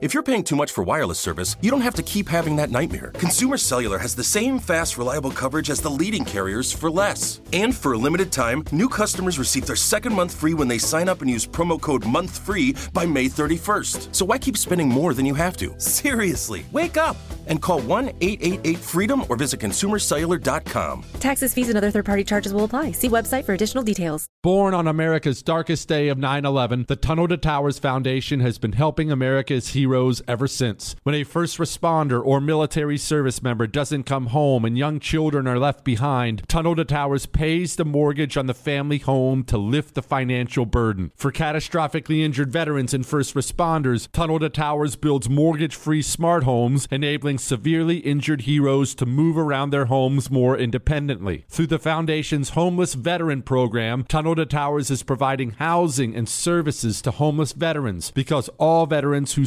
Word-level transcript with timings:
If 0.00 0.14
you're 0.14 0.22
paying 0.22 0.44
too 0.44 0.56
much 0.56 0.72
for 0.72 0.82
wireless 0.82 1.18
service, 1.18 1.56
you 1.60 1.70
don't 1.70 1.82
have 1.82 1.94
to 1.96 2.02
keep 2.02 2.26
having 2.26 2.56
that 2.56 2.70
nightmare. 2.70 3.10
Consumer 3.18 3.58
Cellular 3.58 3.98
has 3.98 4.14
the 4.14 4.24
same 4.24 4.58
fast, 4.58 4.96
reliable 4.96 5.30
coverage 5.30 5.68
as 5.68 5.82
the 5.82 5.90
leading 5.90 6.24
carriers 6.24 6.72
for 6.72 6.90
less. 6.90 7.42
And 7.52 7.76
for 7.76 7.92
a 7.92 7.98
limited 7.98 8.32
time, 8.32 8.64
new 8.72 8.88
customers 8.88 9.38
receive 9.38 9.66
their 9.66 9.76
second 9.76 10.14
month 10.14 10.34
free 10.34 10.54
when 10.54 10.68
they 10.68 10.78
sign 10.78 11.06
up 11.06 11.20
and 11.20 11.30
use 11.30 11.46
promo 11.46 11.78
code 11.78 12.04
MONTHFREE 12.04 12.94
by 12.94 13.04
May 13.04 13.26
31st. 13.26 14.14
So 14.14 14.24
why 14.24 14.38
keep 14.38 14.56
spending 14.56 14.88
more 14.88 15.12
than 15.12 15.26
you 15.26 15.34
have 15.34 15.58
to? 15.58 15.78
Seriously, 15.78 16.64
wake 16.72 16.96
up 16.96 17.18
and 17.46 17.60
call 17.60 17.82
1 17.82 18.08
888 18.22 18.78
freedom 18.78 19.24
or 19.28 19.36
visit 19.36 19.60
consumercellular.com. 19.60 21.04
Taxes, 21.18 21.52
fees, 21.52 21.68
and 21.68 21.76
other 21.76 21.90
third 21.90 22.06
party 22.06 22.24
charges 22.24 22.54
will 22.54 22.64
apply. 22.64 22.92
See 22.92 23.10
website 23.10 23.44
for 23.44 23.52
additional 23.52 23.84
details. 23.84 24.28
Born 24.42 24.72
on 24.72 24.88
America's 24.88 25.42
darkest 25.42 25.88
day 25.88 26.08
of 26.08 26.16
9 26.16 26.46
11, 26.46 26.86
the 26.88 26.96
Tunnel 26.96 27.28
to 27.28 27.36
Towers 27.36 27.78
Foundation 27.78 28.40
has 28.40 28.56
been 28.56 28.72
helping 28.72 29.12
America's 29.12 29.68
heroes 29.68 29.89
ever 29.94 30.46
since. 30.46 30.96
When 31.02 31.14
a 31.14 31.24
first 31.24 31.58
responder 31.58 32.24
or 32.24 32.40
military 32.40 32.98
service 32.98 33.42
member 33.42 33.66
doesn't 33.66 34.04
come 34.04 34.26
home 34.26 34.64
and 34.64 34.78
young 34.78 35.00
children 35.00 35.46
are 35.46 35.58
left 35.58 35.84
behind, 35.84 36.42
Tunnel 36.48 36.76
to 36.76 36.84
Towers 36.84 37.26
pays 37.26 37.76
the 37.76 37.84
mortgage 37.84 38.36
on 38.36 38.46
the 38.46 38.54
family 38.54 38.98
home 38.98 39.44
to 39.44 39.58
lift 39.58 39.94
the 39.94 40.02
financial 40.02 40.66
burden. 40.66 41.10
For 41.16 41.32
catastrophically 41.32 42.22
injured 42.22 42.52
veterans 42.52 42.94
and 42.94 43.04
first 43.04 43.34
responders, 43.34 44.08
Tunnel 44.12 44.38
to 44.40 44.48
Towers 44.48 44.96
builds 44.96 45.28
mortgage 45.28 45.74
free 45.74 46.02
smart 46.02 46.44
homes, 46.44 46.86
enabling 46.90 47.38
severely 47.38 47.98
injured 47.98 48.42
heroes 48.42 48.94
to 48.94 49.06
move 49.06 49.36
around 49.36 49.70
their 49.70 49.86
homes 49.86 50.30
more 50.30 50.56
independently. 50.56 51.44
Through 51.48 51.68
the 51.68 51.78
Foundation's 51.78 52.50
Homeless 52.50 52.94
Veteran 52.94 53.42
Program, 53.42 54.04
Tunnel 54.04 54.36
to 54.36 54.46
Towers 54.46 54.90
is 54.90 55.02
providing 55.02 55.52
housing 55.52 56.14
and 56.14 56.28
services 56.28 57.02
to 57.02 57.10
homeless 57.10 57.52
veterans 57.52 58.10
because 58.10 58.48
all 58.58 58.86
veterans 58.86 59.34
who 59.34 59.46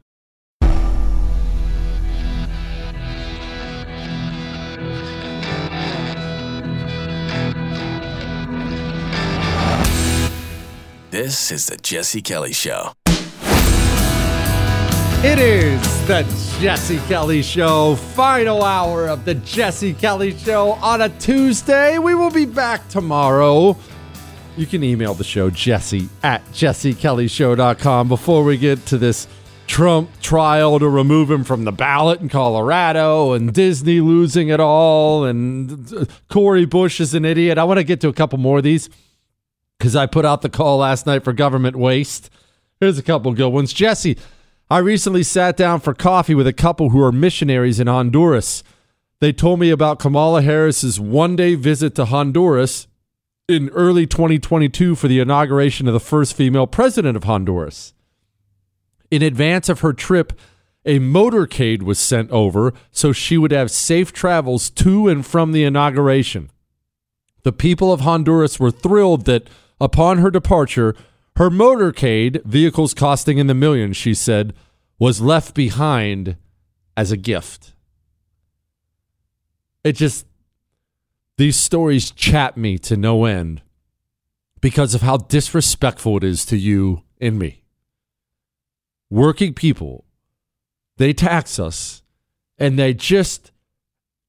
This 11.11 11.51
is 11.51 11.67
the 11.67 11.75
Jesse 11.75 12.21
Kelly 12.21 12.53
Show. 12.53 12.93
It 15.25 15.39
is 15.39 16.07
the 16.07 16.23
Jesse 16.61 16.99
Kelly 16.99 17.41
Show, 17.41 17.95
final 17.95 18.63
hour 18.63 19.09
of 19.09 19.25
the 19.25 19.35
Jesse 19.35 19.93
Kelly 19.93 20.37
Show 20.37 20.71
on 20.71 21.01
a 21.01 21.09
Tuesday. 21.09 21.97
We 21.97 22.15
will 22.15 22.31
be 22.31 22.45
back 22.45 22.87
tomorrow. 22.87 23.75
You 24.55 24.65
can 24.65 24.85
email 24.85 25.13
the 25.13 25.25
show, 25.25 25.49
jesse 25.49 26.07
at 26.23 26.45
jessekellyshow.com. 26.53 28.07
Before 28.07 28.45
we 28.45 28.55
get 28.55 28.85
to 28.85 28.97
this 28.97 29.27
Trump 29.67 30.09
trial 30.21 30.79
to 30.79 30.87
remove 30.87 31.29
him 31.29 31.43
from 31.43 31.65
the 31.65 31.73
ballot 31.73 32.21
in 32.21 32.29
Colorado 32.29 33.33
and 33.33 33.53
Disney 33.53 33.99
losing 33.99 34.47
it 34.47 34.61
all 34.61 35.25
and 35.25 36.07
Cori 36.29 36.63
Bush 36.63 37.01
is 37.01 37.13
an 37.13 37.25
idiot, 37.25 37.57
I 37.57 37.65
want 37.65 37.79
to 37.79 37.83
get 37.83 37.99
to 37.99 38.07
a 38.07 38.13
couple 38.13 38.39
more 38.39 38.59
of 38.59 38.63
these 38.63 38.89
because 39.81 39.95
I 39.95 40.05
put 40.05 40.25
out 40.25 40.43
the 40.43 40.49
call 40.49 40.77
last 40.77 41.07
night 41.07 41.23
for 41.23 41.33
government 41.33 41.75
waste. 41.75 42.29
Here's 42.79 42.99
a 42.99 43.03
couple 43.03 43.33
good 43.33 43.49
ones. 43.49 43.73
Jesse, 43.73 44.15
I 44.69 44.77
recently 44.77 45.23
sat 45.23 45.57
down 45.57 45.79
for 45.79 45.95
coffee 45.95 46.35
with 46.35 46.45
a 46.45 46.53
couple 46.53 46.91
who 46.91 47.01
are 47.01 47.11
missionaries 47.11 47.79
in 47.79 47.87
Honduras. 47.87 48.63
They 49.21 49.33
told 49.33 49.59
me 49.59 49.71
about 49.71 49.97
Kamala 49.97 50.43
Harris's 50.43 50.99
one 50.99 51.35
day 51.35 51.55
visit 51.55 51.95
to 51.95 52.05
Honduras 52.05 52.87
in 53.49 53.69
early 53.69 54.05
2022 54.05 54.93
for 54.93 55.07
the 55.07 55.19
inauguration 55.19 55.87
of 55.87 55.95
the 55.95 55.99
first 55.99 56.35
female 56.35 56.67
president 56.67 57.17
of 57.17 57.23
Honduras. 57.23 57.95
In 59.09 59.23
advance 59.23 59.67
of 59.67 59.79
her 59.79 59.93
trip, 59.93 60.33
a 60.85 60.99
motorcade 60.99 61.81
was 61.81 61.97
sent 61.97 62.29
over 62.29 62.71
so 62.91 63.11
she 63.11 63.35
would 63.35 63.51
have 63.51 63.71
safe 63.71 64.13
travels 64.13 64.69
to 64.69 65.07
and 65.07 65.25
from 65.25 65.53
the 65.53 65.63
inauguration. 65.63 66.51
The 67.43 67.51
people 67.51 67.91
of 67.91 68.01
Honduras 68.01 68.59
were 68.59 68.69
thrilled 68.69 69.25
that 69.25 69.47
upon 69.81 70.19
her 70.19 70.29
departure, 70.29 70.95
her 71.37 71.49
motorcade, 71.49 72.43
vehicles 72.45 72.93
costing 72.93 73.39
in 73.39 73.47
the 73.47 73.55
millions, 73.55 73.97
she 73.97 74.13
said, 74.13 74.53
was 74.99 75.19
left 75.19 75.55
behind 75.55 76.37
as 76.95 77.11
a 77.11 77.17
gift. 77.17 77.73
It 79.83 79.93
just, 79.93 80.27
these 81.37 81.55
stories 81.55 82.11
chat 82.11 82.55
me 82.55 82.77
to 82.77 82.95
no 82.95 83.25
end 83.25 83.63
because 84.61 84.93
of 84.93 85.01
how 85.01 85.17
disrespectful 85.17 86.17
it 86.17 86.23
is 86.23 86.45
to 86.45 86.57
you 86.57 87.01
and 87.19 87.39
me. 87.39 87.63
Working 89.09 89.55
people, 89.55 90.05
they 90.97 91.11
tax 91.11 91.57
us 91.57 92.03
and 92.59 92.77
they 92.77 92.93
just, 92.93 93.51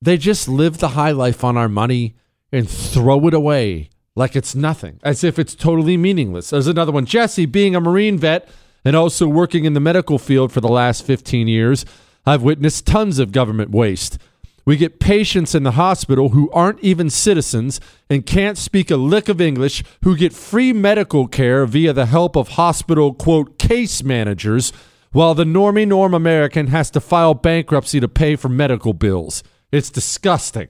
they 0.00 0.16
just 0.16 0.48
live 0.48 0.78
the 0.78 0.88
high 0.88 1.10
life 1.10 1.44
on 1.44 1.58
our 1.58 1.68
money 1.68 2.16
and 2.50 2.66
throw 2.66 3.26
it 3.26 3.34
away 3.34 3.90
like 4.14 4.36
it's 4.36 4.54
nothing, 4.54 5.00
as 5.02 5.24
if 5.24 5.38
it's 5.38 5.54
totally 5.54 5.96
meaningless. 5.96 6.50
There's 6.50 6.66
another 6.66 6.92
one. 6.92 7.06
Jesse, 7.06 7.46
being 7.46 7.74
a 7.74 7.80
Marine 7.80 8.18
vet 8.18 8.48
and 8.84 8.94
also 8.94 9.26
working 9.26 9.64
in 9.64 9.72
the 9.72 9.80
medical 9.80 10.18
field 10.18 10.52
for 10.52 10.60
the 10.60 10.68
last 10.68 11.04
15 11.06 11.48
years, 11.48 11.84
I've 12.26 12.42
witnessed 12.42 12.86
tons 12.86 13.18
of 13.18 13.32
government 13.32 13.70
waste. 13.70 14.18
We 14.64 14.76
get 14.76 15.00
patients 15.00 15.54
in 15.54 15.64
the 15.64 15.72
hospital 15.72 16.30
who 16.30 16.50
aren't 16.52 16.80
even 16.80 17.10
citizens 17.10 17.80
and 18.08 18.24
can't 18.24 18.56
speak 18.56 18.90
a 18.90 18.96
lick 18.96 19.28
of 19.28 19.40
English 19.40 19.82
who 20.04 20.16
get 20.16 20.32
free 20.32 20.72
medical 20.72 21.26
care 21.26 21.66
via 21.66 21.92
the 21.92 22.06
help 22.06 22.36
of 22.36 22.50
hospital, 22.50 23.12
quote, 23.12 23.58
case 23.58 24.04
managers, 24.04 24.72
while 25.10 25.34
the 25.34 25.44
normie 25.44 25.88
norm 25.88 26.14
American 26.14 26.68
has 26.68 26.90
to 26.90 27.00
file 27.00 27.34
bankruptcy 27.34 27.98
to 27.98 28.08
pay 28.08 28.36
for 28.36 28.48
medical 28.48 28.92
bills. 28.92 29.42
It's 29.72 29.90
disgusting. 29.90 30.68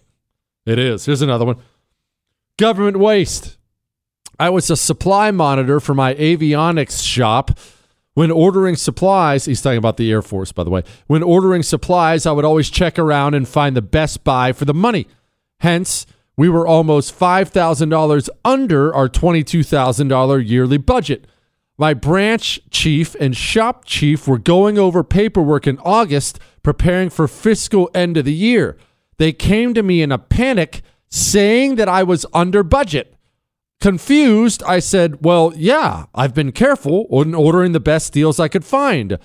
It 0.64 0.78
is. 0.78 1.04
Here's 1.04 1.22
another 1.22 1.44
one 1.44 1.56
government 2.58 2.98
waste. 2.98 3.56
I 4.38 4.50
was 4.50 4.70
a 4.70 4.76
supply 4.76 5.30
monitor 5.30 5.80
for 5.80 5.94
my 5.94 6.14
avionics 6.14 7.04
shop 7.04 7.58
when 8.14 8.30
ordering 8.30 8.76
supplies, 8.76 9.46
he's 9.46 9.62
talking 9.62 9.78
about 9.78 9.96
the 9.96 10.10
Air 10.10 10.20
Force, 10.20 10.52
by 10.52 10.64
the 10.64 10.70
way. 10.70 10.82
When 11.06 11.22
ordering 11.22 11.62
supplies, 11.62 12.26
I 12.26 12.32
would 12.32 12.44
always 12.44 12.68
check 12.68 12.98
around 12.98 13.34
and 13.34 13.48
find 13.48 13.74
the 13.74 13.82
best 13.82 14.22
buy 14.22 14.52
for 14.52 14.66
the 14.66 14.74
money. 14.74 15.06
Hence, 15.60 16.06
we 16.36 16.48
were 16.48 16.66
almost 16.66 17.18
$5,000 17.18 18.28
under 18.44 18.94
our 18.94 19.08
$22,000 19.08 20.48
yearly 20.48 20.76
budget. 20.76 21.26
My 21.78 21.94
branch 21.94 22.60
chief 22.70 23.16
and 23.18 23.34
shop 23.34 23.86
chief 23.86 24.28
were 24.28 24.38
going 24.38 24.78
over 24.78 25.02
paperwork 25.02 25.66
in 25.66 25.78
August, 25.78 26.38
preparing 26.62 27.08
for 27.08 27.26
fiscal 27.26 27.90
end 27.94 28.18
of 28.18 28.26
the 28.26 28.34
year. 28.34 28.76
They 29.16 29.32
came 29.32 29.72
to 29.72 29.82
me 29.82 30.02
in 30.02 30.12
a 30.12 30.18
panic, 30.18 30.82
saying 31.12 31.74
that 31.74 31.90
I 31.90 32.02
was 32.02 32.24
under 32.32 32.62
budget. 32.62 33.14
Confused, 33.80 34.62
I 34.62 34.78
said, 34.78 35.24
Well, 35.24 35.52
yeah, 35.54 36.06
I've 36.14 36.34
been 36.34 36.52
careful 36.52 37.06
in 37.10 37.34
ordering 37.34 37.72
the 37.72 37.80
best 37.80 38.12
deals 38.12 38.40
I 38.40 38.48
could 38.48 38.64
find. 38.64 39.18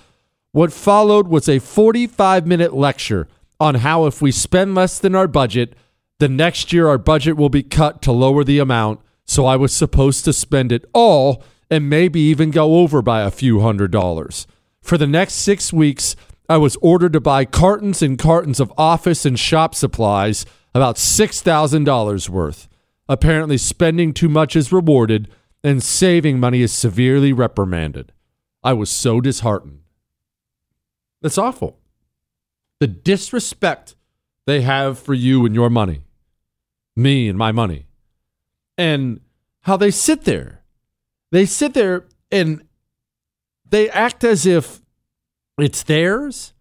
What 0.52 0.72
followed 0.72 1.28
was 1.28 1.48
a 1.48 1.58
45 1.58 2.46
minute 2.46 2.74
lecture 2.74 3.26
on 3.58 3.76
how 3.76 4.04
if 4.06 4.20
we 4.20 4.30
spend 4.30 4.74
less 4.74 4.98
than 4.98 5.14
our 5.14 5.26
budget, 5.26 5.74
the 6.18 6.28
next 6.28 6.72
year 6.72 6.88
our 6.88 6.98
budget 6.98 7.36
will 7.36 7.48
be 7.48 7.62
cut 7.62 8.02
to 8.02 8.12
lower 8.12 8.44
the 8.44 8.58
amount. 8.58 9.00
So 9.24 9.46
I 9.46 9.56
was 9.56 9.74
supposed 9.74 10.24
to 10.26 10.32
spend 10.32 10.72
it 10.72 10.84
all 10.92 11.42
and 11.70 11.88
maybe 11.88 12.20
even 12.20 12.50
go 12.50 12.78
over 12.78 13.00
by 13.00 13.22
a 13.22 13.30
few 13.30 13.60
hundred 13.60 13.92
dollars. 13.92 14.46
For 14.82 14.98
the 14.98 15.06
next 15.06 15.34
six 15.34 15.72
weeks, 15.72 16.16
I 16.48 16.56
was 16.56 16.76
ordered 16.82 17.12
to 17.12 17.20
buy 17.20 17.44
cartons 17.44 18.02
and 18.02 18.18
cartons 18.18 18.58
of 18.60 18.72
office 18.76 19.24
and 19.24 19.38
shop 19.38 19.74
supplies, 19.74 20.44
about 20.78 20.94
$6,000 20.94 22.28
worth. 22.28 22.68
Apparently, 23.08 23.58
spending 23.58 24.14
too 24.14 24.28
much 24.28 24.54
is 24.54 24.72
rewarded 24.72 25.28
and 25.64 25.82
saving 25.82 26.38
money 26.38 26.62
is 26.62 26.72
severely 26.72 27.32
reprimanded. 27.32 28.12
I 28.62 28.74
was 28.74 28.88
so 28.88 29.20
disheartened. 29.20 29.80
That's 31.20 31.36
awful. 31.36 31.80
The 32.78 32.86
disrespect 32.86 33.96
they 34.46 34.60
have 34.60 35.00
for 35.00 35.14
you 35.14 35.44
and 35.44 35.52
your 35.52 35.68
money, 35.68 36.02
me 36.94 37.28
and 37.28 37.36
my 37.36 37.50
money, 37.50 37.86
and 38.76 39.18
how 39.62 39.76
they 39.76 39.90
sit 39.90 40.26
there. 40.26 40.62
They 41.32 41.44
sit 41.44 41.74
there 41.74 42.04
and 42.30 42.62
they 43.68 43.90
act 43.90 44.22
as 44.22 44.46
if 44.46 44.80
it's 45.58 45.82
theirs, 45.82 46.52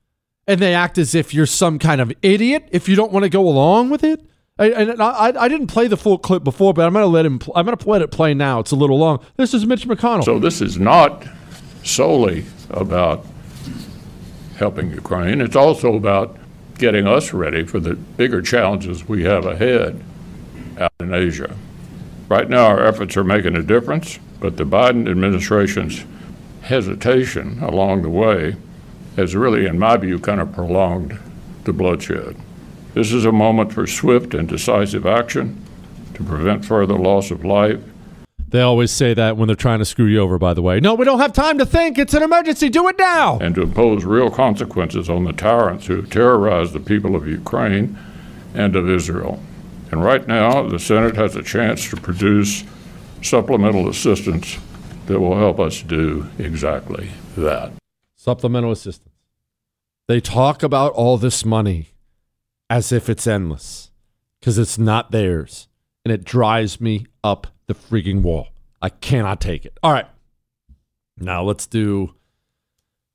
and 0.48 0.60
they 0.62 0.74
act 0.74 0.98
as 0.98 1.14
if 1.14 1.34
you're 1.34 1.46
some 1.46 1.78
kind 1.78 2.00
of 2.00 2.12
idiot 2.22 2.68
if 2.72 2.88
you 2.88 2.96
don't 2.96 3.12
want 3.12 3.24
to 3.24 3.30
go 3.30 3.48
along 3.48 3.90
with 3.90 4.04
it. 4.04 4.22
And 4.60 5.00
I, 5.00 5.34
I, 5.40 5.48
didn't 5.48 5.68
play 5.68 5.88
the 5.88 5.98
full 5.98 6.18
clip 6.18 6.44
before, 6.44 6.74
but 6.74 6.88
I'm 6.88 6.94
going 6.94 7.04
to 7.04 7.08
let 7.08 7.28
him. 7.28 7.40
I'm 7.54 7.64
going 7.64 7.78
to 7.78 7.90
let 7.90 8.02
it 8.02 8.10
play 8.10 8.34
now. 8.34 8.60
It's 8.60 8.72
a 8.72 8.76
little 8.76 8.98
long. 8.98 9.24
This 9.36 9.54
is 9.54 9.68
Mitch 9.68 9.88
McConnell. 9.88 10.24
So 10.24 10.40
this 10.40 10.62
is 10.62 10.80
not 10.80 11.28
solely 11.84 12.44
about 12.72 13.24
helping 14.56 14.90
Ukraine. 14.90 15.42
It's 15.42 15.56
also 15.56 15.96
about 15.96 16.38
getting 16.80 17.06
us 17.06 17.34
ready 17.34 17.66
for 17.66 17.80
the 17.80 17.94
bigger 17.94 18.42
challenges 18.42 19.08
we 19.08 19.24
have 19.26 19.46
ahead 19.46 20.04
out 20.80 20.92
in 21.02 21.14
Asia. 21.14 21.56
Right 22.28 22.50
now, 22.50 22.66
our 22.66 22.84
efforts 22.84 23.16
are 23.16 23.24
making 23.24 23.56
a 23.56 23.62
difference, 23.62 24.18
but 24.40 24.58
the 24.58 24.64
Biden 24.64 25.08
administration's 25.08 26.04
hesitation 26.62 27.62
along 27.62 28.02
the 28.02 28.10
way 28.10 28.56
has 29.18 29.36
really, 29.36 29.66
in 29.66 29.78
my 29.78 29.98
view, 29.98 30.20
kind 30.20 30.40
of 30.40 30.54
prolonged 30.54 31.20
the 31.66 31.74
bloodshed. 31.74 32.38
This 32.94 33.12
is 33.12 33.26
a 33.26 33.32
moment 33.32 33.74
for 33.74 33.86
swift 33.86 34.34
and 34.34 34.48
decisive 34.48 35.06
action 35.06 35.62
to 36.14 36.24
prevent 36.24 36.64
further 36.64 36.96
loss 36.96 37.30
of 37.32 37.44
life. 37.44 37.82
They 38.50 38.62
always 38.62 38.92
say 38.92 39.14
that 39.14 39.36
when 39.36 39.48
they're 39.48 39.56
trying 39.58 39.80
to 39.80 39.86
screw 39.86 40.06
you 40.06 40.20
over, 40.20 40.38
by 40.38 40.54
the 40.54 40.62
way. 40.62 40.80
No, 40.80 40.94
we 40.94 41.04
don't 41.04 41.20
have 41.20 41.34
time 41.34 41.58
to 41.58 41.66
think. 41.66 41.98
It's 41.98 42.14
an 42.14 42.24
emergency. 42.24 42.70
Do 42.70 42.88
it 42.88 42.98
now. 42.98 43.40
And 43.40 43.54
to 43.56 43.64
impose 43.64 44.06
real 44.06 44.30
consequences 44.30 45.10
on 45.10 45.26
the 45.26 45.34
tyrants 45.34 45.88
who 45.88 46.04
terrorize 46.04 46.72
the 46.72 46.80
people 46.80 47.16
of 47.16 47.28
Ukraine 47.28 47.98
and 48.54 48.76
of 48.76 48.90
Israel. 48.90 49.42
And 49.92 50.04
right 50.04 50.26
now, 50.28 50.64
the 50.64 50.80
Senate 50.80 51.16
has 51.16 51.36
a 51.36 51.44
chance 51.44 51.90
to 51.90 51.98
produce 51.98 52.64
supplemental 53.22 53.90
assistance 53.90 54.58
that 55.08 55.20
will 55.20 55.38
help 55.38 55.60
us 55.60 55.82
do 55.82 56.30
exactly 56.38 57.10
that. 57.36 57.74
Supplemental 58.16 58.72
assistance. 58.72 59.07
They 60.08 60.22
talk 60.22 60.64
about 60.64 60.94
all 60.94 61.18
this 61.18 61.44
money 61.44 61.90
as 62.70 62.92
if 62.92 63.10
it's 63.10 63.28
endless 63.28 63.92
because 64.40 64.58
it's 64.58 64.78
not 64.78 65.12
theirs. 65.12 65.68
And 66.06 66.12
it 66.14 66.24
drives 66.24 66.80
me 66.80 67.06
up 67.24 67.48
the 67.68 67.76
freaking 67.76 68.22
wall. 68.22 68.48
I 68.82 68.90
cannot 68.90 69.42
take 69.42 69.66
it. 69.66 69.78
All 69.84 69.92
right. 69.92 70.08
Now 71.18 71.44
let's 71.44 71.68
do 71.68 72.14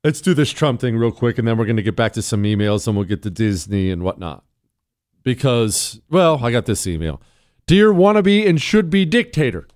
let's 0.03 0.21
do 0.21 0.33
this 0.33 0.51
Trump 0.51 0.81
thing 0.81 0.97
real 0.97 1.11
quick 1.11 1.37
and 1.37 1.47
then 1.47 1.57
we're 1.57 1.65
gonna 1.65 1.81
get 1.81 1.95
back 1.95 2.13
to 2.13 2.21
some 2.21 2.43
emails 2.43 2.87
and 2.87 2.95
we'll 2.95 3.05
get 3.05 3.23
to 3.23 3.29
Disney 3.31 3.89
and 3.89 4.03
whatnot. 4.03 4.43
Because, 5.23 6.01
well, 6.09 6.43
I 6.43 6.51
got 6.51 6.65
this 6.65 6.85
email. 6.85 7.21
Dear 7.65 7.93
wannabe 7.93 8.47
and 8.47 8.61
should 8.61 8.89
be 8.89 9.05
dictator. 9.05 9.67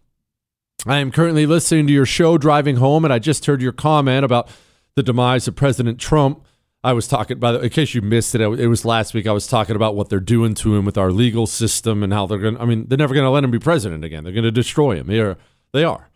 I 0.85 0.97
am 0.97 1.11
currently 1.11 1.45
listening 1.45 1.87
to 1.87 1.93
your 1.93 2.05
show 2.05 2.37
driving 2.37 2.75
home, 2.75 3.03
and 3.03 3.13
I 3.13 3.19
just 3.19 3.45
heard 3.45 3.61
your 3.61 3.71
comment 3.71 4.23
about 4.23 4.49
the 4.95 5.03
demise 5.03 5.47
of 5.47 5.55
President 5.55 5.99
Trump. 5.99 6.45
I 6.83 6.93
was 6.93 7.07
talking 7.07 7.39
by 7.39 7.51
the 7.51 7.61
in 7.61 7.69
case 7.69 7.93
you 7.93 8.01
missed 8.01 8.35
it, 8.35 8.41
it 8.41 8.67
was 8.67 8.85
last 8.85 9.13
week. 9.13 9.27
I 9.27 9.31
was 9.31 9.47
talking 9.47 9.75
about 9.75 9.95
what 9.95 10.09
they're 10.09 10.19
doing 10.19 10.53
to 10.55 10.75
him 10.75 10.85
with 10.85 10.97
our 10.97 11.11
legal 11.11 11.47
system 11.47 12.03
and 12.03 12.13
how 12.13 12.27
they're 12.27 12.37
going. 12.37 12.55
to 12.55 12.61
I 12.61 12.65
mean, 12.65 12.85
they're 12.87 12.97
never 12.97 13.13
going 13.13 13.25
to 13.25 13.29
let 13.31 13.43
him 13.43 13.51
be 13.51 13.59
president 13.59 14.03
again. 14.03 14.23
They're 14.23 14.33
going 14.33 14.43
to 14.43 14.51
destroy 14.51 14.95
him. 14.95 15.07
They 15.07 15.19
are. 15.19 15.37
They 15.73 15.83
are. 15.83 16.09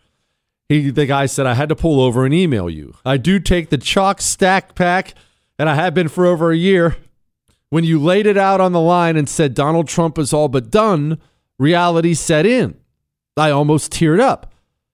He, 0.68 0.90
the 0.90 1.06
guy 1.06 1.26
said, 1.26 1.46
I 1.46 1.54
had 1.54 1.68
to 1.68 1.76
pull 1.76 2.00
over 2.00 2.24
and 2.24 2.32
email 2.32 2.70
you. 2.70 2.94
I 3.04 3.16
do 3.18 3.38
take 3.38 3.68
the 3.68 3.76
CHOQ 3.76 4.20
stack 4.20 4.74
pack, 4.74 5.14
and 5.58 5.68
I 5.68 5.74
have 5.74 5.92
been 5.92 6.08
for 6.08 6.24
over 6.24 6.50
a 6.50 6.56
year. 6.56 6.96
When 7.68 7.84
you 7.84 7.98
laid 7.98 8.26
it 8.26 8.38
out 8.38 8.60
on 8.60 8.72
the 8.72 8.80
line 8.80 9.16
and 9.16 9.28
said 9.28 9.54
Donald 9.54 9.88
Trump 9.88 10.18
is 10.18 10.32
all 10.32 10.48
but 10.48 10.70
done, 10.70 11.18
reality 11.58 12.14
set 12.14 12.46
in. 12.46 12.76
I 13.36 13.50
almost 13.50 13.92
teared 13.92 14.20
up. 14.20 14.52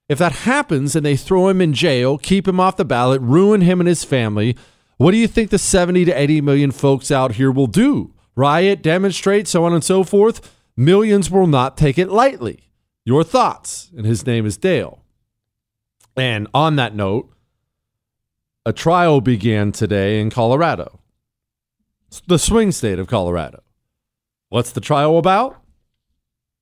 If 0.08 0.18
that 0.18 0.32
happens 0.32 0.96
and 0.96 1.04
they 1.04 1.16
throw 1.16 1.48
him 1.48 1.60
in 1.60 1.74
jail, 1.74 2.18
keep 2.18 2.48
him 2.48 2.58
off 2.58 2.76
the 2.76 2.84
ballot, 2.84 3.20
ruin 3.20 3.60
him 3.60 3.80
and 3.80 3.88
his 3.88 4.04
family, 4.04 4.56
what 4.98 5.12
do 5.12 5.16
you 5.16 5.26
think 5.26 5.50
the 5.50 5.58
70 5.58 6.04
to 6.04 6.12
80 6.12 6.40
million 6.42 6.70
folks 6.70 7.10
out 7.10 7.36
here 7.36 7.50
will 7.50 7.66
do? 7.66 8.14
Riot, 8.36 8.82
demonstrate, 8.82 9.48
so 9.48 9.64
on 9.64 9.72
and 9.72 9.82
so 9.82 10.04
forth? 10.04 10.54
Millions 10.76 11.30
will 11.30 11.46
not 11.46 11.76
take 11.76 11.98
it 11.98 12.08
lightly. 12.08 12.70
Your 13.04 13.24
thoughts? 13.24 13.90
And 13.96 14.04
his 14.04 14.26
name 14.26 14.44
is 14.44 14.56
Dale. 14.56 15.02
And 16.16 16.46
on 16.52 16.76
that 16.76 16.94
note, 16.94 17.32
a 18.66 18.72
trial 18.72 19.20
began 19.20 19.72
today 19.72 20.20
in 20.20 20.30
Colorado, 20.30 21.00
the 22.26 22.38
swing 22.38 22.70
state 22.70 22.98
of 22.98 23.06
Colorado. 23.06 23.62
What's 24.50 24.72
the 24.72 24.80
trial 24.80 25.16
about? 25.16 25.62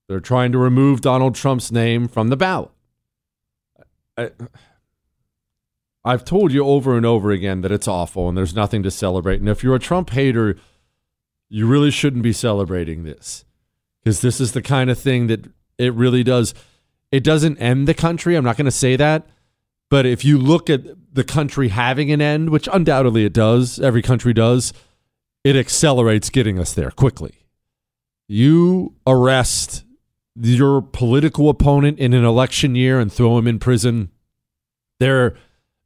They're 0.08 0.20
trying 0.20 0.52
to 0.52 0.58
remove 0.58 1.00
Donald 1.00 1.34
Trump's 1.34 1.72
name 1.72 2.06
from 2.06 2.28
the 2.28 2.36
ballot. 2.36 2.70
I, 4.16 4.30
I've 6.06 6.24
told 6.24 6.52
you 6.52 6.64
over 6.64 6.96
and 6.96 7.04
over 7.04 7.32
again 7.32 7.62
that 7.62 7.72
it's 7.72 7.88
awful 7.88 8.28
and 8.28 8.38
there's 8.38 8.54
nothing 8.54 8.84
to 8.84 8.92
celebrate. 8.92 9.40
And 9.40 9.48
if 9.48 9.64
you're 9.64 9.74
a 9.74 9.80
Trump 9.80 10.10
hater, 10.10 10.56
you 11.48 11.66
really 11.66 11.90
shouldn't 11.90 12.22
be 12.22 12.32
celebrating 12.32 13.02
this 13.02 13.44
because 14.02 14.20
this 14.20 14.40
is 14.40 14.52
the 14.52 14.62
kind 14.62 14.88
of 14.88 15.00
thing 15.00 15.26
that 15.26 15.50
it 15.78 15.92
really 15.94 16.22
does. 16.22 16.54
It 17.10 17.24
doesn't 17.24 17.58
end 17.58 17.88
the 17.88 17.94
country. 17.94 18.36
I'm 18.36 18.44
not 18.44 18.56
going 18.56 18.66
to 18.66 18.70
say 18.70 18.94
that. 18.94 19.26
But 19.90 20.06
if 20.06 20.24
you 20.24 20.38
look 20.38 20.70
at 20.70 20.82
the 21.12 21.24
country 21.24 21.68
having 21.68 22.12
an 22.12 22.22
end, 22.22 22.50
which 22.50 22.68
undoubtedly 22.72 23.24
it 23.24 23.32
does, 23.32 23.80
every 23.80 24.02
country 24.02 24.32
does, 24.32 24.72
it 25.42 25.56
accelerates 25.56 26.30
getting 26.30 26.58
us 26.58 26.72
there 26.72 26.92
quickly. 26.92 27.34
You 28.28 28.94
arrest 29.08 29.84
your 30.36 30.82
political 30.82 31.48
opponent 31.48 31.98
in 31.98 32.14
an 32.14 32.24
election 32.24 32.76
year 32.76 33.00
and 33.00 33.12
throw 33.12 33.38
him 33.38 33.48
in 33.48 33.58
prison. 33.58 34.10
There 35.00 35.36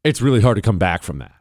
it's 0.04 0.20
really 0.20 0.40
hard 0.40 0.56
to 0.56 0.62
come 0.62 0.78
back 0.78 1.02
from 1.02 1.18
that. 1.18 1.34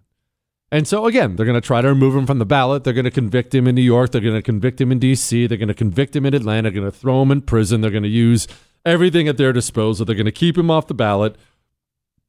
And 0.71 0.87
so 0.87 1.07
again, 1.07 1.35
they're 1.35 1.45
going 1.45 1.59
to 1.59 1.65
try 1.65 1.81
to 1.81 1.87
remove 1.87 2.15
him 2.15 2.27
from 2.27 2.39
the 2.39 2.45
ballot. 2.45 2.83
They're 2.83 2.93
going 2.93 3.05
to 3.05 3.11
convict 3.11 3.55
him 3.55 3.67
in 3.67 3.75
New 3.75 3.81
York. 3.81 4.11
They're 4.11 4.21
going 4.21 4.35
to 4.35 4.41
convict 4.41 4.79
him 4.79 4.91
in 4.91 4.99
D.C. 4.99 5.47
They're 5.47 5.57
going 5.57 5.67
to 5.67 5.73
convict 5.73 6.15
him 6.15 6.25
in 6.25 6.33
Atlanta. 6.33 6.69
They're 6.69 6.81
going 6.81 6.91
to 6.91 6.97
throw 6.97 7.21
him 7.23 7.31
in 7.31 7.41
prison. 7.41 7.81
They're 7.81 7.89
going 7.89 8.03
to 8.03 8.09
use 8.09 8.47
everything 8.85 9.27
at 9.27 9.37
their 9.37 9.51
disposal. 9.51 10.05
They're 10.05 10.15
going 10.15 10.25
to 10.25 10.31
keep 10.31 10.57
him 10.57 10.69
off 10.69 10.87
the 10.87 10.93
ballot. 10.93 11.35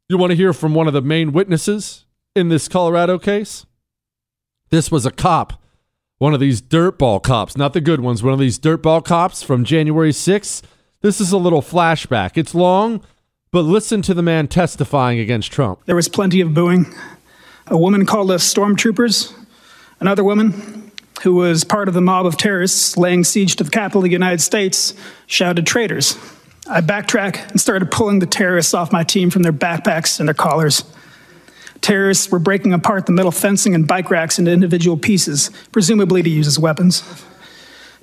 You 0.09 0.17
want 0.17 0.31
to 0.31 0.37
hear 0.37 0.53
from 0.53 0.75
one 0.75 0.87
of 0.87 0.95
the 0.95 1.03
main 1.03 1.33
witnesses 1.33 2.07
in 2.35 2.49
this 2.49 2.67
Colorado 2.67 3.19
case? 3.19 3.67
This 4.71 4.91
was 4.91 5.05
a 5.05 5.11
cop, 5.11 5.63
one 6.19 6.33
of 6.33 6.41
these 6.41 6.63
dirtball 6.63 7.23
cops, 7.23 7.57
not 7.57 7.73
the 7.73 7.81
good 7.81 8.01
ones, 8.01 8.23
one 8.23 8.33
of 8.33 8.39
these 8.39 8.59
dirtball 8.59 9.05
cops 9.05 9.43
from 9.43 9.65
January 9.65 10.13
6th. 10.13 10.63
This 11.03 11.21
is 11.21 11.33
a 11.33 11.39
little 11.39 11.63
flashback. 11.63 12.37
It's 12.37 12.55
long, 12.55 13.03
but 13.53 13.63
listen 13.63 14.01
to 14.03 14.15
the 14.15 14.23
man 14.23 14.47
testifying 14.47 15.19
against 15.19 15.51
Trump. 15.51 15.81
There 15.87 15.97
was 15.97 16.09
plenty 16.09 16.41
of 16.41 16.55
booing. 16.55 16.87
A 17.67 17.77
woman 17.77 18.07
called 18.07 18.31
us 18.31 18.55
stormtroopers. 18.55 19.35
Another 19.99 20.23
woman, 20.23 20.93
who 21.23 21.35
was 21.35 21.65
part 21.65 21.89
of 21.89 21.95
the 21.95 22.01
mob 22.01 22.27
of 22.27 22.37
terrorists 22.37 22.97
laying 22.97 23.25
siege 23.25 23.57
to 23.57 23.65
the 23.65 23.71
Capitol 23.71 24.01
of 24.01 24.05
the 24.05 24.11
United 24.11 24.41
States, 24.41 24.95
shouted 25.27 25.67
traitors. 25.67 26.17
I 26.69 26.81
backtrack 26.81 27.51
and 27.51 27.61
started 27.61 27.91
pulling 27.91 28.21
the 28.21 28.27
terrorists 28.27 28.73
off 28.73 28.93
my 28.93 29.03
team 29.03 29.31
from 29.31 29.43
their 29.43 29.53
backpacks 29.53 30.21
and 30.21 30.29
their 30.29 30.35
collars. 30.35 30.85
Terrorists 31.81 32.31
were 32.31 32.39
breaking 32.39 32.73
apart 32.73 33.07
the 33.07 33.13
metal 33.13 33.33
fencing 33.33 33.75
and 33.75 33.87
bike 33.87 34.11
racks 34.11 34.39
into 34.39 34.53
individual 34.53 34.97
pieces, 34.97 35.51
presumably 35.73 36.23
to 36.23 36.31
use 36.31 36.47
as 36.47 36.59
weapons. 36.59 37.03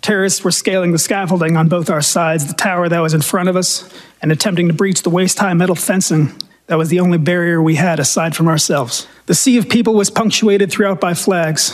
Terrorists 0.01 0.43
were 0.43 0.51
scaling 0.51 0.91
the 0.91 0.99
scaffolding 0.99 1.57
on 1.57 1.67
both 1.67 1.89
our 1.89 2.01
sides, 2.01 2.47
the 2.47 2.53
tower 2.53 2.87
that 2.87 2.99
was 2.99 3.13
in 3.13 3.21
front 3.21 3.49
of 3.49 3.55
us, 3.55 3.89
and 4.21 4.31
attempting 4.31 4.67
to 4.67 4.73
breach 4.73 5.01
the 5.01 5.09
waist 5.09 5.39
high 5.39 5.53
metal 5.53 5.75
fencing 5.75 6.33
that 6.67 6.77
was 6.77 6.89
the 6.89 6.99
only 6.99 7.17
barrier 7.17 7.61
we 7.61 7.75
had 7.75 7.99
aside 7.99 8.35
from 8.35 8.47
ourselves. 8.47 9.07
The 9.25 9.35
sea 9.35 9.57
of 9.57 9.69
people 9.69 9.93
was 9.95 10.09
punctuated 10.09 10.69
throughout 10.69 10.99
by 10.99 11.13
flags, 11.13 11.73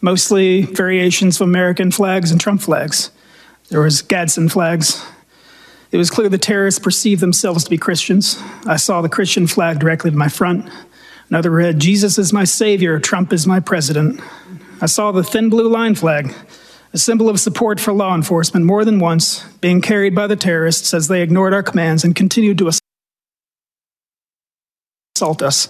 mostly 0.00 0.62
variations 0.62 1.40
of 1.40 1.46
American 1.46 1.90
flags 1.90 2.30
and 2.30 2.40
Trump 2.40 2.62
flags. 2.62 3.10
There 3.68 3.80
was 3.80 4.02
Gadsden 4.02 4.48
flags. 4.48 5.04
It 5.92 5.98
was 5.98 6.10
clear 6.10 6.28
the 6.28 6.38
terrorists 6.38 6.80
perceived 6.80 7.20
themselves 7.20 7.64
to 7.64 7.70
be 7.70 7.78
Christians. 7.78 8.42
I 8.66 8.76
saw 8.76 9.02
the 9.02 9.08
Christian 9.08 9.46
flag 9.46 9.78
directly 9.78 10.10
to 10.10 10.16
my 10.16 10.28
front. 10.28 10.68
Another 11.28 11.50
read, 11.50 11.78
Jesus 11.78 12.18
is 12.18 12.32
my 12.32 12.44
savior, 12.44 12.98
Trump 12.98 13.32
is 13.32 13.46
my 13.46 13.60
president. 13.60 14.20
I 14.80 14.86
saw 14.86 15.12
the 15.12 15.24
thin 15.24 15.50
blue 15.50 15.68
line 15.68 15.94
flag, 15.94 16.34
a 16.96 16.98
symbol 16.98 17.28
of 17.28 17.38
support 17.38 17.78
for 17.78 17.92
law 17.92 18.14
enforcement, 18.14 18.64
more 18.64 18.82
than 18.82 18.98
once, 18.98 19.44
being 19.60 19.82
carried 19.82 20.14
by 20.14 20.26
the 20.26 20.34
terrorists 20.34 20.94
as 20.94 21.08
they 21.08 21.20
ignored 21.20 21.52
our 21.52 21.62
commands 21.62 22.04
and 22.04 22.16
continued 22.16 22.56
to 22.56 22.70
assault 25.14 25.42
us. 25.42 25.68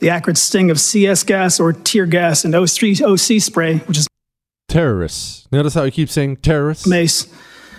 The 0.00 0.10
acrid 0.10 0.36
sting 0.36 0.70
of 0.70 0.78
CS 0.78 1.22
gas 1.22 1.58
or 1.58 1.72
tear 1.72 2.04
gas 2.04 2.44
and 2.44 2.54
OC, 2.54 3.00
OC 3.00 3.40
spray, 3.40 3.78
which 3.78 3.96
is 3.96 4.06
Terrorists. 4.68 5.48
Notice 5.50 5.72
how 5.72 5.84
he 5.84 5.90
keeps 5.90 6.12
saying 6.12 6.36
terrorists? 6.38 6.86
mace, 6.86 7.26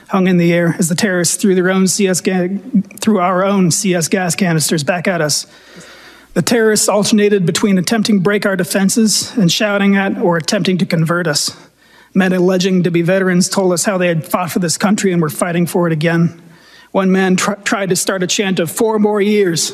hung 0.09 0.25
in 0.25 0.37
the 0.37 0.51
air 0.51 0.75
as 0.79 0.89
the 0.89 0.95
terrorists 0.95 1.35
threw 1.35 1.53
their 1.53 1.69
own 1.69 1.87
CS 1.87 2.19
ga- 2.21 2.57
threw 2.99 3.19
our 3.19 3.45
own 3.45 3.69
CS 3.69 4.07
gas 4.07 4.33
canisters 4.33 4.83
back 4.83 5.07
at 5.07 5.21
us. 5.21 5.45
The 6.33 6.41
terrorists 6.41 6.89
alternated 6.89 7.45
between 7.45 7.77
attempting 7.77 8.17
to 8.17 8.21
break 8.23 8.47
our 8.47 8.55
defenses 8.55 9.37
and 9.37 9.51
shouting 9.51 9.95
at 9.95 10.17
or 10.17 10.37
attempting 10.37 10.79
to 10.79 10.85
convert 10.87 11.27
us. 11.27 11.55
Men 12.17 12.33
alleging 12.33 12.81
to 12.81 12.89
be 12.89 13.03
veterans 13.03 13.47
told 13.47 13.73
us 13.73 13.85
how 13.85 13.99
they 13.99 14.07
had 14.07 14.25
fought 14.25 14.49
for 14.49 14.57
this 14.57 14.75
country 14.75 15.11
and 15.11 15.21
were 15.21 15.29
fighting 15.29 15.67
for 15.67 15.85
it 15.85 15.93
again. 15.93 16.41
One 16.89 17.11
man 17.11 17.35
tr- 17.35 17.53
tried 17.63 17.89
to 17.89 17.95
start 17.95 18.23
a 18.23 18.27
chant 18.27 18.59
of 18.59 18.71
four 18.71 18.97
more 18.97 19.21
years. 19.21 19.71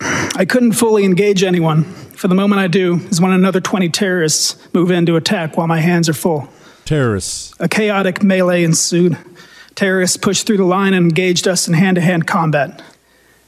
I 0.00 0.46
couldn't 0.48 0.72
fully 0.72 1.04
engage 1.04 1.42
anyone. 1.42 1.84
For 1.84 2.26
the 2.26 2.34
moment 2.34 2.62
I 2.62 2.68
do 2.68 2.94
is 3.10 3.20
when 3.20 3.32
another 3.32 3.60
20 3.60 3.90
terrorists 3.90 4.56
move 4.72 4.90
in 4.90 5.04
to 5.04 5.16
attack 5.16 5.58
while 5.58 5.66
my 5.66 5.78
hands 5.78 6.08
are 6.08 6.14
full. 6.14 6.48
Terrorists. 6.86 7.52
A 7.60 7.68
chaotic 7.68 8.22
melee 8.22 8.64
ensued. 8.64 9.18
Terrorists 9.74 10.16
pushed 10.16 10.46
through 10.46 10.56
the 10.56 10.64
line 10.64 10.94
and 10.94 11.04
engaged 11.04 11.46
us 11.46 11.68
in 11.68 11.74
hand 11.74 11.96
to 11.96 12.00
hand 12.00 12.26
combat. 12.26 12.80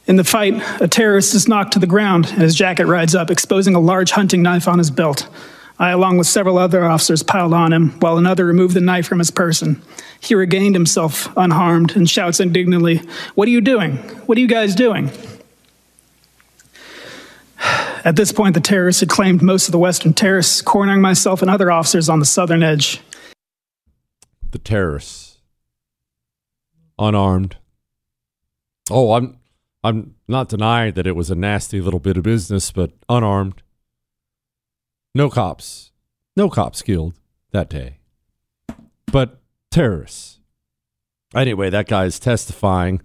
In 0.05 0.17
the 0.17 0.23
fight, 0.23 0.61
a 0.79 0.87
terrorist 0.87 1.33
is 1.33 1.47
knocked 1.47 1.73
to 1.73 1.79
the 1.79 1.87
ground 1.87 2.27
and 2.27 2.43
his 2.43 2.53
jacket 2.53 2.85
rides 2.85 3.15
up, 3.15 3.31
exposing 3.31 3.73
a 3.73 3.79
large 3.79 4.11
hunting 4.11 4.43
knife 4.43 4.67
on 4.67 4.77
his 4.77 4.91
belt. 4.91 5.27
I, 5.77 5.89
along 5.91 6.17
with 6.17 6.27
several 6.27 6.57
other 6.57 6.85
officers, 6.85 7.21
piled 7.21 7.53
on 7.53 7.73
him, 7.73 7.91
while 7.99 8.17
another 8.17 8.45
removed 8.45 8.75
the 8.75 8.81
knife 8.81 9.05
from 9.07 9.19
his 9.19 9.31
person. 9.31 9.81
He 10.21 10.33
regained 10.33 10.75
himself 10.75 11.27
unharmed 11.35 11.95
and 11.95 12.09
shouts 12.09 12.39
indignantly, 12.39 13.01
What 13.35 13.47
are 13.47 13.51
you 13.51 13.61
doing? 13.61 13.97
What 14.25 14.37
are 14.37 14.41
you 14.41 14.47
guys 14.47 14.73
doing? 14.73 15.11
At 18.05 18.15
this 18.15 18.31
point, 18.31 18.53
the 18.53 18.61
terrorists 18.61 19.01
had 19.01 19.09
claimed 19.09 19.41
most 19.41 19.67
of 19.67 19.71
the 19.71 19.79
western 19.79 20.13
terrace, 20.13 20.61
cornering 20.61 21.01
myself 21.01 21.41
and 21.41 21.51
other 21.51 21.71
officers 21.71 22.07
on 22.07 22.19
the 22.19 22.25
southern 22.25 22.63
edge. 22.63 23.01
The 24.51 24.59
terrorists. 24.59 25.39
Unarmed. 26.97 27.57
Oh, 28.89 29.13
I'm 29.13 29.37
I'm 29.83 30.15
not 30.27 30.49
denying 30.49 30.93
that 30.93 31.05
it 31.05 31.15
was 31.15 31.29
a 31.29 31.35
nasty 31.35 31.79
little 31.79 31.99
bit 31.99 32.17
of 32.17 32.23
business, 32.23 32.71
but 32.71 32.91
unarmed. 33.07 33.61
No 35.15 35.29
cops. 35.29 35.91
No 36.35 36.49
cops 36.49 36.81
killed 36.81 37.13
that 37.51 37.69
day. 37.69 37.99
But 39.11 39.39
terrorists. 39.71 40.41
Anyway, 41.33 41.69
that 41.69 41.87
guy 41.87 42.03
is 42.03 42.19
testifying. 42.19 43.01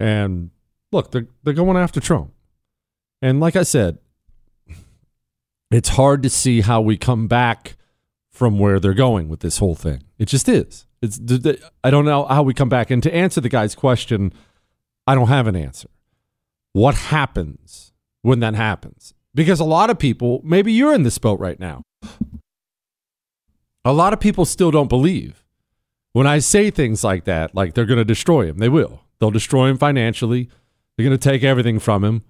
And 0.00 0.50
look, 0.90 1.10
they're 1.10 1.26
they're 1.42 1.52
going 1.52 1.76
after 1.76 2.00
Trump. 2.00 2.32
And 3.20 3.38
like 3.38 3.54
I 3.54 3.64
said, 3.64 3.98
it's 5.70 5.90
hard 5.90 6.22
to 6.22 6.30
see 6.30 6.62
how 6.62 6.80
we 6.80 6.96
come 6.96 7.28
back 7.28 7.76
from 8.30 8.58
where 8.58 8.80
they're 8.80 8.94
going 8.94 9.28
with 9.28 9.40
this 9.40 9.58
whole 9.58 9.74
thing. 9.74 10.04
It 10.18 10.26
just 10.26 10.48
is. 10.48 10.86
It's 11.02 11.20
I 11.84 11.90
don't 11.90 12.06
know 12.06 12.24
how 12.24 12.42
we 12.42 12.54
come 12.54 12.70
back. 12.70 12.90
And 12.90 13.02
to 13.02 13.14
answer 13.14 13.42
the 13.42 13.50
guy's 13.50 13.74
question, 13.74 14.32
I 15.06 15.14
don't 15.14 15.28
have 15.28 15.46
an 15.46 15.54
answer. 15.54 15.88
What 16.72 16.94
happens 16.94 17.92
when 18.22 18.40
that 18.40 18.54
happens? 18.54 19.12
Because 19.34 19.60
a 19.60 19.64
lot 19.64 19.90
of 19.90 19.98
people, 19.98 20.40
maybe 20.44 20.72
you're 20.72 20.94
in 20.94 21.02
this 21.02 21.18
boat 21.18 21.40
right 21.40 21.58
now. 21.58 21.82
A 23.84 23.92
lot 23.92 24.12
of 24.12 24.20
people 24.20 24.44
still 24.44 24.70
don't 24.70 24.88
believe 24.88 25.44
when 26.14 26.26
I 26.26 26.38
say 26.38 26.70
things 26.70 27.04
like 27.04 27.24
that, 27.24 27.54
like 27.54 27.74
they're 27.74 27.84
going 27.84 27.98
to 27.98 28.04
destroy 28.04 28.46
him. 28.46 28.58
They 28.58 28.70
will. 28.70 29.02
They'll 29.18 29.30
destroy 29.30 29.68
him 29.68 29.76
financially. 29.76 30.48
They're 30.96 31.04
going 31.04 31.18
to 31.18 31.30
take 31.30 31.44
everything 31.44 31.78
from 31.78 32.04
him. 32.04 32.22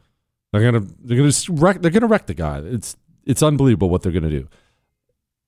They're 0.52 0.70
going 0.70 0.86
to 0.86 0.94
they're 1.02 1.18
going 1.18 1.30
to 1.30 1.52
wreck 1.52 1.82
they're 1.82 1.90
going 1.90 2.00
to 2.00 2.06
wreck 2.06 2.26
the 2.26 2.34
guy. 2.34 2.58
It's 2.58 2.96
it's 3.24 3.42
unbelievable 3.42 3.90
what 3.90 4.02
they're 4.02 4.12
going 4.12 4.24
to 4.24 4.30
do. 4.30 4.48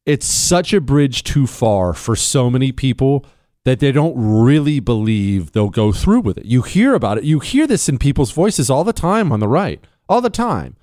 It's 0.04 0.26
such 0.26 0.72
a 0.72 0.80
bridge 0.80 1.24
too 1.24 1.46
far 1.46 1.92
for 1.92 2.14
so 2.14 2.50
many 2.50 2.72
people 2.72 3.24
that 3.64 3.80
they 3.80 3.90
don't 3.90 4.14
really 4.16 4.78
believe 4.78 5.52
they'll 5.52 5.70
go 5.70 5.90
through 5.90 6.20
with 6.20 6.38
it. 6.38 6.44
You 6.44 6.62
hear 6.62 6.94
about 6.94 7.18
it. 7.18 7.24
You 7.24 7.40
hear 7.40 7.66
this 7.66 7.88
in 7.88 7.98
people's 7.98 8.30
voices 8.30 8.70
all 8.70 8.84
the 8.84 8.92
time 8.92 9.32
on 9.32 9.40
the 9.40 9.48
right. 9.48 9.82
All 10.08 10.20
the 10.20 10.30
time. 10.30 10.76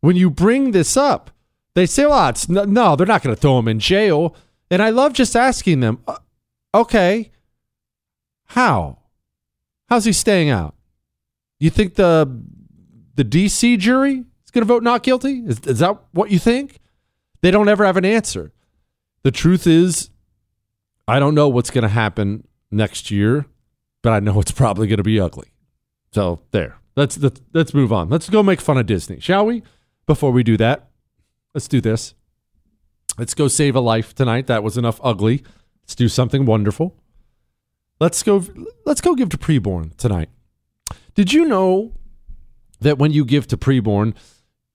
When 0.00 0.16
you 0.16 0.30
bring 0.30 0.70
this 0.70 0.96
up, 0.96 1.30
they 1.74 1.86
say, 1.86 2.06
"Well, 2.06 2.28
it's 2.28 2.48
no, 2.48 2.64
no 2.64 2.96
they're 2.96 3.06
not 3.06 3.22
going 3.22 3.34
to 3.34 3.40
throw 3.40 3.58
him 3.58 3.68
in 3.68 3.78
jail." 3.78 4.34
And 4.70 4.82
I 4.82 4.90
love 4.90 5.12
just 5.12 5.36
asking 5.36 5.80
them, 5.80 6.02
"Uh, 6.06 6.18
"Okay, 6.74 7.30
how? 8.46 8.98
How's 9.88 10.04
he 10.04 10.12
staying 10.12 10.50
out? 10.50 10.74
You 11.58 11.70
think 11.70 11.94
the 11.94 12.42
the 13.14 13.24
DC 13.24 13.78
jury 13.78 14.24
is 14.44 14.50
going 14.50 14.62
to 14.62 14.72
vote 14.72 14.82
not 14.82 15.02
guilty? 15.02 15.42
Is, 15.46 15.60
is 15.60 15.80
that 15.80 15.98
what 16.12 16.30
you 16.30 16.38
think? 16.38 16.78
They 17.42 17.50
don't 17.50 17.68
ever 17.68 17.84
have 17.84 17.96
an 17.96 18.04
answer. 18.04 18.52
The 19.22 19.30
truth 19.30 19.66
is, 19.66 20.10
I 21.06 21.18
don't 21.18 21.34
know 21.34 21.48
what's 21.48 21.70
going 21.70 21.82
to 21.82 21.88
happen 21.88 22.46
next 22.70 23.10
year, 23.10 23.46
but 24.02 24.12
I 24.12 24.20
know 24.20 24.40
it's 24.40 24.52
probably 24.52 24.86
going 24.86 24.98
to 24.98 25.02
be 25.02 25.20
ugly. 25.20 25.48
So 26.12 26.40
there. 26.50 26.76
Let's, 26.96 27.18
let's 27.18 27.40
let's 27.52 27.72
move 27.72 27.92
on. 27.92 28.08
Let's 28.08 28.28
go 28.28 28.42
make 28.42 28.60
fun 28.60 28.78
of 28.78 28.86
Disney, 28.86 29.20
shall 29.20 29.46
we? 29.46 29.62
Before 30.10 30.32
we 30.32 30.42
do 30.42 30.56
that, 30.56 30.88
let's 31.54 31.68
do 31.68 31.80
this. 31.80 32.14
Let's 33.16 33.32
go 33.32 33.46
save 33.46 33.76
a 33.76 33.80
life 33.80 34.12
tonight. 34.12 34.48
That 34.48 34.64
was 34.64 34.76
enough 34.76 34.98
ugly. 35.04 35.44
Let's 35.84 35.94
do 35.94 36.08
something 36.08 36.44
wonderful. 36.46 36.96
Let's 38.00 38.24
go 38.24 38.42
let's 38.84 39.00
go 39.00 39.14
give 39.14 39.28
to 39.28 39.38
preborn 39.38 39.96
tonight. 39.96 40.28
Did 41.14 41.32
you 41.32 41.44
know 41.44 41.92
that 42.80 42.98
when 42.98 43.12
you 43.12 43.24
give 43.24 43.46
to 43.46 43.56
preborn, 43.56 44.16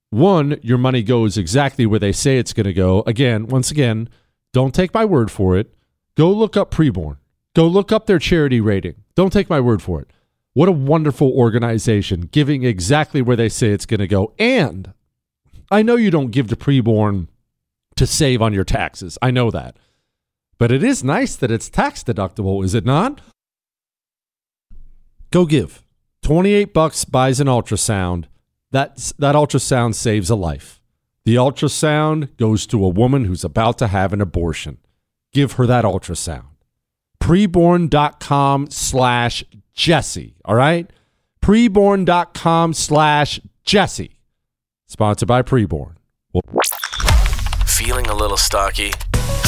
one, 0.10 0.58
your 0.62 0.78
money 0.78 1.04
goes 1.04 1.38
exactly 1.38 1.86
where 1.86 2.00
they 2.00 2.14
say 2.14 2.38
it's 2.38 2.54
going 2.54 2.68
to 2.68 2.72
go. 2.72 3.04
Again, 3.06 3.48
once 3.48 3.72
again, 3.72 4.08
don't 4.54 4.74
take 4.74 4.94
my 4.94 5.04
word 5.04 5.30
for 5.30 5.58
it. 5.58 5.76
Go 6.16 6.32
look 6.32 6.56
up 6.56 6.72
preborn. 6.72 7.18
Go 7.54 7.68
look 7.68 7.92
up 7.92 8.06
their 8.06 8.20
charity 8.20 8.62
rating. 8.62 9.04
Don't 9.16 9.34
take 9.34 9.50
my 9.50 9.60
word 9.60 9.82
for 9.82 10.00
it. 10.00 10.10
What 10.54 10.70
a 10.70 10.72
wonderful 10.72 11.30
organization 11.34 12.30
giving 12.32 12.64
exactly 12.64 13.22
where 13.22 13.36
they 13.36 13.50
say 13.50 13.72
it's 13.72 13.86
going 13.86 14.00
to 14.00 14.08
go. 14.08 14.34
And 14.40 14.94
I 15.72 15.82
know 15.82 15.96
you 15.96 16.12
don't 16.12 16.32
give 16.32 16.48
to 16.50 16.56
preborn 16.56 17.28
to 17.96 18.06
save 18.06 18.42
on 18.42 18.54
your 18.54 18.64
taxes. 18.64 19.18
I 19.22 19.32
know 19.32 19.52
that. 19.52 19.78
But 20.58 20.72
it 20.72 20.84
is 20.84 21.04
nice 21.04 21.36
that 21.36 21.52
it's 21.52 21.70
tax 21.70 22.04
deductible, 22.04 22.64
is 22.64 22.74
it 22.74 22.86
not? 22.86 23.22
Go 25.32 25.46
give. 25.46 25.84
28 26.24 26.74
bucks 26.74 27.06
buys 27.06 27.40
an 27.40 27.48
ultrasound. 27.48 28.26
That's, 28.72 29.12
that 29.14 29.36
ultrasound 29.36 29.96
saves 29.96 30.30
a 30.30 30.36
life. 30.36 30.82
The 31.26 31.36
ultrasound 31.36 32.36
goes 32.38 32.66
to 32.68 32.84
a 32.86 32.90
woman 32.90 33.26
who's 33.26 33.44
about 33.44 33.78
to 33.80 33.88
have 33.88 34.14
an 34.14 34.22
abortion. 34.22 34.78
Give 35.34 35.54
her 35.54 35.66
that 35.66 35.84
ultrasound. 35.86 36.46
preborn.com 37.20 38.70
slash 38.70 39.44
Jesse. 39.74 40.36
All 40.46 40.56
right? 40.56 40.90
Preborn.com 41.42 42.74
slash 42.74 43.40
Jesse. 43.66 44.15
Sponsored 44.96 45.28
by 45.28 45.42
Preborn. 45.42 45.96
Well, 46.32 46.42
Feeling 47.66 48.08
a 48.08 48.16
little 48.16 48.38
stocky? 48.38 48.94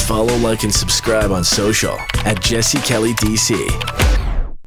Follow, 0.00 0.36
like, 0.36 0.62
and 0.62 0.74
subscribe 0.74 1.30
on 1.30 1.42
social 1.42 1.96
at 2.26 2.42
Jesse 2.42 2.80
Kelly 2.80 3.14
DC. 3.14 3.56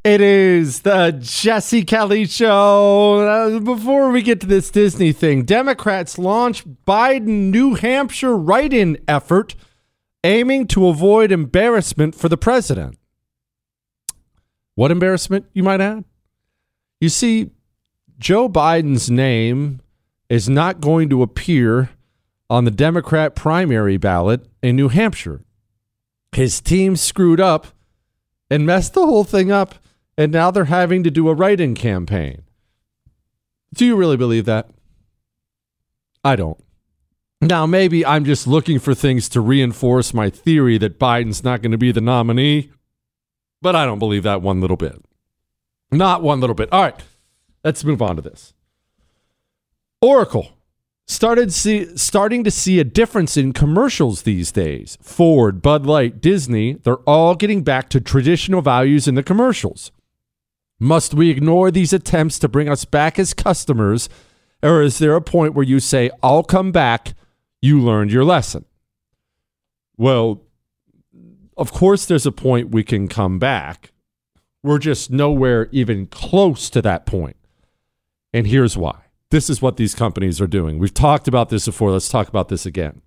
It 0.04 0.22
is 0.22 0.82
the 0.82 1.16
Jesse 1.22 1.84
Kelly 1.84 2.26
Show. 2.26 3.20
Uh, 3.20 3.60
before 3.60 4.10
we 4.10 4.24
get 4.24 4.42
to 4.42 4.48
this 4.48 4.72
Disney 4.72 5.12
thing, 5.12 5.44
Democrats 5.44 6.18
launch 6.18 6.66
Biden 6.66 7.52
New 7.52 7.76
Hampshire 7.76 8.36
write 8.36 8.74
in 8.74 8.98
effort 9.08 9.54
aiming 10.24 10.66
to 10.70 10.88
avoid 10.88 11.32
embarrassment 11.32 12.16
for 12.16 12.28
the 12.28 12.38
president. 12.38 12.98
What 14.74 14.90
embarrassment, 14.90 15.46
you 15.54 15.62
might 15.62 15.80
add? 15.80 16.06
You 17.00 17.10
see, 17.10 17.52
Joe 18.18 18.50
Biden's 18.50 19.12
name 19.12 19.80
is 20.32 20.48
not 20.48 20.80
going 20.80 21.10
to 21.10 21.22
appear 21.22 21.90
on 22.50 22.64
the 22.64 22.72
Democrat 22.72 23.36
primary 23.36 23.98
ballot 23.98 24.48
in 24.64 24.78
New 24.78 24.88
Hampshire. 24.88 25.42
His 26.32 26.62
team 26.62 26.96
screwed 26.96 27.42
up 27.42 27.68
and 28.50 28.66
messed 28.66 28.94
the 28.94 29.06
whole 29.06 29.26
thing 29.26 29.52
up, 29.52 29.76
and 30.18 30.32
now 30.32 30.50
they're 30.50 30.66
having 30.66 31.04
to 31.04 31.12
do 31.12 31.28
a 31.28 31.34
write 31.34 31.60
in 31.60 31.76
campaign. 31.76 32.44
Do 33.74 33.86
you 33.86 33.98
really 33.98 34.16
believe 34.16 34.46
that? 34.46 34.70
I 36.24 36.38
don't. 36.38 36.64
Now, 37.42 37.66
maybe 37.66 38.06
I'm 38.06 38.24
just 38.24 38.48
looking 38.48 38.80
for 38.80 38.96
things 38.96 39.28
to 39.30 39.42
reinforce 39.42 40.14
my 40.14 40.30
theory 40.30 40.78
that 40.78 40.98
Biden's 40.98 41.44
not 41.44 41.62
going 41.62 41.74
to 41.74 41.78
be 41.78 41.92
the 41.92 42.00
nominee, 42.00 42.72
but 43.62 43.76
I 43.76 43.86
don't 43.86 44.00
believe 44.00 44.24
that 44.24 44.42
one 44.42 44.62
little 44.62 44.78
bit. 44.78 44.96
Not 45.92 46.24
one 46.24 46.40
little 46.40 46.54
bit. 46.54 46.72
All 46.72 46.84
right, 46.84 47.04
let's 47.66 47.84
move 47.84 48.02
on 48.02 48.16
to 48.16 48.22
this. 48.22 48.54
Oracle 50.02 50.50
started 51.08 51.54
see, 51.54 51.96
starting 51.96 52.44
to 52.44 52.50
see 52.50 52.80
a 52.80 52.84
difference 52.84 53.38
in 53.38 53.54
commercials 53.54 54.24
these 54.24 54.52
days. 54.52 54.98
Ford, 55.02 55.62
Bud 55.62 55.86
Light, 55.86 56.22
Disney, 56.22 56.74
they're 56.74 56.98
all 57.08 57.36
getting 57.36 57.64
back 57.64 57.90
to 57.90 58.02
traditional 58.02 58.62
values 58.62 59.08
in 59.08 59.16
the 59.16 59.22
commercials. 59.22 59.92
Must 60.80 61.14
we 61.14 61.30
ignore 61.30 61.70
these 61.70 61.94
attempts 61.94 62.40
to 62.40 62.50
bring 62.50 62.68
us 62.68 62.86
back 62.86 63.20
as 63.20 63.36
customers, 63.36 64.10
or 64.64 64.82
is 64.82 64.98
there 64.98 65.16
a 65.16 65.22
point 65.22 65.54
where 65.54 65.66
you 65.66 65.80
say, 65.80 66.10
I'll 66.24 66.44
come 66.44 66.72
back, 66.72 67.14
you 67.62 67.80
learned 67.80 68.12
your 68.12 68.24
lesson? 68.24 68.66
Well, 69.98 70.42
of 71.56 71.72
course, 71.72 72.08
there's 72.08 72.26
a 72.26 72.32
point 72.32 72.72
we 72.72 72.84
can 72.84 73.08
come 73.08 73.38
back. 73.38 73.92
We're 74.64 74.80
just 74.80 75.12
nowhere 75.12 75.70
even 75.72 76.08
close 76.08 76.72
to 76.72 76.82
that 76.82 77.06
point. 77.06 77.36
And 78.34 78.48
here's 78.48 78.76
why. 78.76 79.11
This 79.32 79.50
is 79.50 79.62
what 79.62 79.78
these 79.78 79.96
companies 79.96 80.40
are 80.42 80.48
doing. 80.48 80.78
We've 80.78 80.94
talked 80.94 81.28
about 81.28 81.50
this 81.50 81.66
before. 81.66 81.92
Let's 81.92 82.10
talk 82.10 82.28
about 82.28 82.50
this 82.50 82.66
again. 82.66 83.02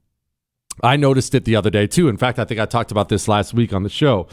I 0.83 0.97
noticed 0.97 1.35
it 1.35 1.45
the 1.45 1.55
other 1.55 1.71
day 1.71 1.87
too. 1.87 2.09
In 2.09 2.17
fact, 2.17 2.39
I 2.39 2.45
think 2.45 2.59
I 2.59 2.67
talked 2.67 2.91
about 2.91 3.11
this 3.11 3.29
last 3.29 3.55
week 3.55 3.73
on 3.73 3.83
the 3.83 3.89
show. 3.89 4.27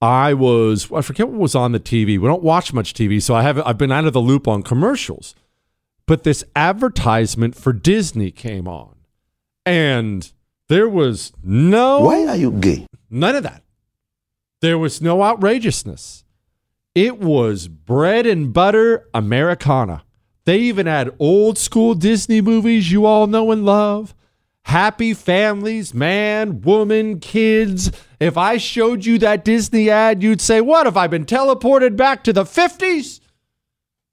I 0.00 0.34
was 0.34 0.90
I 0.90 1.02
forget 1.02 1.28
what 1.28 1.38
was 1.38 1.54
on 1.54 1.72
the 1.72 1.80
TV. 1.80 2.18
We 2.18 2.26
don't 2.26 2.42
watch 2.42 2.72
much 2.72 2.94
TV, 2.94 3.22
so 3.22 3.34
I 3.34 3.42
have 3.42 3.60
I've 3.60 3.78
been 3.78 3.92
out 3.92 4.06
of 4.06 4.14
the 4.14 4.20
loop 4.20 4.48
on 4.48 4.62
commercials. 4.62 5.34
But 6.06 6.22
this 6.22 6.42
advertisement 6.54 7.54
for 7.54 7.72
Disney 7.72 8.30
came 8.30 8.66
on. 8.66 8.94
And 9.64 10.30
there 10.68 10.88
was 10.88 11.32
no 11.42 12.00
Why 12.00 12.26
are 12.26 12.36
you 12.36 12.52
gay? 12.52 12.86
None 13.10 13.36
of 13.36 13.42
that. 13.42 13.62
There 14.62 14.78
was 14.78 15.02
no 15.02 15.22
outrageousness. 15.22 16.24
It 16.94 17.18
was 17.18 17.68
bread 17.68 18.26
and 18.26 18.54
butter 18.54 19.06
Americana. 19.12 20.05
They 20.46 20.58
even 20.60 20.86
had 20.86 21.14
old 21.18 21.58
school 21.58 21.94
Disney 21.94 22.40
movies 22.40 22.90
you 22.90 23.04
all 23.04 23.26
know 23.26 23.50
and 23.50 23.66
love. 23.66 24.14
Happy 24.62 25.12
families, 25.12 25.92
man, 25.92 26.60
woman, 26.62 27.20
kids. 27.20 27.90
If 28.18 28.36
I 28.36 28.56
showed 28.56 29.04
you 29.04 29.18
that 29.18 29.44
Disney 29.44 29.90
ad, 29.90 30.22
you'd 30.22 30.40
say, 30.40 30.60
What 30.60 30.86
have 30.86 30.96
I 30.96 31.08
been 31.08 31.26
teleported 31.26 31.96
back 31.96 32.24
to 32.24 32.32
the 32.32 32.44
50s? 32.44 33.20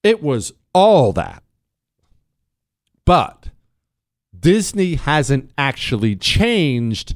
It 0.02 0.22
was 0.22 0.54
all 0.74 1.14
that. 1.14 1.44
But 3.06 3.50
Disney 4.38 4.96
hasn't 4.96 5.52
actually 5.58 6.16
changed 6.16 7.14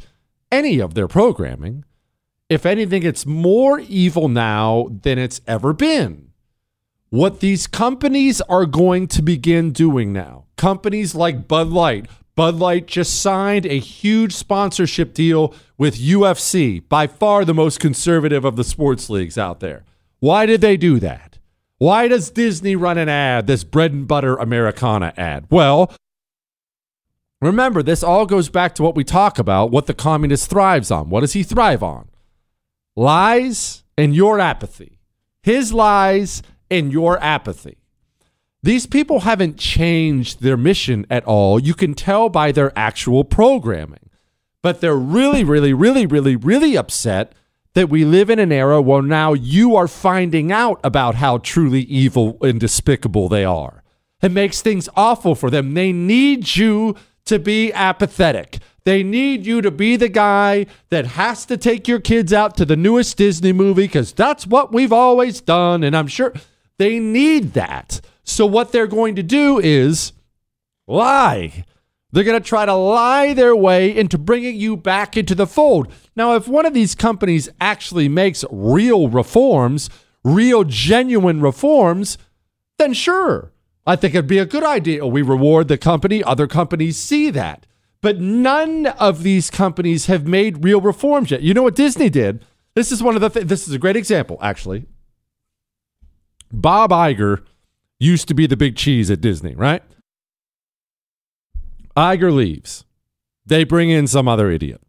any 0.51 0.79
of 0.79 0.93
their 0.93 1.07
programming. 1.07 1.85
If 2.49 2.65
anything, 2.65 3.03
it's 3.03 3.25
more 3.25 3.79
evil 3.79 4.29
now 4.29 4.89
than 5.01 5.17
it's 5.17 5.41
ever 5.47 5.73
been. 5.73 6.26
What 7.09 7.39
these 7.39 7.67
companies 7.67 8.41
are 8.41 8.65
going 8.65 9.07
to 9.07 9.21
begin 9.21 9.71
doing 9.71 10.11
now, 10.11 10.43
companies 10.57 11.15
like 11.15 11.47
Bud 11.47 11.69
Light, 11.69 12.05
Bud 12.35 12.55
Light 12.55 12.85
just 12.85 13.21
signed 13.21 13.65
a 13.65 13.79
huge 13.79 14.33
sponsorship 14.33 15.13
deal 15.13 15.55
with 15.77 15.97
UFC, 15.97 16.87
by 16.89 17.07
far 17.07 17.45
the 17.45 17.53
most 17.53 17.79
conservative 17.79 18.43
of 18.43 18.57
the 18.57 18.63
sports 18.65 19.09
leagues 19.09 19.37
out 19.37 19.61
there. 19.61 19.85
Why 20.19 20.45
did 20.45 20.59
they 20.59 20.75
do 20.75 20.99
that? 20.99 21.37
Why 21.77 22.09
does 22.09 22.29
Disney 22.29 22.75
run 22.75 22.97
an 22.97 23.07
ad, 23.07 23.47
this 23.47 23.63
bread 23.63 23.93
and 23.93 24.05
butter 24.05 24.35
Americana 24.35 25.13
ad? 25.15 25.45
Well, 25.49 25.93
remember, 27.41 27.83
this 27.83 28.03
all 28.03 28.25
goes 28.25 28.49
back 28.49 28.75
to 28.75 28.83
what 28.83 28.95
we 28.95 29.05
talk 29.05 29.39
about 29.39 29.71
what 29.71 29.85
the 29.85 29.93
communist 29.93 30.49
thrives 30.49 30.91
on. 30.91 31.09
What 31.09 31.21
does 31.21 31.33
he 31.33 31.43
thrive 31.43 31.83
on? 31.83 32.09
Lies 32.97 33.83
and 33.97 34.13
your 34.13 34.41
apathy. 34.41 34.99
His 35.41 35.71
lies 35.71 36.43
and 36.69 36.91
your 36.91 37.21
apathy. 37.21 37.77
These 38.63 38.87
people 38.87 39.21
haven't 39.21 39.57
changed 39.57 40.41
their 40.41 40.57
mission 40.57 41.05
at 41.09 41.23
all. 41.25 41.59
You 41.59 41.73
can 41.73 41.93
tell 41.93 42.29
by 42.29 42.51
their 42.51 42.77
actual 42.77 43.23
programming. 43.23 44.09
But 44.61 44.81
they're 44.81 44.95
really, 44.95 45.43
really, 45.43 45.73
really, 45.73 46.05
really, 46.05 46.35
really 46.35 46.75
upset 46.75 47.33
that 47.75 47.89
we 47.89 48.03
live 48.03 48.29
in 48.29 48.39
an 48.39 48.51
era 48.51 48.81
where 48.81 49.03
now 49.03 49.33
you 49.33 49.75
are 49.75 49.87
finding 49.87 50.51
out 50.51 50.79
about 50.83 51.15
how 51.15 51.37
truly 51.37 51.81
evil 51.81 52.37
and 52.41 52.59
despicable 52.59 53.29
they 53.29 53.45
are. 53.45 53.83
It 54.21 54.31
makes 54.31 54.61
things 54.61 54.89
awful 54.95 55.35
for 55.35 55.51
them. 55.51 55.75
They 55.75 55.91
need 55.91 56.55
you 56.55 56.95
to 57.25 57.37
be 57.37 57.71
apathetic. 57.73 58.57
They 58.83 59.03
need 59.03 59.45
you 59.45 59.61
to 59.61 59.69
be 59.69 59.95
the 59.95 60.09
guy 60.09 60.65
that 60.89 61.05
has 61.05 61.45
to 61.45 61.57
take 61.57 61.87
your 61.87 61.99
kids 61.99 62.33
out 62.33 62.57
to 62.57 62.65
the 62.65 62.75
newest 62.75 63.17
Disney 63.17 63.53
movie 63.53 63.83
because 63.83 64.13
that's 64.13 64.47
what 64.47 64.73
we've 64.73 64.93
always 64.93 65.39
done. 65.39 65.83
And 65.83 65.95
I'm 65.95 66.07
sure 66.07 66.33
they 66.77 66.99
need 66.99 67.53
that. 67.53 68.01
So, 68.23 68.45
what 68.45 68.71
they're 68.71 68.87
going 68.87 69.15
to 69.15 69.23
do 69.23 69.59
is 69.59 70.13
lie. 70.87 71.63
They're 72.11 72.23
going 72.23 72.41
to 72.41 72.47
try 72.47 72.65
to 72.65 72.73
lie 72.73 73.33
their 73.33 73.55
way 73.55 73.95
into 73.95 74.17
bringing 74.17 74.55
you 74.55 74.77
back 74.77 75.17
into 75.17 75.35
the 75.35 75.47
fold. 75.47 75.91
Now, 76.15 76.35
if 76.35 76.47
one 76.47 76.65
of 76.65 76.73
these 76.73 76.95
companies 76.95 77.49
actually 77.59 78.07
makes 78.07 78.45
real 78.49 79.09
reforms, 79.09 79.89
real 80.23 80.63
genuine 80.63 81.41
reforms, 81.41 82.17
then 82.77 82.93
sure, 82.93 83.51
I 83.85 83.95
think 83.95 84.15
it'd 84.15 84.27
be 84.27 84.37
a 84.37 84.45
good 84.45 84.63
idea. 84.63 85.05
We 85.05 85.21
reward 85.21 85.67
the 85.67 85.77
company, 85.77 86.23
other 86.23 86.47
companies 86.47 86.97
see 86.97 87.29
that. 87.31 87.65
But 88.01 88.19
none 88.19 88.85
of 88.85 89.23
these 89.23 89.49
companies 89.49 90.05
have 90.05 90.27
made 90.27 90.63
real 90.63 90.79
reforms 90.79 91.31
yet. 91.31 91.41
You 91.41 91.53
know 91.53 91.63
what 91.63 91.75
Disney 91.75 92.09
did? 92.09 92.45
This 92.75 92.91
is 92.91 93.01
one 93.01 93.15
of 93.15 93.21
the 93.21 93.29
th- 93.29 93.47
this 93.47 93.67
is 93.67 93.73
a 93.73 93.79
great 93.79 93.95
example 93.95 94.37
actually. 94.41 94.85
Bob 96.51 96.91
Iger 96.91 97.43
used 97.99 98.27
to 98.27 98.33
be 98.33 98.47
the 98.47 98.57
big 98.57 98.75
cheese 98.75 99.09
at 99.09 99.21
Disney, 99.21 99.55
right? 99.55 99.83
Iger 101.95 102.33
leaves. 102.33 102.85
They 103.45 103.63
bring 103.63 103.89
in 103.89 104.07
some 104.07 104.27
other 104.27 104.51
idiot. 104.51 104.81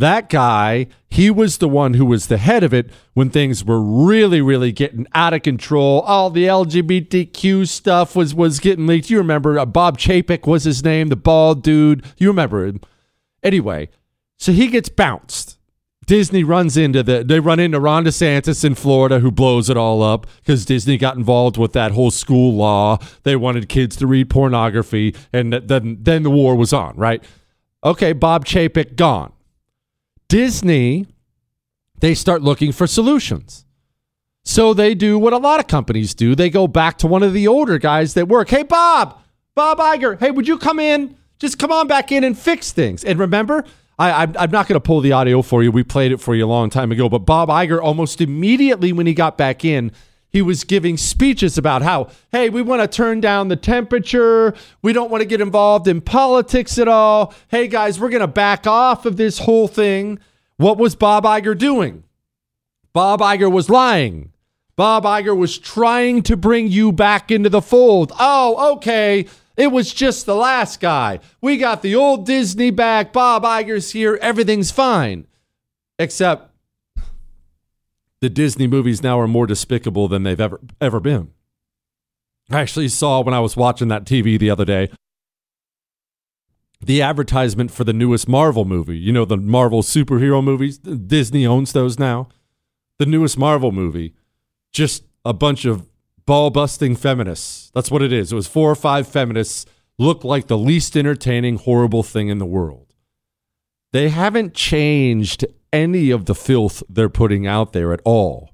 That 0.00 0.30
guy, 0.30 0.86
he 1.10 1.30
was 1.30 1.58
the 1.58 1.68
one 1.68 1.92
who 1.92 2.06
was 2.06 2.28
the 2.28 2.38
head 2.38 2.64
of 2.64 2.72
it 2.72 2.90
when 3.12 3.28
things 3.28 3.62
were 3.62 3.82
really, 3.82 4.40
really 4.40 4.72
getting 4.72 5.06
out 5.14 5.34
of 5.34 5.42
control. 5.42 6.00
All 6.00 6.30
the 6.30 6.46
LGBTQ 6.46 7.68
stuff 7.68 8.16
was 8.16 8.34
was 8.34 8.60
getting 8.60 8.86
leaked. 8.86 9.10
You 9.10 9.18
remember 9.18 9.58
uh, 9.58 9.66
Bob 9.66 9.98
Chapek 9.98 10.46
was 10.46 10.64
his 10.64 10.82
name, 10.82 11.08
the 11.08 11.16
bald 11.16 11.62
dude. 11.62 12.02
You 12.16 12.28
remember 12.28 12.64
him. 12.64 12.80
Anyway, 13.42 13.90
so 14.38 14.52
he 14.52 14.68
gets 14.68 14.88
bounced. 14.88 15.58
Disney 16.10 16.42
runs 16.42 16.76
into 16.76 17.04
the 17.04 17.22
they 17.22 17.38
run 17.38 17.60
into 17.60 17.78
Ron 17.78 18.04
DeSantis 18.04 18.64
in 18.64 18.74
Florida 18.74 19.20
who 19.20 19.30
blows 19.30 19.70
it 19.70 19.76
all 19.76 20.02
up 20.02 20.26
because 20.38 20.64
Disney 20.64 20.98
got 20.98 21.16
involved 21.16 21.56
with 21.56 21.72
that 21.74 21.92
whole 21.92 22.10
school 22.10 22.52
law. 22.52 22.98
They 23.22 23.36
wanted 23.36 23.68
kids 23.68 23.94
to 23.98 24.08
read 24.08 24.28
pornography, 24.28 25.14
and 25.32 25.52
then 25.52 25.98
then 26.00 26.24
the 26.24 26.30
war 26.30 26.56
was 26.56 26.72
on. 26.72 26.96
Right? 26.96 27.22
Okay, 27.84 28.12
Bob 28.12 28.44
Chapek 28.44 28.96
gone. 28.96 29.32
Disney, 30.28 31.06
they 32.00 32.16
start 32.16 32.42
looking 32.42 32.72
for 32.72 32.88
solutions. 32.88 33.64
So 34.44 34.74
they 34.74 34.96
do 34.96 35.16
what 35.16 35.32
a 35.32 35.38
lot 35.38 35.60
of 35.60 35.68
companies 35.68 36.12
do. 36.12 36.34
They 36.34 36.50
go 36.50 36.66
back 36.66 36.98
to 36.98 37.06
one 37.06 37.22
of 37.22 37.32
the 37.32 37.46
older 37.46 37.78
guys 37.78 38.14
that 38.14 38.26
work. 38.26 38.48
Hey, 38.48 38.64
Bob, 38.64 39.16
Bob 39.54 39.78
Iger, 39.78 40.18
hey, 40.18 40.32
would 40.32 40.48
you 40.48 40.58
come 40.58 40.80
in? 40.80 41.16
Just 41.38 41.60
come 41.60 41.70
on 41.70 41.86
back 41.86 42.10
in 42.10 42.24
and 42.24 42.36
fix 42.36 42.72
things. 42.72 43.04
And 43.04 43.16
remember, 43.16 43.64
I, 44.00 44.22
I'm 44.22 44.50
not 44.50 44.66
going 44.66 44.76
to 44.76 44.80
pull 44.80 45.00
the 45.00 45.12
audio 45.12 45.42
for 45.42 45.62
you. 45.62 45.70
We 45.70 45.84
played 45.84 46.10
it 46.10 46.18
for 46.18 46.34
you 46.34 46.46
a 46.46 46.48
long 46.48 46.70
time 46.70 46.90
ago. 46.90 47.08
But 47.08 47.20
Bob 47.20 47.50
Iger, 47.50 47.82
almost 47.82 48.20
immediately 48.20 48.92
when 48.92 49.06
he 49.06 49.12
got 49.12 49.36
back 49.36 49.64
in, 49.64 49.92
he 50.30 50.40
was 50.40 50.64
giving 50.64 50.96
speeches 50.96 51.58
about 51.58 51.82
how, 51.82 52.08
hey, 52.32 52.48
we 52.48 52.62
want 52.62 52.80
to 52.80 52.88
turn 52.88 53.20
down 53.20 53.48
the 53.48 53.56
temperature. 53.56 54.54
We 54.80 54.92
don't 54.92 55.10
want 55.10 55.20
to 55.20 55.26
get 55.26 55.40
involved 55.40 55.86
in 55.86 56.00
politics 56.00 56.78
at 56.78 56.88
all. 56.88 57.34
Hey, 57.48 57.68
guys, 57.68 58.00
we're 58.00 58.08
going 58.10 58.20
to 58.20 58.28
back 58.28 58.66
off 58.66 59.04
of 59.04 59.16
this 59.16 59.38
whole 59.40 59.68
thing. 59.68 60.18
What 60.56 60.78
was 60.78 60.94
Bob 60.94 61.24
Iger 61.24 61.58
doing? 61.58 62.04
Bob 62.92 63.20
Iger 63.20 63.50
was 63.50 63.68
lying. 63.68 64.32
Bob 64.76 65.04
Iger 65.04 65.36
was 65.36 65.58
trying 65.58 66.22
to 66.22 66.38
bring 66.38 66.68
you 66.68 66.90
back 66.90 67.30
into 67.30 67.50
the 67.50 67.60
fold. 67.60 68.12
Oh, 68.18 68.74
okay. 68.76 69.26
It 69.60 69.70
was 69.70 69.92
just 69.92 70.24
the 70.24 70.34
last 70.34 70.80
guy. 70.80 71.20
We 71.42 71.58
got 71.58 71.82
the 71.82 71.94
old 71.94 72.24
Disney 72.24 72.70
back. 72.70 73.12
Bob 73.12 73.42
Iger's 73.42 73.90
here. 73.90 74.18
Everything's 74.22 74.70
fine. 74.70 75.26
Except 75.98 76.50
the 78.22 78.30
Disney 78.30 78.66
movies 78.66 79.02
now 79.02 79.20
are 79.20 79.28
more 79.28 79.46
despicable 79.46 80.08
than 80.08 80.22
they've 80.22 80.40
ever 80.40 80.62
ever 80.80 80.98
been. 80.98 81.32
I 82.50 82.60
actually 82.60 82.88
saw 82.88 83.20
when 83.20 83.34
I 83.34 83.40
was 83.40 83.54
watching 83.54 83.88
that 83.88 84.06
TV 84.06 84.38
the 84.38 84.48
other 84.48 84.64
day 84.64 84.88
the 86.82 87.02
advertisement 87.02 87.70
for 87.70 87.84
the 87.84 87.92
newest 87.92 88.26
Marvel 88.26 88.64
movie. 88.64 88.96
You 88.96 89.12
know, 89.12 89.26
the 89.26 89.36
Marvel 89.36 89.82
superhero 89.82 90.42
movies. 90.42 90.78
Disney 90.78 91.46
owns 91.46 91.74
those 91.74 91.98
now. 91.98 92.28
The 92.96 93.04
newest 93.04 93.36
Marvel 93.36 93.72
movie. 93.72 94.14
Just 94.72 95.04
a 95.22 95.34
bunch 95.34 95.66
of 95.66 95.86
ball 96.26 96.50
busting 96.50 96.96
feminists. 96.96 97.70
That's 97.74 97.90
what 97.90 98.02
it 98.02 98.12
is. 98.12 98.32
It 98.32 98.36
was 98.36 98.46
four 98.46 98.70
or 98.70 98.76
five 98.76 99.08
feminists 99.08 99.66
look 99.98 100.24
like 100.24 100.46
the 100.46 100.58
least 100.58 100.96
entertaining, 100.96 101.56
horrible 101.56 102.02
thing 102.02 102.28
in 102.28 102.38
the 102.38 102.46
world. 102.46 102.94
They 103.92 104.08
haven't 104.08 104.54
changed 104.54 105.44
any 105.72 106.10
of 106.10 106.26
the 106.26 106.34
filth 106.34 106.82
they're 106.88 107.08
putting 107.08 107.46
out 107.46 107.72
there 107.72 107.92
at 107.92 108.00
all. 108.04 108.50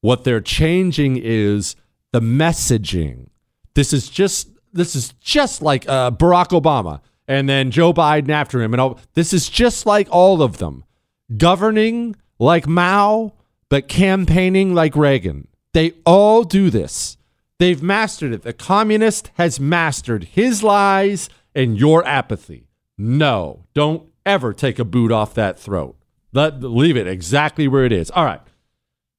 What 0.00 0.24
they're 0.24 0.40
changing 0.40 1.16
is 1.16 1.76
the 2.12 2.20
messaging. 2.20 3.28
This 3.74 3.92
is 3.92 4.08
just 4.08 4.48
this 4.72 4.94
is 4.94 5.12
just 5.20 5.62
like 5.62 5.88
uh, 5.88 6.10
Barack 6.12 6.48
Obama 6.48 7.00
and 7.26 7.48
then 7.48 7.70
Joe 7.70 7.92
Biden 7.92 8.30
after 8.30 8.62
him 8.62 8.72
and 8.72 8.80
all. 8.80 9.00
This 9.14 9.32
is 9.32 9.48
just 9.48 9.86
like 9.86 10.08
all 10.10 10.42
of 10.42 10.58
them, 10.58 10.84
governing 11.36 12.16
like 12.38 12.66
Mao 12.66 13.34
but 13.70 13.88
campaigning 13.88 14.74
like 14.74 14.96
Reagan. 14.96 15.46
They 15.72 15.92
all 16.04 16.44
do 16.44 16.70
this. 16.70 17.16
They've 17.58 17.82
mastered 17.82 18.32
it. 18.32 18.42
The 18.42 18.52
communist 18.52 19.30
has 19.34 19.60
mastered 19.60 20.24
his 20.24 20.62
lies 20.62 21.28
and 21.54 21.78
your 21.78 22.04
apathy. 22.06 22.66
No, 22.96 23.66
don't 23.74 24.08
ever 24.24 24.52
take 24.52 24.78
a 24.78 24.84
boot 24.84 25.12
off 25.12 25.34
that 25.34 25.58
throat. 25.58 25.96
Let 26.32 26.62
leave 26.62 26.96
it 26.96 27.06
exactly 27.06 27.68
where 27.68 27.84
it 27.84 27.92
is. 27.92 28.10
All 28.10 28.24
right, 28.24 28.40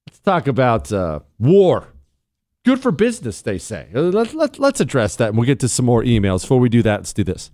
let's 0.08 0.20
talk 0.20 0.48
about 0.48 0.92
uh, 0.92 1.20
war. 1.40 1.90
Good 2.64 2.80
for 2.80 2.92
business, 2.92 3.42
they 3.42 3.58
say. 3.58 3.90
Uh, 3.94 4.02
let, 4.02 4.34
let, 4.34 4.60
let's 4.60 4.80
address 4.80 5.16
that, 5.16 5.30
and 5.30 5.38
we'll 5.38 5.48
get 5.48 5.60
to 5.62 5.68
some 5.68 5.86
more 5.86 6.04
emails. 6.04 6.42
Before 6.42 6.60
we 6.60 6.70
do 6.70 6.84
that, 6.84 7.02
let's 7.02 7.14
do 7.14 7.24
this. 7.24 7.52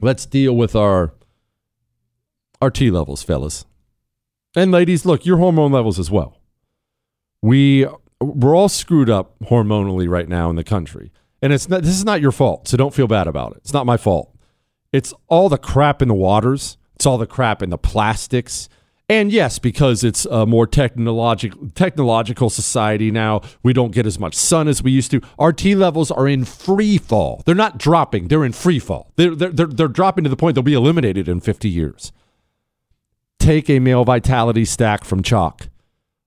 Let's 0.00 0.26
deal 0.26 0.56
with 0.56 0.74
our 0.74 1.14
our 2.60 2.70
T 2.70 2.90
levels, 2.90 3.22
fellas, 3.22 3.66
and 4.56 4.72
ladies. 4.72 5.06
Look, 5.06 5.24
your 5.24 5.38
hormone 5.38 5.72
levels 5.72 5.98
as 5.98 6.10
well. 6.10 6.38
We 7.44 7.86
we're 8.20 8.56
all 8.56 8.68
screwed 8.68 9.10
up 9.10 9.38
hormonally 9.40 10.08
right 10.08 10.28
now 10.28 10.48
in 10.50 10.56
the 10.56 10.64
country, 10.64 11.12
and 11.42 11.52
it's 11.52 11.68
not. 11.68 11.82
This 11.82 11.94
is 11.94 12.04
not 12.04 12.20
your 12.20 12.32
fault, 12.32 12.68
so 12.68 12.76
don't 12.76 12.94
feel 12.94 13.06
bad 13.06 13.26
about 13.26 13.52
it. 13.52 13.58
It's 13.58 13.72
not 13.72 13.86
my 13.86 13.96
fault. 13.96 14.34
It's 14.92 15.12
all 15.28 15.48
the 15.48 15.58
crap 15.58 16.00
in 16.00 16.08
the 16.08 16.14
waters 16.14 16.78
it's 16.94 17.06
all 17.06 17.18
the 17.18 17.26
crap 17.26 17.62
in 17.62 17.70
the 17.70 17.78
plastics. 17.78 18.68
And 19.08 19.30
yes, 19.30 19.58
because 19.58 20.02
it's 20.02 20.24
a 20.24 20.46
more 20.46 20.66
technological 20.66 21.68
technological 21.74 22.48
society 22.48 23.10
now, 23.10 23.42
we 23.62 23.74
don't 23.74 23.92
get 23.92 24.06
as 24.06 24.18
much 24.18 24.34
sun 24.34 24.66
as 24.66 24.82
we 24.82 24.90
used 24.90 25.10
to. 25.10 25.20
Our 25.38 25.52
T 25.52 25.74
levels 25.74 26.10
are 26.10 26.26
in 26.26 26.46
free 26.46 26.96
fall. 26.96 27.42
They're 27.44 27.54
not 27.54 27.76
dropping; 27.76 28.28
they're 28.28 28.44
in 28.44 28.52
free 28.52 28.78
fall. 28.78 29.12
They're 29.16 29.34
they're 29.34 29.50
they're, 29.50 29.66
they're 29.66 29.88
dropping 29.88 30.24
to 30.24 30.30
the 30.30 30.36
point 30.36 30.54
they'll 30.54 30.62
be 30.62 30.72
eliminated 30.72 31.28
in 31.28 31.40
50 31.40 31.68
years. 31.68 32.12
Take 33.38 33.68
a 33.68 33.78
male 33.78 34.04
vitality 34.04 34.64
stack 34.64 35.04
from 35.04 35.22
Choq. 35.22 35.68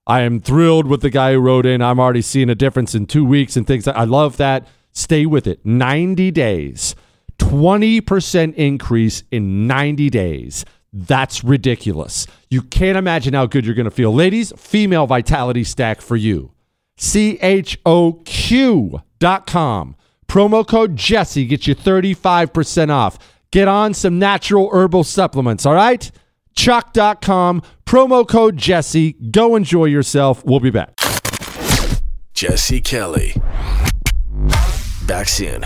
I 0.08 0.22
am 0.22 0.40
thrilled 0.40 0.88
with 0.88 1.02
the 1.02 1.10
guy 1.10 1.34
who 1.34 1.40
wrote 1.40 1.66
in. 1.66 1.82
I'm 1.82 2.00
already 2.00 2.22
seeing 2.22 2.50
a 2.50 2.56
difference 2.56 2.96
in 2.96 3.06
two 3.08 3.26
weeks 3.26 3.58
and 3.58 3.68
things. 3.68 3.88
I 3.88 4.06
love 4.06 4.38
that. 4.38 4.66
Stay 4.94 5.26
with 5.26 5.46
it. 5.46 5.66
90 5.66 6.32
days. 6.32 6.96
20% 7.40 8.54
increase 8.56 9.24
in 9.32 9.68
90 9.68 10.10
days. 10.10 10.66
That's 10.94 11.44
ridiculous. 11.44 12.26
You 12.50 12.62
can't 12.62 12.98
imagine 12.98 13.34
how 13.34 13.46
good 13.46 13.66
you're 13.66 13.76
going 13.76 13.84
to 13.84 13.92
feel. 13.92 14.14
Ladies, 14.14 14.54
female 14.56 15.06
vitality 15.06 15.66
stack 15.66 16.00
for 16.00 16.16
you. 16.16 16.52
C 16.96 17.38
H 17.42 17.78
O 17.86 18.14
Q 18.26 19.02
dot 19.20 19.46
com. 19.46 19.96
Promo 20.28 20.66
code 20.66 20.96
Jesse 20.96 21.46
gets 21.46 21.68
you 21.68 21.76
35% 21.76 22.90
off. 22.90 23.20
Get 23.52 23.68
on 23.68 23.94
some 23.94 24.18
natural 24.18 24.70
herbal 24.72 25.04
supplements, 25.04 25.66
all 25.66 25.76
right? 25.76 26.10
Choq.com, 26.58 27.62
promo 27.86 28.28
code 28.28 28.58
Jesse. 28.58 29.14
Go 29.32 29.56
enjoy 29.56 29.86
yourself. 29.86 30.44
We'll 30.44 30.60
be 30.60 30.72
back. 30.72 30.94
Jesse 32.34 32.82
Kelly. 32.82 33.36
Back 35.06 35.28
soon. 35.30 35.66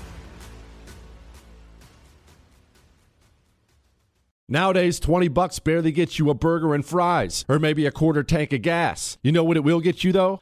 Nowadays, 4.51 4.99
20 4.99 5.29
bucks 5.29 5.59
barely 5.59 5.93
gets 5.93 6.19
you 6.19 6.29
a 6.29 6.33
burger 6.33 6.75
and 6.75 6.85
fries, 6.85 7.45
or 7.47 7.57
maybe 7.57 7.85
a 7.85 7.91
quarter 7.91 8.21
tank 8.21 8.51
of 8.51 8.61
gas. 8.61 9.17
You 9.23 9.31
know 9.31 9.45
what 9.45 9.55
it 9.55 9.63
will 9.63 9.79
get 9.79 10.03
you 10.03 10.11
though? 10.11 10.41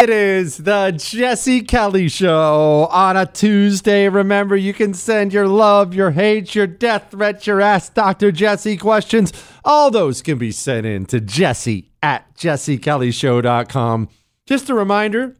It 0.00 0.08
is 0.08 0.56
the 0.56 0.92
Jesse 0.96 1.60
Kelly 1.60 2.08
Show 2.08 2.88
on 2.90 3.18
a 3.18 3.26
Tuesday. 3.26 4.08
Remember, 4.08 4.56
you 4.56 4.72
can 4.72 4.94
send 4.94 5.30
your 5.30 5.46
love, 5.46 5.92
your 5.92 6.12
hate, 6.12 6.54
your 6.54 6.66
death 6.66 7.10
threats, 7.10 7.46
your 7.46 7.60
Ask 7.60 7.92
Dr. 7.92 8.32
Jesse 8.32 8.78
questions. 8.78 9.30
All 9.62 9.90
those 9.90 10.22
can 10.22 10.38
be 10.38 10.52
sent 10.52 10.86
in 10.86 11.04
to 11.04 11.20
Jesse 11.20 11.90
at 12.02 12.34
jessekellyshow.com. 12.34 14.08
Just 14.46 14.70
a 14.70 14.74
reminder 14.74 15.36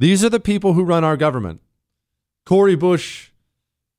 these 0.00 0.24
are 0.24 0.30
the 0.30 0.40
people 0.40 0.72
who 0.72 0.82
run 0.82 1.04
our 1.04 1.16
government. 1.16 1.60
Cori 2.44 2.74
Bush 2.74 3.30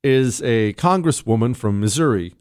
is 0.03 0.41
a 0.41 0.73
congresswoman 0.73 1.55
from 1.55 1.79
Missouri. 1.79 2.35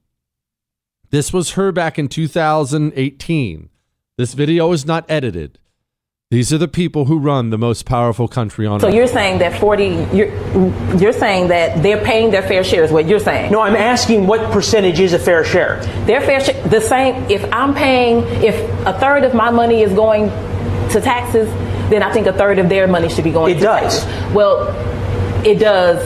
This 1.10 1.32
was 1.32 1.52
her 1.52 1.70
back 1.70 2.00
in 2.00 2.08
2018. 2.08 3.68
This 4.18 4.34
video 4.34 4.72
is 4.72 4.84
not 4.84 5.08
edited. 5.08 5.60
These 6.34 6.52
are 6.52 6.58
the 6.58 6.66
people 6.66 7.04
who 7.04 7.20
run 7.20 7.50
the 7.50 7.58
most 7.58 7.86
powerful 7.86 8.26
country 8.26 8.66
on 8.66 8.80
So 8.80 8.88
earth. 8.88 8.92
So 8.92 8.96
you're 8.96 9.06
saying 9.06 9.38
that 9.38 9.60
40, 9.60 10.08
you're, 10.12 10.96
you're 10.96 11.12
saying 11.12 11.46
that 11.46 11.80
they're 11.80 12.04
paying 12.04 12.32
their 12.32 12.42
fair 12.42 12.64
share 12.64 12.82
is 12.82 12.90
what 12.90 13.06
you're 13.06 13.20
saying? 13.20 13.52
No, 13.52 13.60
I'm 13.60 13.76
asking 13.76 14.26
what 14.26 14.50
percentage 14.50 14.98
is 14.98 15.12
a 15.12 15.18
fair 15.20 15.44
share. 15.44 15.80
Their 16.06 16.20
fair 16.20 16.40
share, 16.40 16.60
the 16.66 16.80
same, 16.80 17.14
if 17.30 17.44
I'm 17.52 17.72
paying, 17.72 18.24
if 18.42 18.56
a 18.84 18.98
third 18.98 19.22
of 19.22 19.32
my 19.32 19.50
money 19.52 19.82
is 19.82 19.92
going 19.92 20.28
to 20.90 21.00
taxes, 21.00 21.46
then 21.88 22.02
I 22.02 22.12
think 22.12 22.26
a 22.26 22.32
third 22.32 22.58
of 22.58 22.68
their 22.68 22.88
money 22.88 23.08
should 23.08 23.22
be 23.22 23.30
going 23.30 23.52
It 23.52 23.58
to 23.60 23.66
does. 23.66 24.04
taxes. 24.04 24.34
Well, 24.34 24.70
it 25.46 25.60
does. 25.60 26.04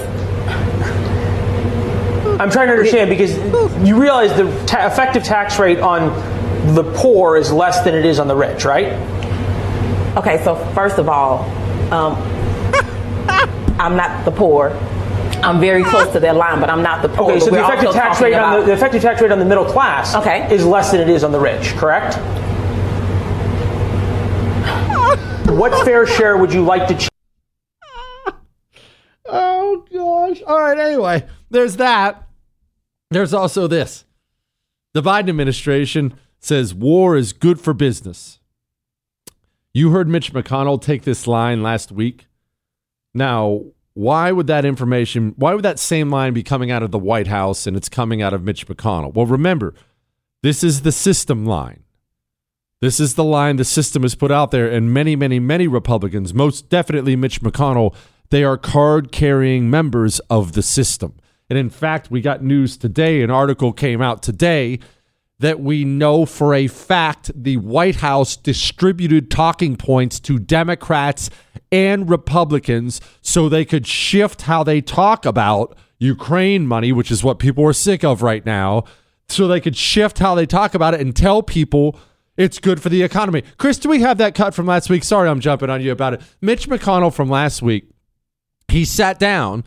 I'm 2.39 2.51
trying 2.51 2.67
to 2.67 2.75
understand 2.75 3.09
because 3.09 3.35
you 3.83 3.99
realize 3.99 4.37
the 4.37 4.45
ta- 4.67 4.89
effective 4.89 5.25
tax 5.25 5.59
rate 5.59 5.79
on 5.79 6.75
the 6.75 6.85
poor 6.97 7.39
is 7.39 7.51
less 7.51 7.83
than 7.83 7.95
it 7.95 8.05
is 8.05 8.19
on 8.19 8.29
the 8.29 8.37
rich, 8.37 8.67
right? 8.67 8.93
Okay, 10.19 10.43
so 10.43 10.57
first 10.75 10.99
of 10.99 11.09
all, 11.09 11.45
um, 11.93 12.15
I'm 13.81 13.97
not 13.97 14.25
the 14.25 14.31
poor. 14.33 14.71
I'm 15.43 15.61
very 15.61 15.85
close 15.85 16.13
to 16.13 16.21
that 16.21 16.35
line, 16.35 16.59
but 16.61 16.69
I'm 16.69 16.83
not 16.83 17.03
the 17.03 17.09
poor. 17.09 17.31
Okay, 17.31 17.41
so 17.41 17.51
the 17.51 17.63
effective 17.63 17.93
tax 17.93 18.19
talking 18.19 18.33
rate 18.33 18.39
on 18.39 18.61
the, 18.61 18.67
the 18.67 18.73
effective 18.73 19.01
tax 19.01 19.23
rate 19.23 19.31
on 19.31 19.39
the 19.39 19.45
middle 19.45 19.65
class 19.65 20.15
Okay. 20.17 20.53
is 20.53 20.67
less 20.67 20.91
than 20.91 21.01
it 21.01 21.09
is 21.09 21.23
on 21.23 21.31
the 21.31 21.39
rich, 21.39 21.75
correct? 21.77 22.17
what 25.59 25.85
fair 25.85 26.07
share 26.07 26.37
would 26.37 26.53
you 26.53 26.63
like 26.65 26.89
to? 26.89 26.97
Ch- 26.97 27.09
Oh 29.27 29.85
gosh. 29.93 30.43
All 30.47 30.59
right, 30.59 30.79
anyway, 30.79 31.27
there's 31.51 31.77
that. 31.77 32.27
There's 33.11 33.35
also 33.35 33.67
this. 33.67 34.05
The 34.95 35.03
Biden 35.03 35.29
administration 35.29 36.15
says 36.41 36.75
war 36.75 37.17
is 37.17 37.33
good 37.33 37.61
for 37.61 37.75
business. 37.75 38.38
You 39.79 39.93
heard 39.93 40.09
Mitch 40.09 40.33
McConnell 40.33 40.83
take 40.83 41.03
this 41.03 41.29
line 41.29 41.63
last 41.63 41.93
week. 41.93 42.27
Now, 43.15 43.63
why 43.95 44.33
would 44.33 44.49
that 44.49 44.65
information, 44.65 45.35
why 45.37 45.55
would 45.55 45.65
that 45.65 45.79
same 45.79 46.11
line 46.11 46.33
be 46.33 46.43
coming 46.43 46.73
out 46.73 46.83
of 46.83 46.91
the 46.91 46.99
White 46.99 47.29
House 47.29 47.65
and 47.65 47.77
it's 47.77 47.89
coming 47.89 48.21
out 48.21 48.35
of 48.35 48.43
Mitch 48.43 48.67
McConnell? 48.67 49.15
Well, 49.15 49.27
remember, 49.27 49.75
this 50.43 50.65
is 50.65 50.83
the 50.83 50.91
system 50.91 51.47
line. 51.47 51.85
This 52.81 52.99
is 52.99 53.15
the 53.15 53.23
line 53.23 53.55
the 53.55 53.65
system 53.65 54.03
has 54.03 54.17
put 54.17 54.33
out 54.33 54.51
there, 54.51 54.69
and 54.69 54.93
many, 54.93 55.15
many, 55.15 55.39
many 55.39 55.69
Republicans, 55.69 56.35
most 56.35 56.69
definitely 56.69 57.15
Mitch 57.15 57.41
McConnell, 57.41 57.95
they 58.31 58.43
are 58.43 58.57
card 58.57 59.13
carrying 59.13 59.71
members 59.71 60.19
of 60.29 60.55
the 60.55 60.63
system. 60.63 61.15
And 61.49 61.57
in 61.57 61.71
fact, 61.71 62.11
we 62.11 62.21
got 62.21 62.43
news 62.43 62.77
today, 62.77 63.23
an 63.23 63.31
article 63.31 63.73
came 63.73 64.03
out 64.03 64.25
today 64.25 64.81
that 65.41 65.61
we 65.61 65.85
know 65.85 66.27
for 66.27 66.55
a 66.55 66.67
fact 66.67 67.31
the 67.35 67.57
White 67.59 67.97
House 67.97 68.37
distributed 68.37 69.31
talking 69.31 69.77
points 69.77 70.19
to 70.21 70.39
Democrats 70.39 71.31
and 71.71 72.09
Republicans 72.11 73.01
so 73.21 73.49
they 73.49 73.65
could 73.65 73.87
shift 73.87 74.43
how 74.43 74.65
they 74.65 74.81
talk 74.81 75.25
about 75.25 75.77
Ukraine 75.99 76.67
money, 76.67 76.93
which 76.93 77.11
is 77.11 77.23
what 77.23 77.39
people 77.39 77.65
are 77.65 77.73
sick 77.73 78.05
of 78.05 78.23
right 78.23 78.45
now, 78.45 78.85
so 79.29 79.47
they 79.47 79.61
could 79.61 79.77
shift 79.77 80.19
how 80.19 80.35
they 80.35 80.47
talk 80.47 80.75
about 80.75 80.95
it 80.95 81.01
and 81.01 81.15
tell 81.15 81.43
people 81.43 81.99
it's 82.37 82.59
good 82.59 82.81
for 82.81 82.89
the 82.89 83.03
economy. 83.03 83.43
Chris, 83.59 83.79
do 83.79 83.89
we 83.89 84.01
have 84.01 84.19
that 84.19 84.35
cut 84.35 84.55
from 84.55 84.67
last 84.67 84.89
week? 84.89 85.05
Sorry, 85.05 85.29
I'm 85.29 85.41
jumping 85.41 85.71
on 85.71 85.83
you 85.83 85.93
about 85.93 86.15
it. 86.15 86.23
Mitch 86.41 86.69
McConnell 86.69 87.13
from 87.13 87.29
last 87.29 87.63
week, 87.63 87.91
he 88.69 88.85
sat 88.85 89.19
down 89.19 89.65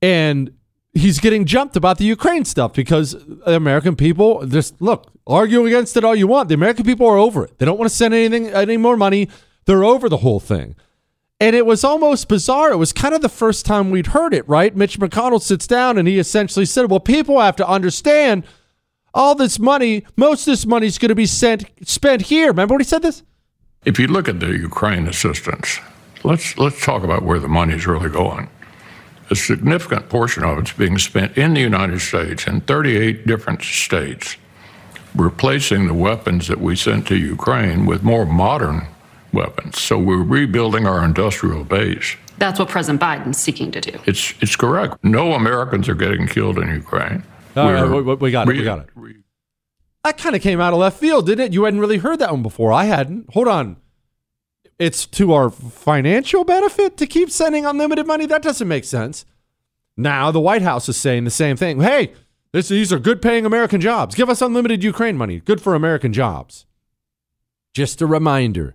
and 0.00 0.50
he's 0.96 1.20
getting 1.20 1.44
jumped 1.44 1.76
about 1.76 1.98
the 1.98 2.04
Ukraine 2.04 2.44
stuff 2.44 2.72
because 2.72 3.12
the 3.12 3.54
American 3.54 3.96
people 3.96 4.46
just 4.46 4.80
look, 4.80 5.12
argue 5.26 5.66
against 5.66 5.96
it 5.96 6.04
all 6.04 6.16
you 6.16 6.26
want. 6.26 6.48
The 6.48 6.54
American 6.54 6.84
people 6.84 7.06
are 7.06 7.18
over 7.18 7.44
it. 7.44 7.58
They 7.58 7.66
don't 7.66 7.78
want 7.78 7.90
to 7.90 7.96
send 7.96 8.14
anything 8.14 8.48
any 8.48 8.76
more 8.76 8.96
money. 8.96 9.28
They're 9.66 9.84
over 9.84 10.08
the 10.08 10.18
whole 10.18 10.40
thing. 10.40 10.74
And 11.38 11.54
it 11.54 11.66
was 11.66 11.84
almost 11.84 12.28
bizarre. 12.28 12.72
It 12.72 12.76
was 12.76 12.94
kind 12.94 13.14
of 13.14 13.20
the 13.20 13.28
first 13.28 13.66
time 13.66 13.90
we'd 13.90 14.08
heard 14.08 14.32
it, 14.32 14.48
right? 14.48 14.74
Mitch 14.74 14.98
McConnell 14.98 15.42
sits 15.42 15.66
down 15.66 15.98
and 15.98 16.08
he 16.08 16.18
essentially 16.18 16.64
said, 16.64 16.90
Well, 16.90 17.00
people 17.00 17.40
have 17.40 17.56
to 17.56 17.68
understand 17.68 18.44
all 19.12 19.34
this 19.34 19.58
money, 19.58 20.04
most 20.16 20.46
of 20.46 20.52
this 20.52 20.66
money 20.66 20.86
is 20.86 20.98
going 20.98 21.08
to 21.10 21.14
be 21.14 21.26
sent 21.26 21.64
spent 21.82 22.22
here. 22.22 22.48
Remember 22.48 22.74
when 22.74 22.80
he 22.80 22.84
said 22.84 23.02
this? 23.02 23.22
If 23.84 23.98
you 23.98 24.06
look 24.06 24.28
at 24.28 24.40
the 24.40 24.48
Ukraine 24.48 25.06
assistance, 25.08 25.78
let's 26.24 26.56
let's 26.58 26.82
talk 26.82 27.02
about 27.02 27.22
where 27.22 27.38
the 27.38 27.48
money 27.48 27.74
is 27.74 27.86
really 27.86 28.10
going. 28.10 28.48
A 29.28 29.34
significant 29.34 30.08
portion 30.08 30.44
of 30.44 30.58
it's 30.58 30.72
being 30.72 30.98
spent 30.98 31.36
in 31.36 31.54
the 31.54 31.60
United 31.60 32.00
States 32.00 32.46
in 32.46 32.60
38 32.60 33.26
different 33.26 33.62
states, 33.62 34.36
replacing 35.14 35.86
the 35.88 35.94
weapons 35.94 36.46
that 36.48 36.60
we 36.60 36.76
sent 36.76 37.08
to 37.08 37.16
Ukraine 37.16 37.86
with 37.86 38.02
more 38.02 38.24
modern 38.24 38.86
weapons. 39.32 39.80
So 39.80 39.98
we're 39.98 40.22
rebuilding 40.22 40.86
our 40.86 41.04
industrial 41.04 41.64
base. 41.64 42.16
That's 42.38 42.58
what 42.58 42.68
President 42.68 43.00
Biden's 43.00 43.38
seeking 43.38 43.70
to 43.72 43.80
do. 43.80 43.98
It's 44.06 44.34
it's 44.40 44.56
correct. 44.56 45.02
No 45.02 45.32
Americans 45.32 45.88
are 45.88 45.94
getting 45.94 46.26
killed 46.26 46.58
in 46.58 46.68
Ukraine. 46.68 47.22
Uh, 47.56 47.62
All 47.62 47.72
right, 47.72 47.90
we, 47.90 48.14
we 48.14 48.30
got 48.30 48.48
it. 48.48 48.56
We 48.56 48.62
got 48.62 48.80
it. 48.80 49.16
That 50.04 50.18
kind 50.18 50.36
of 50.36 50.42
came 50.42 50.60
out 50.60 50.72
of 50.72 50.78
left 50.78 51.00
field, 51.00 51.26
didn't 51.26 51.46
it? 51.46 51.52
You 51.52 51.64
hadn't 51.64 51.80
really 51.80 51.96
heard 51.98 52.18
that 52.20 52.30
one 52.30 52.42
before. 52.42 52.72
I 52.72 52.84
hadn't. 52.84 53.32
Hold 53.32 53.48
on. 53.48 53.76
It's 54.78 55.06
to 55.06 55.32
our 55.32 55.50
financial 55.50 56.44
benefit 56.44 56.96
to 56.98 57.06
keep 57.06 57.30
sending 57.30 57.64
unlimited 57.64 58.06
money? 58.06 58.26
That 58.26 58.42
doesn't 58.42 58.68
make 58.68 58.84
sense. 58.84 59.24
Now 59.96 60.30
the 60.30 60.40
White 60.40 60.62
House 60.62 60.88
is 60.88 60.96
saying 60.96 61.24
the 61.24 61.30
same 61.30 61.56
thing. 61.56 61.80
Hey, 61.80 62.12
this, 62.52 62.68
these 62.68 62.92
are 62.92 62.98
good 62.98 63.22
paying 63.22 63.46
American 63.46 63.80
jobs. 63.80 64.14
Give 64.14 64.28
us 64.28 64.42
unlimited 64.42 64.84
Ukraine 64.84 65.16
money. 65.16 65.40
Good 65.40 65.60
for 65.60 65.74
American 65.74 66.12
jobs. 66.12 66.66
Just 67.74 68.02
a 68.02 68.06
reminder 68.06 68.74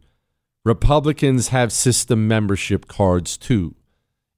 Republicans 0.63 1.47
have 1.47 1.71
system 1.71 2.27
membership 2.27 2.87
cards 2.87 3.37
too. 3.37 3.75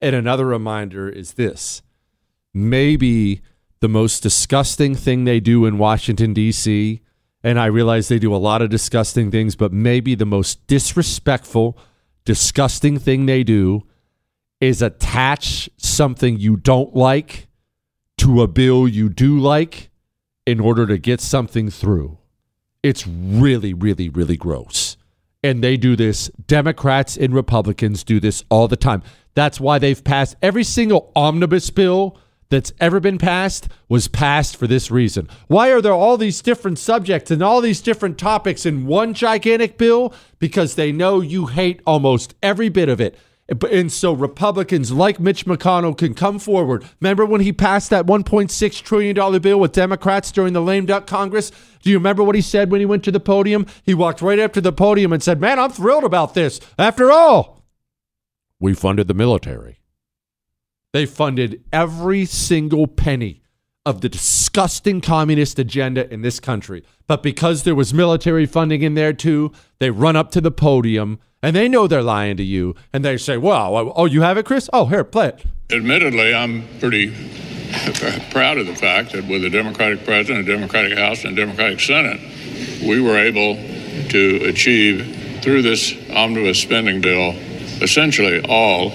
And 0.02 0.16
another 0.16 0.46
reminder 0.46 1.10
is 1.10 1.34
this 1.34 1.82
maybe 2.54 3.42
the 3.80 3.90
most 3.90 4.22
disgusting 4.22 4.96
thing 4.96 5.24
they 5.24 5.40
do 5.40 5.66
in 5.66 5.78
Washington, 5.78 6.34
D.C., 6.34 7.02
and 7.44 7.60
I 7.60 7.66
realize 7.66 8.08
they 8.08 8.20
do 8.20 8.34
a 8.34 8.38
lot 8.38 8.62
of 8.62 8.70
disgusting 8.70 9.30
things, 9.30 9.56
but 9.56 9.74
maybe 9.74 10.16
the 10.16 10.26
most 10.26 10.66
disrespectful, 10.68 11.78
disgusting 12.24 12.98
thing 12.98 13.26
they 13.26 13.44
do 13.44 13.84
is 14.62 14.82
attach 14.82 15.70
something 15.78 16.40
you 16.40 16.56
don't 16.56 16.96
like 16.96 17.48
to 18.20 18.42
a 18.42 18.48
bill 18.48 18.88
you 18.88 19.10
do 19.10 19.38
like 19.38 19.90
in 20.46 20.62
order 20.62 20.88
to 20.88 20.98
get 20.98 21.20
something 21.20 21.70
through. 21.70 22.18
It's 22.82 23.06
really, 23.06 23.74
really, 23.74 24.08
really 24.08 24.38
gross. 24.38 24.96
And 25.44 25.62
they 25.62 25.76
do 25.76 25.98
this. 25.98 26.30
Democrats 26.48 27.18
and 27.18 27.34
Republicans 27.34 28.06
do 28.06 28.22
this 28.22 28.44
all 28.50 28.70
the 28.70 28.78
time. 28.78 29.04
That's 29.36 29.60
why 29.60 29.80
they've 29.80 30.02
passed 30.02 30.38
every 30.42 30.64
single 30.64 31.12
omnibus 31.16 31.70
bill 31.70 32.18
that's 32.54 32.72
ever 32.80 33.00
been 33.00 33.18
passed 33.18 33.68
was 33.90 34.08
passed 34.08 34.56
for 34.56 34.68
this 34.68 34.92
reason. 34.92 35.28
Why 35.48 35.72
are 35.72 35.82
there 35.82 35.92
all 35.92 36.18
these 36.18 36.42
different 36.42 36.78
subjects 36.78 37.32
and 37.32 37.42
all 37.42 37.62
these 37.62 37.82
different 37.82 38.20
topics 38.20 38.66
in 38.66 38.86
one 38.86 39.16
gigantic 39.16 39.78
bill? 39.78 40.14
Because 40.38 40.76
they 40.76 40.92
know 40.92 41.20
you 41.20 41.48
hate 41.48 41.82
almost 41.86 42.36
every 42.44 42.70
bit 42.70 42.90
of 42.90 43.02
it. 43.02 43.18
And 43.70 43.92
so 43.92 44.14
Republicans 44.14 44.92
like 44.92 45.20
Mitch 45.20 45.46
McConnell 45.46 45.98
can 45.98 46.14
come 46.14 46.38
forward. 46.38 46.86
Remember 47.02 47.26
when 47.26 47.42
he 47.42 47.52
passed 47.52 47.90
that 47.90 48.06
$1.6 48.06 48.82
trillion 48.84 49.42
bill 49.42 49.60
with 49.60 49.72
Democrats 49.74 50.32
during 50.32 50.54
the 50.54 50.62
lame 50.62 50.86
duck 50.86 51.08
Congress? 51.08 51.52
Do 51.82 51.90
you 51.90 51.98
remember 51.98 52.24
what 52.24 52.36
he 52.36 52.42
said 52.42 52.72
when 52.72 52.80
he 52.80 52.86
went 52.86 53.04
to 53.04 53.12
the 53.12 53.20
podium? 53.20 53.66
He 53.84 53.94
walked 53.94 54.22
right 54.22 54.40
up 54.40 54.54
to 54.54 54.62
the 54.62 54.72
podium 54.72 55.12
and 55.12 55.22
said, 55.22 55.42
Man, 55.42 55.60
I'm 55.60 55.72
thrilled 55.72 56.06
about 56.06 56.36
this. 56.36 56.62
After 56.78 57.12
all, 57.12 57.64
we 58.60 58.74
funded 58.74 59.08
the 59.08 59.14
military. 59.14 59.83
They 60.94 61.08
funded 61.08 61.64
every 61.74 62.26
single 62.26 62.86
penny 62.86 63.42
of 63.86 64.02
the 64.02 64.10
disgusting 64.10 65.02
communist 65.02 65.60
agenda 65.60 66.12
in 66.14 66.22
this 66.22 66.40
country. 66.40 66.84
But 67.08 67.22
because 67.22 67.64
there 67.64 67.76
was 67.76 67.94
military 67.94 68.46
funding 68.46 68.84
in 68.84 68.94
there 68.94 69.12
too, 69.12 69.52
they 69.80 69.90
run 69.90 70.16
up 70.16 70.32
to 70.32 70.42
the 70.42 70.52
podium 70.52 71.20
and 71.42 71.56
they 71.56 71.68
know 71.68 71.88
they're 71.88 72.04
lying 72.04 72.38
to 72.38 72.44
you 72.44 72.76
and 72.94 73.04
they 73.04 73.18
say, 73.18 73.38
Well, 73.38 73.76
oh, 73.76 73.94
oh, 73.96 74.06
you 74.06 74.22
have 74.22 74.38
it, 74.38 74.46
Chris? 74.46 74.70
Oh, 74.72 74.86
here, 74.86 75.04
play 75.04 75.30
it. 75.30 75.46
Admittedly, 75.72 76.34
I'm 76.34 76.64
pretty 76.80 77.10
proud 78.32 78.60
of 78.60 78.68
the 78.68 78.76
fact 78.76 79.14
that 79.14 79.28
with 79.28 79.44
a 79.44 79.50
Democratic 79.50 80.06
president, 80.06 80.48
a 80.48 80.56
Democratic 80.56 80.98
House, 80.98 81.26
and 81.26 81.38
a 81.38 81.42
Democratic 81.42 81.80
Senate, 81.80 82.22
we 82.88 83.02
were 83.02 83.18
able 83.18 83.56
to 84.10 84.46
achieve 84.46 85.42
through 85.42 85.64
this 85.64 85.94
omnibus 86.12 86.62
spending 86.62 87.02
bill 87.02 87.32
essentially 87.82 88.40
all 88.48 88.94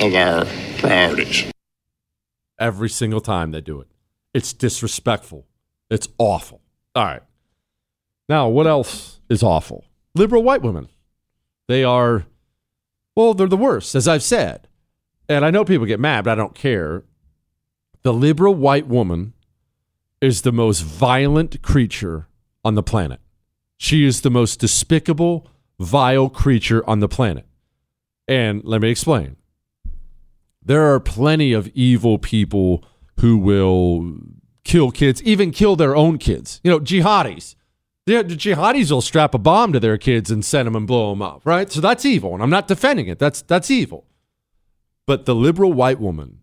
of 0.00 0.14
our 0.14 0.46
priorities. 0.80 1.50
Every 2.58 2.88
single 2.88 3.20
time 3.20 3.52
they 3.52 3.60
do 3.60 3.80
it. 3.80 3.88
It's 4.34 4.52
disrespectful. 4.52 5.46
It's 5.90 6.08
awful. 6.18 6.60
All 6.94 7.04
right. 7.04 7.22
Now, 8.28 8.48
what 8.48 8.66
else 8.66 9.20
is 9.28 9.42
awful? 9.42 9.84
Liberal 10.14 10.42
white 10.42 10.62
women. 10.62 10.88
They 11.68 11.84
are, 11.84 12.26
well, 13.16 13.34
they're 13.34 13.46
the 13.46 13.56
worst, 13.56 13.94
as 13.94 14.06
I've 14.06 14.22
said. 14.22 14.68
And 15.28 15.44
I 15.44 15.50
know 15.50 15.64
people 15.64 15.86
get 15.86 16.00
mad, 16.00 16.24
but 16.24 16.32
I 16.32 16.34
don't 16.34 16.54
care. 16.54 17.04
The 18.02 18.12
liberal 18.12 18.54
white 18.54 18.86
woman 18.86 19.34
is 20.20 20.42
the 20.42 20.52
most 20.52 20.80
violent 20.80 21.62
creature 21.62 22.26
on 22.64 22.74
the 22.74 22.82
planet. 22.82 23.20
She 23.76 24.04
is 24.04 24.20
the 24.20 24.30
most 24.30 24.60
despicable, 24.60 25.48
vile 25.78 26.28
creature 26.28 26.88
on 26.88 27.00
the 27.00 27.08
planet. 27.08 27.46
And 28.28 28.62
let 28.64 28.82
me 28.82 28.90
explain. 28.90 29.36
There 30.62 30.92
are 30.92 31.00
plenty 31.00 31.52
of 31.52 31.68
evil 31.68 32.18
people 32.18 32.84
who 33.20 33.38
will 33.38 34.18
kill 34.64 34.90
kids, 34.90 35.22
even 35.22 35.50
kill 35.50 35.76
their 35.76 35.96
own 35.96 36.18
kids. 36.18 36.60
You 36.62 36.70
know, 36.70 36.80
jihadis. 36.80 37.54
The, 38.06 38.22
the 38.22 38.34
jihadis 38.34 38.90
will 38.90 39.00
strap 39.00 39.34
a 39.34 39.38
bomb 39.38 39.72
to 39.72 39.80
their 39.80 39.98
kids 39.98 40.30
and 40.30 40.44
send 40.44 40.66
them 40.66 40.76
and 40.76 40.86
blow 40.86 41.10
them 41.10 41.22
up, 41.22 41.42
right? 41.44 41.70
So 41.70 41.80
that's 41.80 42.04
evil, 42.04 42.34
and 42.34 42.42
I'm 42.42 42.50
not 42.50 42.68
defending 42.68 43.08
it. 43.08 43.18
That's 43.18 43.42
that's 43.42 43.70
evil. 43.70 44.06
But 45.06 45.26
the 45.26 45.34
liberal 45.34 45.72
white 45.72 46.00
woman, 46.00 46.40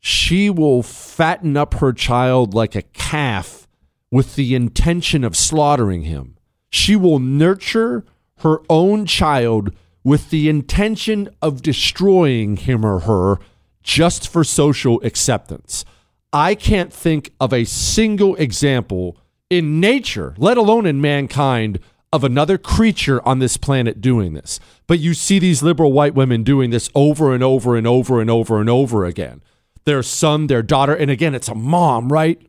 she 0.00 0.50
will 0.50 0.82
fatten 0.82 1.56
up 1.56 1.74
her 1.74 1.92
child 1.92 2.54
like 2.54 2.74
a 2.74 2.82
calf 2.82 3.66
with 4.10 4.36
the 4.36 4.54
intention 4.54 5.24
of 5.24 5.36
slaughtering 5.36 6.02
him. 6.02 6.36
She 6.70 6.94
will 6.94 7.18
nurture 7.18 8.04
her 8.38 8.60
own 8.68 9.06
child 9.06 9.74
with 10.04 10.30
the 10.30 10.48
intention 10.48 11.28
of 11.42 11.62
destroying 11.62 12.56
him 12.56 12.84
or 12.84 13.00
her 13.00 13.38
just 13.82 14.28
for 14.28 14.44
social 14.44 15.00
acceptance. 15.02 15.84
I 16.32 16.54
can't 16.54 16.92
think 16.92 17.32
of 17.40 17.52
a 17.52 17.64
single 17.64 18.36
example 18.36 19.16
in 19.50 19.80
nature, 19.80 20.34
let 20.36 20.56
alone 20.56 20.86
in 20.86 21.00
mankind, 21.00 21.78
of 22.12 22.22
another 22.22 22.58
creature 22.58 23.26
on 23.26 23.40
this 23.40 23.56
planet 23.56 24.00
doing 24.00 24.34
this. 24.34 24.60
But 24.86 25.00
you 25.00 25.14
see 25.14 25.38
these 25.38 25.62
liberal 25.62 25.92
white 25.92 26.14
women 26.14 26.44
doing 26.44 26.70
this 26.70 26.88
over 26.94 27.34
and 27.34 27.42
over 27.42 27.76
and 27.76 27.86
over 27.86 28.20
and 28.20 28.30
over 28.30 28.60
and 28.60 28.70
over 28.70 29.04
again. 29.04 29.42
Their 29.84 30.02
son, 30.02 30.46
their 30.46 30.62
daughter, 30.62 30.94
and 30.94 31.10
again, 31.10 31.34
it's 31.34 31.48
a 31.48 31.54
mom, 31.54 32.12
right? 32.12 32.40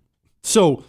So 0.44 0.84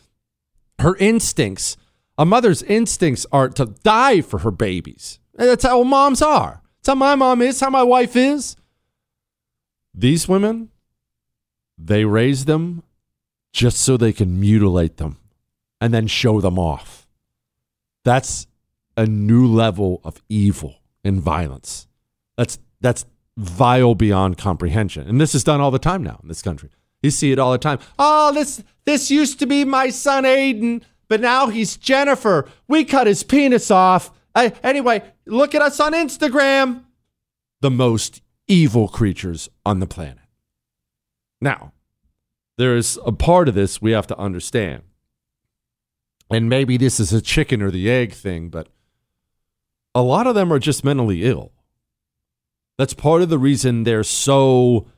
her 0.79 0.97
instincts, 0.97 1.77
a 2.19 2.27
mother's 2.27 2.63
instincts 2.63 3.27
are 3.33 3.49
to 3.49 3.67
die 3.67 4.21
for 4.21 4.41
her 4.41 4.51
babies. 4.51 5.19
That's 5.37 5.65
how 5.65 5.83
moms 5.83 6.23
are. 6.23 6.63
That's 6.79 6.89
how 6.89 6.95
my 6.95 7.15
mom 7.15 7.43
is, 7.43 7.61
how 7.61 7.71
my 7.71 7.83
wife 7.83 8.17
is. 8.17 8.57
These 9.95 10.29
women, 10.29 10.71
they 11.79 12.05
raise 12.05 12.45
them 12.45 12.83
just 13.53 13.81
so 13.81 13.97
they 13.97 14.13
can 14.13 14.39
mutilate 14.39 14.97
them 14.97 15.19
and 15.81 15.93
then 15.93 16.07
show 16.07 16.41
them 16.41 16.59
off. 16.59 17.07
That's 18.05 18.47
a 18.97 19.07
new 19.07 19.47
level 19.47 20.01
of 20.05 20.23
evil 20.29 20.77
and 21.05 21.21
violence. 21.21 21.87
That's 22.37 22.59
that's 22.81 23.05
vile 23.37 23.95
beyond 23.95 24.39
comprehension. 24.39 25.09
And 25.09 25.21
this 25.21 25.35
is 25.35 25.45
done 25.45 25.61
all 25.61 25.71
the 25.71 25.79
time 25.79 26.03
now 26.03 26.19
in 26.23 26.29
this 26.29 26.43
country. 26.43 26.71
You 27.03 27.11
see 27.11 27.33
it 27.33 27.39
all 27.39 27.53
the 27.53 27.59
time. 27.59 27.79
Oh, 27.99 28.33
this 28.33 28.63
this 28.85 29.11
used 29.11 29.39
to 29.41 29.47
be 29.47 29.65
my 29.65 29.91
son 29.91 30.25
Aiden, 30.25 30.83
but 31.09 31.21
now 31.21 31.49
he's 31.49 31.77
Jennifer. 31.77 32.49
We 32.69 32.85
cut 32.85 33.07
his 33.07 33.23
penis 33.23 33.71
off. 33.71 34.11
I, 34.35 34.53
anyway, 34.63 35.03
look 35.27 35.55
at 35.55 35.63
us 35.63 35.81
on 35.81 35.93
Instagram. 35.93 36.85
The 37.61 37.71
most 37.71 38.23
evil 38.49 38.89
creatures 38.89 39.49
on 39.65 39.81
the 39.81 39.87
planet. 39.87 40.19
Now, 41.41 41.73
there's 42.59 42.99
a 43.05 43.13
part 43.13 43.49
of 43.49 43.55
this 43.55 43.83
we 43.83 43.93
have 43.93 44.07
to 44.07 44.19
understand. 44.19 44.83
And 46.31 46.49
maybe 46.49 46.77
this 46.77 46.99
is 46.99 47.13
a 47.13 47.21
chicken 47.21 47.63
or 47.63 47.71
the 47.71 47.91
egg 47.91 48.13
thing, 48.13 48.49
but 48.49 48.69
a 49.95 50.03
lot 50.03 50.27
of 50.27 50.35
them 50.35 50.53
are 50.53 50.59
just 50.59 50.85
mentally 50.85 51.25
ill. 51.25 51.53
That's 52.79 52.95
part 52.95 53.23
of 53.23 53.29
the 53.29 53.39
reason 53.39 53.85
they're 53.85 54.03
so 54.03 54.89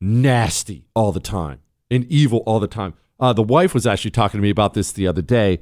nasty 0.00 0.86
all 0.94 1.12
the 1.12 1.20
time 1.20 1.60
and 1.90 2.04
evil 2.06 2.42
all 2.46 2.60
the 2.60 2.66
time. 2.66 2.94
Uh, 3.20 3.32
the 3.32 3.42
wife 3.42 3.72
was 3.72 3.86
actually 3.86 4.10
talking 4.10 4.38
to 4.38 4.42
me 4.42 4.50
about 4.50 4.74
this 4.74 4.92
the 4.92 5.06
other 5.06 5.22
day. 5.22 5.58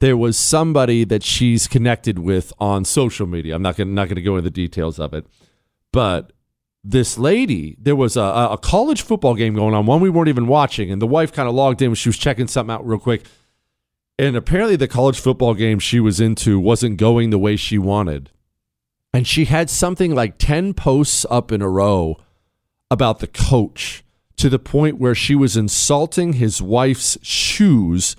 There 0.00 0.16
was 0.16 0.38
somebody 0.38 1.04
that 1.04 1.22
she's 1.22 1.66
connected 1.66 2.18
with 2.18 2.52
on 2.58 2.84
social 2.84 3.26
media. 3.26 3.54
I'm 3.54 3.62
not 3.62 3.76
going 3.76 3.94
not 3.94 4.08
to 4.08 4.20
go 4.20 4.36
into 4.36 4.42
the 4.42 4.50
details 4.50 4.98
of 4.98 5.14
it, 5.14 5.26
but 5.92 6.32
this 6.84 7.16
lady, 7.16 7.76
there 7.80 7.96
was 7.96 8.16
a, 8.16 8.20
a 8.20 8.58
college 8.58 9.00
football 9.00 9.34
game 9.34 9.54
going 9.54 9.74
on, 9.74 9.86
one 9.86 10.00
we 10.00 10.10
weren't 10.10 10.28
even 10.28 10.46
watching, 10.46 10.90
and 10.90 11.00
the 11.00 11.06
wife 11.06 11.32
kind 11.32 11.48
of 11.48 11.54
logged 11.54 11.80
in. 11.80 11.94
She 11.94 12.10
was 12.10 12.18
checking 12.18 12.46
something 12.46 12.74
out 12.74 12.86
real 12.86 12.98
quick. 12.98 13.24
And 14.18 14.36
apparently, 14.36 14.76
the 14.76 14.86
college 14.86 15.18
football 15.18 15.54
game 15.54 15.78
she 15.78 15.98
was 15.98 16.20
into 16.20 16.60
wasn't 16.60 16.98
going 16.98 17.30
the 17.30 17.38
way 17.38 17.56
she 17.56 17.78
wanted. 17.78 18.30
And 19.12 19.26
she 19.26 19.46
had 19.46 19.70
something 19.70 20.14
like 20.14 20.38
10 20.38 20.74
posts 20.74 21.24
up 21.30 21.50
in 21.50 21.62
a 21.62 21.68
row 21.68 22.18
about 22.90 23.20
the 23.20 23.26
coach 23.26 24.04
to 24.36 24.48
the 24.48 24.58
point 24.58 24.98
where 24.98 25.14
she 25.14 25.34
was 25.34 25.56
insulting 25.56 26.34
his 26.34 26.60
wife's 26.60 27.16
shoes 27.22 28.14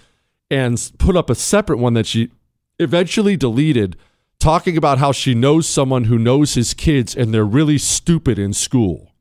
and 0.56 0.92
put 0.98 1.18
up 1.18 1.30
a 1.30 1.36
separate 1.36 1.80
one 1.80 1.96
that 1.96 2.08
she 2.08 2.32
eventually 2.80 3.36
deleted 3.36 3.98
talking 4.40 4.78
about 4.78 5.00
how 5.00 5.12
she 5.12 5.36
knows 5.36 5.68
someone 5.68 6.06
who 6.06 6.18
knows 6.18 6.54
his 6.54 6.74
kids 6.74 7.14
and 7.14 7.34
they're 7.34 7.44
really 7.44 7.78
stupid 7.78 8.40
in 8.40 8.54
school. 8.54 9.12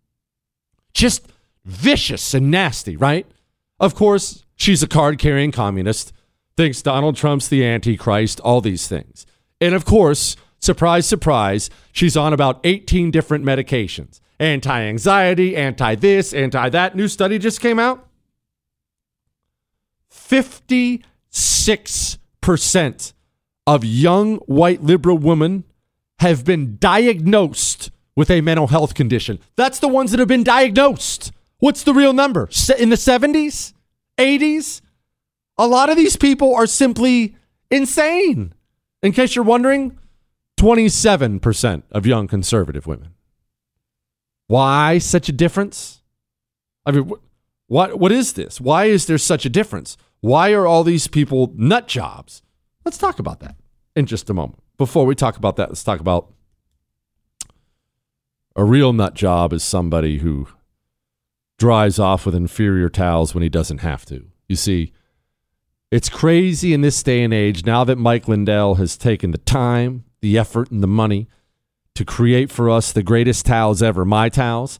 Just 0.92 1.26
vicious 1.64 2.34
and 2.34 2.52
nasty, 2.52 2.96
right? 2.96 3.26
Of 3.80 3.96
course, 3.96 4.44
she's 4.54 4.82
a 4.82 4.86
card 4.86 5.18
carrying 5.18 5.50
communist, 5.50 6.12
thinks 6.56 6.82
Donald 6.82 7.16
Trump's 7.16 7.48
the 7.48 7.64
Antichrist, 7.64 8.38
all 8.40 8.60
these 8.60 8.86
things. 8.86 9.26
And 9.60 9.74
of 9.74 9.84
course, 9.84 10.36
surprise, 10.60 11.04
surprise, 11.04 11.68
she's 11.92 12.16
on 12.16 12.32
about 12.32 12.60
18 12.62 13.10
different 13.10 13.44
medications 13.44 14.20
anti 14.38 14.82
anxiety, 14.82 15.56
anti 15.56 15.96
this, 15.96 16.32
anti 16.32 16.68
that. 16.68 16.94
New 16.94 17.08
study 17.08 17.38
just 17.38 17.60
came 17.60 17.80
out. 17.80 18.06
56% 21.34 23.12
of 23.66 23.84
young 23.84 24.36
white 24.36 24.82
liberal 24.82 25.18
women 25.18 25.64
have 26.20 26.44
been 26.44 26.76
diagnosed 26.78 27.90
with 28.14 28.30
a 28.30 28.40
mental 28.40 28.68
health 28.68 28.94
condition. 28.94 29.40
That's 29.56 29.80
the 29.80 29.88
ones 29.88 30.12
that 30.12 30.20
have 30.20 30.28
been 30.28 30.44
diagnosed. 30.44 31.32
What's 31.58 31.82
the 31.82 31.92
real 31.92 32.12
number? 32.12 32.48
In 32.78 32.90
the 32.90 32.96
70s? 32.96 33.72
80s? 34.16 34.80
A 35.58 35.66
lot 35.66 35.90
of 35.90 35.96
these 35.96 36.16
people 36.16 36.54
are 36.54 36.66
simply 36.66 37.34
insane. 37.70 38.52
In 39.02 39.12
case 39.12 39.34
you're 39.34 39.44
wondering, 39.44 39.98
27% 40.58 41.82
of 41.90 42.06
young 42.06 42.28
conservative 42.28 42.86
women. 42.86 43.14
Why 44.46 44.98
such 44.98 45.28
a 45.28 45.32
difference? 45.32 46.02
I 46.86 46.92
mean, 46.92 47.10
what 47.66 47.98
what 47.98 48.12
is 48.12 48.34
this? 48.34 48.60
Why 48.60 48.84
is 48.84 49.06
there 49.06 49.18
such 49.18 49.46
a 49.46 49.50
difference? 49.50 49.96
Why 50.24 50.52
are 50.52 50.66
all 50.66 50.84
these 50.84 51.06
people 51.06 51.52
nut 51.54 51.86
jobs? 51.86 52.40
Let's 52.82 52.96
talk 52.96 53.18
about 53.18 53.40
that 53.40 53.56
in 53.94 54.06
just 54.06 54.30
a 54.30 54.32
moment. 54.32 54.58
Before 54.78 55.04
we 55.04 55.14
talk 55.14 55.36
about 55.36 55.56
that, 55.56 55.68
let's 55.68 55.84
talk 55.84 56.00
about 56.00 56.32
a 58.56 58.64
real 58.64 58.94
nut 58.94 59.12
job 59.12 59.52
is 59.52 59.62
somebody 59.62 60.20
who 60.20 60.48
dries 61.58 61.98
off 61.98 62.24
with 62.24 62.34
inferior 62.34 62.88
towels 62.88 63.34
when 63.34 63.42
he 63.42 63.50
doesn't 63.50 63.82
have 63.82 64.06
to. 64.06 64.24
You 64.48 64.56
see, 64.56 64.94
it's 65.90 66.08
crazy 66.08 66.72
in 66.72 66.80
this 66.80 67.02
day 67.02 67.22
and 67.22 67.34
age 67.34 67.66
now 67.66 67.84
that 67.84 67.98
Mike 67.98 68.26
Lindell 68.26 68.76
has 68.76 68.96
taken 68.96 69.30
the 69.30 69.36
time, 69.36 70.04
the 70.22 70.38
effort, 70.38 70.70
and 70.70 70.82
the 70.82 70.86
money 70.86 71.28
to 71.96 72.02
create 72.02 72.50
for 72.50 72.70
us 72.70 72.92
the 72.92 73.02
greatest 73.02 73.44
towels 73.44 73.82
ever, 73.82 74.06
my 74.06 74.30
towels. 74.30 74.78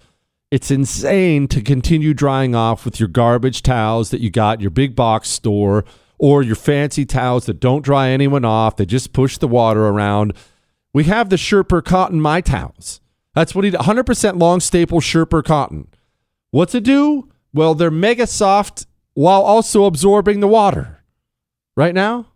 It's 0.55 0.71
insane 0.71 1.49
to 1.49 1.61
continue 1.61 2.15
drying 2.15 2.55
off 2.55 2.85
with 2.85 3.01
your 3.01 3.09
garbage 3.09 3.61
towels 3.61 4.11
that 4.11 4.21
you 4.21 4.31
got 4.31 4.61
your 4.61 4.71
big 4.71 4.95
box 4.95 5.29
store 5.29 5.85
or 6.17 6.45
your 6.45 6.55
fancy 6.55 7.05
towels 7.05 7.47
that 7.47 7.59
don't 7.59 7.85
dry 7.85 8.11
anyone 8.11 8.45
off. 8.45 8.77
They 8.77 8.87
just 8.87 9.13
push 9.13 9.37
the 9.37 9.49
water 9.49 9.89
around. 9.89 10.33
We 10.93 11.03
have 11.05 11.29
the 11.29 11.35
Sherper 11.35 11.85
Cotton 11.85 12.21
My 12.21 12.41
Towels. 12.41 13.01
That's 13.35 13.53
what 13.53 13.65
he 13.65 13.73
100% 13.73 14.39
long 14.39 14.61
staple 14.61 15.01
Sherper 15.01 15.43
Cotton. 15.43 15.89
What's 16.53 16.77
it 16.77 16.85
do? 16.85 17.33
Well, 17.53 17.75
they're 17.75 17.91
mega 17.91 18.29
soft 18.29 18.87
while 19.15 19.43
also 19.43 19.87
absorbing 19.87 20.39
the 20.39 20.47
water. 20.47 21.03
Right 21.77 21.97
now, 21.97 22.29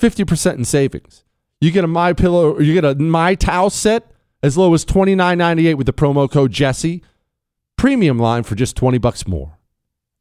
50% 0.00 0.54
in 0.54 0.64
savings. 0.64 1.22
You 1.60 1.70
get 1.70 1.84
a 1.84 1.86
My 1.86 2.14
Pillow, 2.14 2.58
you 2.58 2.74
get 2.74 2.84
a 2.84 2.96
My 2.96 3.36
Towel 3.36 3.70
set 3.70 4.10
as 4.42 4.58
low 4.58 4.74
as 4.74 4.84
$29.98 4.84 5.76
with 5.76 5.86
the 5.86 5.92
promo 5.92 6.28
code 6.28 6.50
Jesse. 6.50 7.04
Premium 7.78 8.18
line 8.18 8.42
for 8.42 8.56
just 8.56 8.76
20 8.76 8.98
bucks 8.98 9.26
more. 9.28 9.56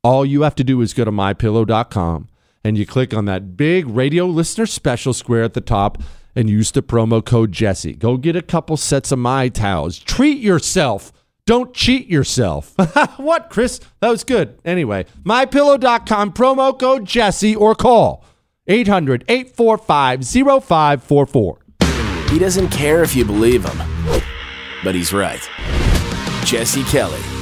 All 0.04 0.24
you 0.24 0.44
have 0.44 0.54
to 0.56 0.64
do 0.64 0.80
is 0.80 0.94
go 0.94 1.04
to 1.04 1.12
mypillow.com 1.12 2.30
and 2.64 2.78
you 2.78 2.86
click 2.86 3.16
on 3.16 3.26
that 3.26 3.58
big 3.58 3.88
radio 3.88 4.28
listener 4.28 4.68
special 4.68 5.12
square 5.12 5.42
at 5.44 5.56
the 5.56 5.60
top 5.60 5.98
and 6.36 6.52
use 6.52 6.70
the 6.70 6.84
promo 6.84 7.26
code 7.26 7.52
Jesse. 7.52 7.94
Go 7.94 8.16
get 8.18 8.36
a 8.36 8.44
couple 8.44 8.78
sets 8.78 9.12
of 9.12 9.18
My 9.18 9.50
Towels. 9.50 9.98
Treat 9.98 10.38
yourself. 10.38 11.12
Don't 11.48 11.74
cheat 11.74 12.08
yourself. 12.08 12.76
what, 13.18 13.50
Chris? 13.50 13.80
That 14.02 14.10
was 14.10 14.24
good. 14.24 14.60
Anyway, 14.64 15.08
mypillow.com 15.24 16.34
promo 16.34 16.80
code 16.80 17.06
Jesse 17.06 17.56
or 17.56 17.74
call 17.74 18.24
800 18.68 19.26
845 19.28 20.24
0544. 20.64 21.58
He 22.30 22.38
doesn't 22.38 22.70
care 22.70 23.02
if 23.02 23.16
you 23.16 23.26
believe 23.26 23.66
him, 23.66 24.22
but 24.84 24.94
he's 24.94 25.12
right. 25.12 25.42
Jesse 26.46 26.84
Kelly. 26.84 27.37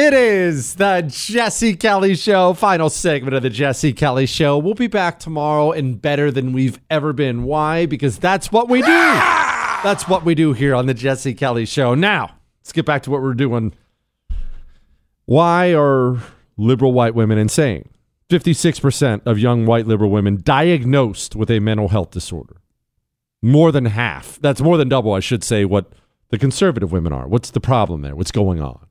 It 0.00 0.14
is 0.14 0.76
the 0.76 1.02
Jesse 1.08 1.74
Kelly 1.74 2.14
Show, 2.14 2.54
final 2.54 2.88
segment 2.88 3.34
of 3.34 3.42
the 3.42 3.50
Jesse 3.50 3.92
Kelly 3.92 4.26
Show. 4.26 4.56
We'll 4.56 4.74
be 4.74 4.86
back 4.86 5.18
tomorrow 5.18 5.72
and 5.72 6.00
better 6.00 6.30
than 6.30 6.52
we've 6.52 6.78
ever 6.88 7.12
been. 7.12 7.42
Why? 7.42 7.84
Because 7.84 8.16
that's 8.16 8.52
what 8.52 8.68
we 8.68 8.80
do. 8.80 8.86
That's 8.86 10.06
what 10.06 10.24
we 10.24 10.36
do 10.36 10.52
here 10.52 10.76
on 10.76 10.86
the 10.86 10.94
Jesse 10.94 11.34
Kelly 11.34 11.66
Show. 11.66 11.96
Now, 11.96 12.36
let's 12.60 12.70
get 12.70 12.86
back 12.86 13.02
to 13.02 13.10
what 13.10 13.22
we're 13.22 13.34
doing. 13.34 13.74
Why 15.24 15.74
are 15.74 16.18
liberal 16.56 16.92
white 16.92 17.16
women 17.16 17.36
insane? 17.36 17.88
56% 18.30 19.22
of 19.26 19.36
young 19.40 19.66
white 19.66 19.88
liberal 19.88 20.10
women 20.10 20.40
diagnosed 20.40 21.34
with 21.34 21.50
a 21.50 21.58
mental 21.58 21.88
health 21.88 22.12
disorder. 22.12 22.58
More 23.42 23.72
than 23.72 23.86
half. 23.86 24.38
That's 24.40 24.60
more 24.60 24.76
than 24.76 24.88
double, 24.88 25.12
I 25.12 25.18
should 25.18 25.42
say, 25.42 25.64
what 25.64 25.90
the 26.28 26.38
conservative 26.38 26.92
women 26.92 27.12
are. 27.12 27.26
What's 27.26 27.50
the 27.50 27.60
problem 27.60 28.02
there? 28.02 28.14
What's 28.14 28.30
going 28.30 28.60
on? 28.62 28.87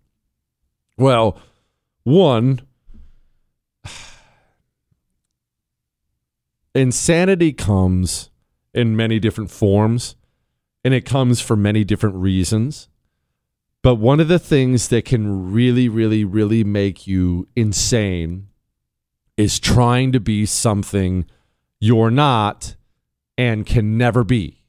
Well, 0.98 1.38
one, 2.04 2.62
insanity 6.76 7.54
comes 7.54 8.30
in 8.74 8.96
many 8.96 9.20
different 9.20 9.52
forms 9.52 10.16
and 10.84 10.94
it 10.94 11.06
comes 11.06 11.42
for 11.42 11.56
many 11.56 11.84
different 11.84 12.16
reasons. 12.16 12.88
But 13.84 13.96
one 13.96 14.20
of 14.20 14.28
the 14.28 14.40
things 14.40 14.88
that 14.90 15.06
can 15.06 15.52
really, 15.52 15.88
really, 15.88 16.26
really 16.26 16.64
make 16.64 17.08
you 17.08 17.48
insane 17.56 18.48
is 19.38 19.60
trying 19.60 20.12
to 20.12 20.20
be 20.20 20.46
something 20.46 21.26
you're 21.80 22.12
not 22.12 22.76
and 23.38 23.66
can 23.66 23.98
never 23.98 24.24
be. 24.24 24.64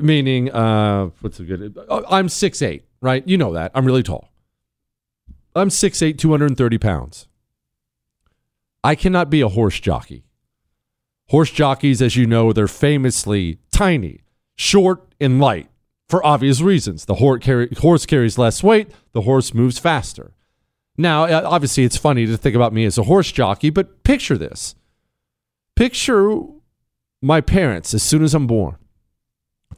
Meaning, 0.00 0.50
uh, 0.50 1.10
what's 1.20 1.38
a 1.40 1.44
good? 1.44 1.78
I'm 1.88 2.28
six 2.28 2.60
eight, 2.62 2.84
right? 3.00 3.26
You 3.26 3.38
know 3.38 3.52
that. 3.54 3.72
I'm 3.74 3.84
really 3.84 4.02
tall. 4.02 4.30
I'm 5.56 5.70
6'8, 5.70 6.18
230 6.18 6.76
pounds. 6.76 7.28
I 8.84 8.94
cannot 8.94 9.30
be 9.30 9.40
a 9.40 9.48
horse 9.48 9.80
jockey. 9.80 10.24
Horse 11.28 11.50
jockeys, 11.50 12.02
as 12.02 12.14
you 12.14 12.26
know, 12.26 12.52
they're 12.52 12.68
famously 12.68 13.58
tiny, 13.72 14.20
short, 14.54 15.14
and 15.18 15.40
light 15.40 15.70
for 16.10 16.24
obvious 16.24 16.60
reasons. 16.60 17.06
The 17.06 17.14
horse, 17.14 18.04
carries 18.04 18.36
less 18.36 18.62
weight, 18.62 18.90
the 19.12 19.22
horse 19.22 19.54
moves 19.54 19.78
faster. 19.78 20.34
Now, 20.98 21.24
uh, 21.24 21.42
obviously, 21.46 21.84
it's 21.84 21.96
funny 21.96 22.26
to 22.26 22.36
think 22.36 22.54
about 22.54 22.74
me 22.74 22.84
as 22.84 22.98
a 22.98 23.04
horse 23.04 23.32
jockey, 23.32 23.70
but 23.70 24.04
picture 24.04 24.36
this. 24.36 24.74
Picture 25.74 26.38
my 27.22 27.40
parents 27.40 27.94
as 27.94 28.02
soon 28.02 28.22
as 28.22 28.34
I'm 28.34 28.46
born. 28.46 28.76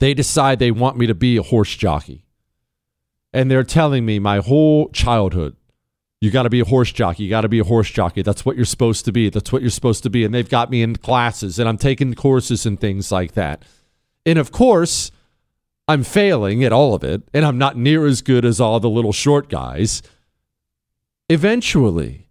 They 0.01 0.13
decide 0.13 0.59
they 0.59 0.73
want 0.73 0.99
me 0.99 1.07
to 1.07 1.15
be 1.15 1.37
a 1.37 1.43
horse 1.43 1.77
jockey. 1.77 2.25
And 3.33 3.49
they're 3.49 3.63
telling 3.63 4.05
me 4.05 4.19
my 4.19 4.39
whole 4.39 4.89
childhood 4.91 5.55
you 6.21 6.31
got 6.31 6.43
to 6.43 6.51
be 6.51 6.61
a 6.61 6.65
horse 6.65 6.91
jockey. 6.91 7.25
You 7.25 7.31
got 7.31 7.43
to 7.43 7.49
be 7.49 7.61
a 7.61 7.65
horse 7.65 7.91
jockey. 7.91 8.23
That's 8.23 8.45
what 8.45 8.57
you're 8.57 8.65
supposed 8.65 9.05
to 9.05 9.13
be. 9.13 9.31
That's 9.31 9.53
what 9.53 9.63
you're 9.63 9.71
supposed 9.71 10.03
to 10.03 10.11
be. 10.11 10.25
And 10.25 10.35
they've 10.35 10.49
got 10.49 10.71
me 10.71 10.83
in 10.83 10.97
classes 10.97 11.59
and 11.59 11.69
I'm 11.69 11.79
taking 11.79 12.15
courses 12.15 12.67
and 12.67 12.81
things 12.81 13.13
like 13.13 13.33
that. 13.33 13.63
And 14.27 14.39
of 14.39 14.51
course, 14.51 15.13
I'm 15.87 16.03
failing 16.03 16.65
at 16.65 16.73
all 16.73 16.95
of 16.95 17.05
it 17.05 17.23
and 17.33 17.45
I'm 17.45 17.57
not 17.57 17.77
near 17.77 18.05
as 18.05 18.21
good 18.21 18.45
as 18.45 18.61
all 18.61 18.81
the 18.81 18.91
little 18.91 19.13
short 19.13 19.49
guys. 19.49 20.03
Eventually, 21.29 22.29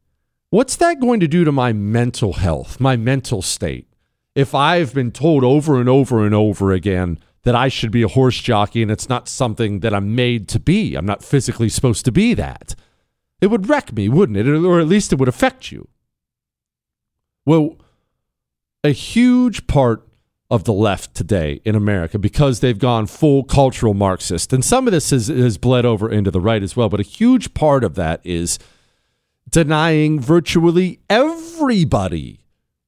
what's 0.49 0.75
that 0.75 0.99
going 0.99 1.21
to 1.21 1.27
do 1.27 1.45
to 1.45 1.51
my 1.51 1.71
mental 1.71 2.33
health, 2.33 2.81
my 2.81 2.97
mental 2.97 3.41
state? 3.41 3.87
If 4.35 4.53
I've 4.53 4.93
been 4.93 5.11
told 5.11 5.43
over 5.45 5.79
and 5.79 5.87
over 5.87 6.25
and 6.25 6.35
over 6.35 6.73
again 6.73 7.19
that 7.43 7.55
I 7.55 7.69
should 7.69 7.91
be 7.91 8.03
a 8.03 8.09
horse 8.09 8.39
jockey 8.39 8.81
and 8.81 8.91
it's 8.91 9.07
not 9.07 9.29
something 9.29 9.79
that 9.79 9.93
I'm 9.93 10.13
made 10.13 10.49
to 10.49 10.59
be, 10.59 10.95
I'm 10.95 11.05
not 11.05 11.23
physically 11.23 11.69
supposed 11.69 12.03
to 12.05 12.11
be 12.11 12.33
that 12.33 12.75
it 13.41 13.47
would 13.47 13.69
wreck 13.69 13.93
me, 13.93 14.09
wouldn't 14.09 14.37
it? 14.37 14.47
Or 14.47 14.79
at 14.79 14.87
least 14.87 15.13
it 15.13 15.19
would 15.19 15.27
affect 15.27 15.71
you. 15.71 15.87
Well, 17.45 17.77
a 18.83 18.89
huge 18.89 19.67
part 19.67 20.07
of 20.49 20.63
the 20.63 20.73
left 20.73 21.13
today 21.13 21.59
in 21.65 21.75
America, 21.75 22.17
because 22.17 22.61
they've 22.61 22.79
gone 22.79 23.05
full 23.05 23.43
cultural 23.43 23.93
Marxist, 23.93 24.53
and 24.53 24.63
some 24.63 24.87
of 24.87 24.93
this 24.93 25.09
has, 25.09 25.27
has 25.27 25.57
bled 25.57 25.85
over 25.85 26.09
into 26.09 26.31
the 26.31 26.39
right 26.39 26.63
as 26.63 26.75
well, 26.75 26.87
but 26.87 27.01
a 27.01 27.03
huge 27.03 27.53
part 27.53 27.83
of 27.83 27.95
that 27.95 28.21
is 28.23 28.57
denying 29.49 30.19
virtually 30.19 30.99
everybody 31.09 32.39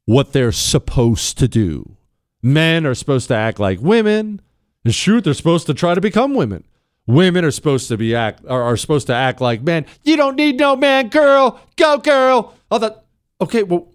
what 0.05 0.31
they're 0.31 0.53
supposed 0.53 1.37
to 1.37 1.47
do. 1.47 1.97
Men 2.41 2.85
are 2.85 2.95
supposed 2.95 3.27
to 3.27 3.35
act 3.35 3.59
like 3.59 3.79
women, 3.81 4.41
And 4.85 4.95
shoot, 4.95 5.23
They're 5.23 5.33
supposed 5.33 5.67
to 5.67 5.73
try 5.73 5.93
to 5.93 6.01
become 6.01 6.33
women. 6.33 6.63
Women 7.09 7.43
are 7.43 7.49
supposed 7.49 7.87
to 7.87 7.97
be 7.97 8.13
act 8.13 8.45
are, 8.47 8.61
are 8.61 8.77
supposed 8.77 9.07
to 9.07 9.15
act 9.15 9.41
like 9.41 9.63
men. 9.63 9.87
You 10.03 10.15
don't 10.15 10.35
need 10.35 10.57
no 10.57 10.75
man, 10.75 11.09
girl. 11.09 11.59
Go, 11.75 11.97
girl. 11.97 12.53
All 12.69 12.77
that. 12.77 13.03
Okay, 13.41 13.63
well, 13.63 13.87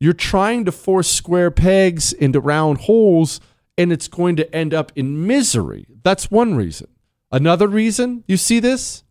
you're 0.00 0.12
trying 0.12 0.64
to 0.64 0.72
force 0.72 1.08
square 1.08 1.52
pegs 1.52 2.12
into 2.12 2.40
round 2.40 2.78
holes, 2.78 3.40
and 3.78 3.92
it's 3.92 4.08
going 4.08 4.34
to 4.34 4.52
end 4.52 4.74
up 4.74 4.90
in 4.96 5.28
misery. 5.28 5.86
That's 6.02 6.28
one 6.28 6.56
reason. 6.56 6.88
Another 7.30 7.68
reason 7.68 8.24
you 8.26 8.36
see 8.36 8.58
this? 8.58 9.04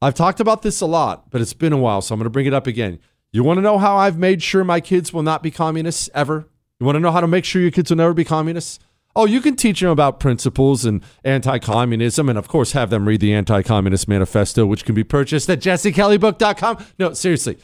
I've 0.00 0.14
talked 0.14 0.40
about 0.40 0.62
this 0.62 0.80
a 0.80 0.86
lot, 0.86 1.30
but 1.30 1.42
it's 1.42 1.52
been 1.52 1.74
a 1.74 1.76
while, 1.76 2.00
so 2.00 2.14
I'm 2.14 2.18
going 2.18 2.24
to 2.24 2.30
bring 2.30 2.46
it 2.46 2.54
up 2.54 2.66
again. 2.66 3.00
You 3.32 3.44
want 3.44 3.58
to 3.58 3.62
know 3.62 3.76
how 3.76 3.98
I've 3.98 4.16
made 4.16 4.42
sure 4.42 4.64
my 4.64 4.80
kids 4.80 5.12
will 5.12 5.22
not 5.22 5.42
be 5.42 5.50
communists 5.50 6.08
ever? 6.14 6.48
You 6.80 6.86
want 6.86 6.96
to 6.96 7.00
know 7.00 7.12
how 7.12 7.20
to 7.20 7.28
make 7.28 7.44
sure 7.44 7.60
your 7.60 7.70
kids 7.70 7.90
will 7.90 7.98
never 7.98 8.14
be 8.14 8.24
communists? 8.24 8.78
Oh, 9.16 9.24
you 9.24 9.40
can 9.40 9.56
teach 9.56 9.80
them 9.80 9.88
about 9.88 10.20
principles 10.20 10.84
and 10.84 11.02
anti 11.24 11.58
communism, 11.58 12.28
and 12.28 12.38
of 12.38 12.48
course, 12.48 12.72
have 12.72 12.90
them 12.90 13.08
read 13.08 13.20
the 13.20 13.32
Anti 13.32 13.62
Communist 13.62 14.06
Manifesto, 14.08 14.66
which 14.66 14.84
can 14.84 14.94
be 14.94 15.04
purchased 15.04 15.48
at 15.48 15.60
jessekellybook.com. 15.60 16.84
No, 16.98 17.14
seriously. 17.14 17.56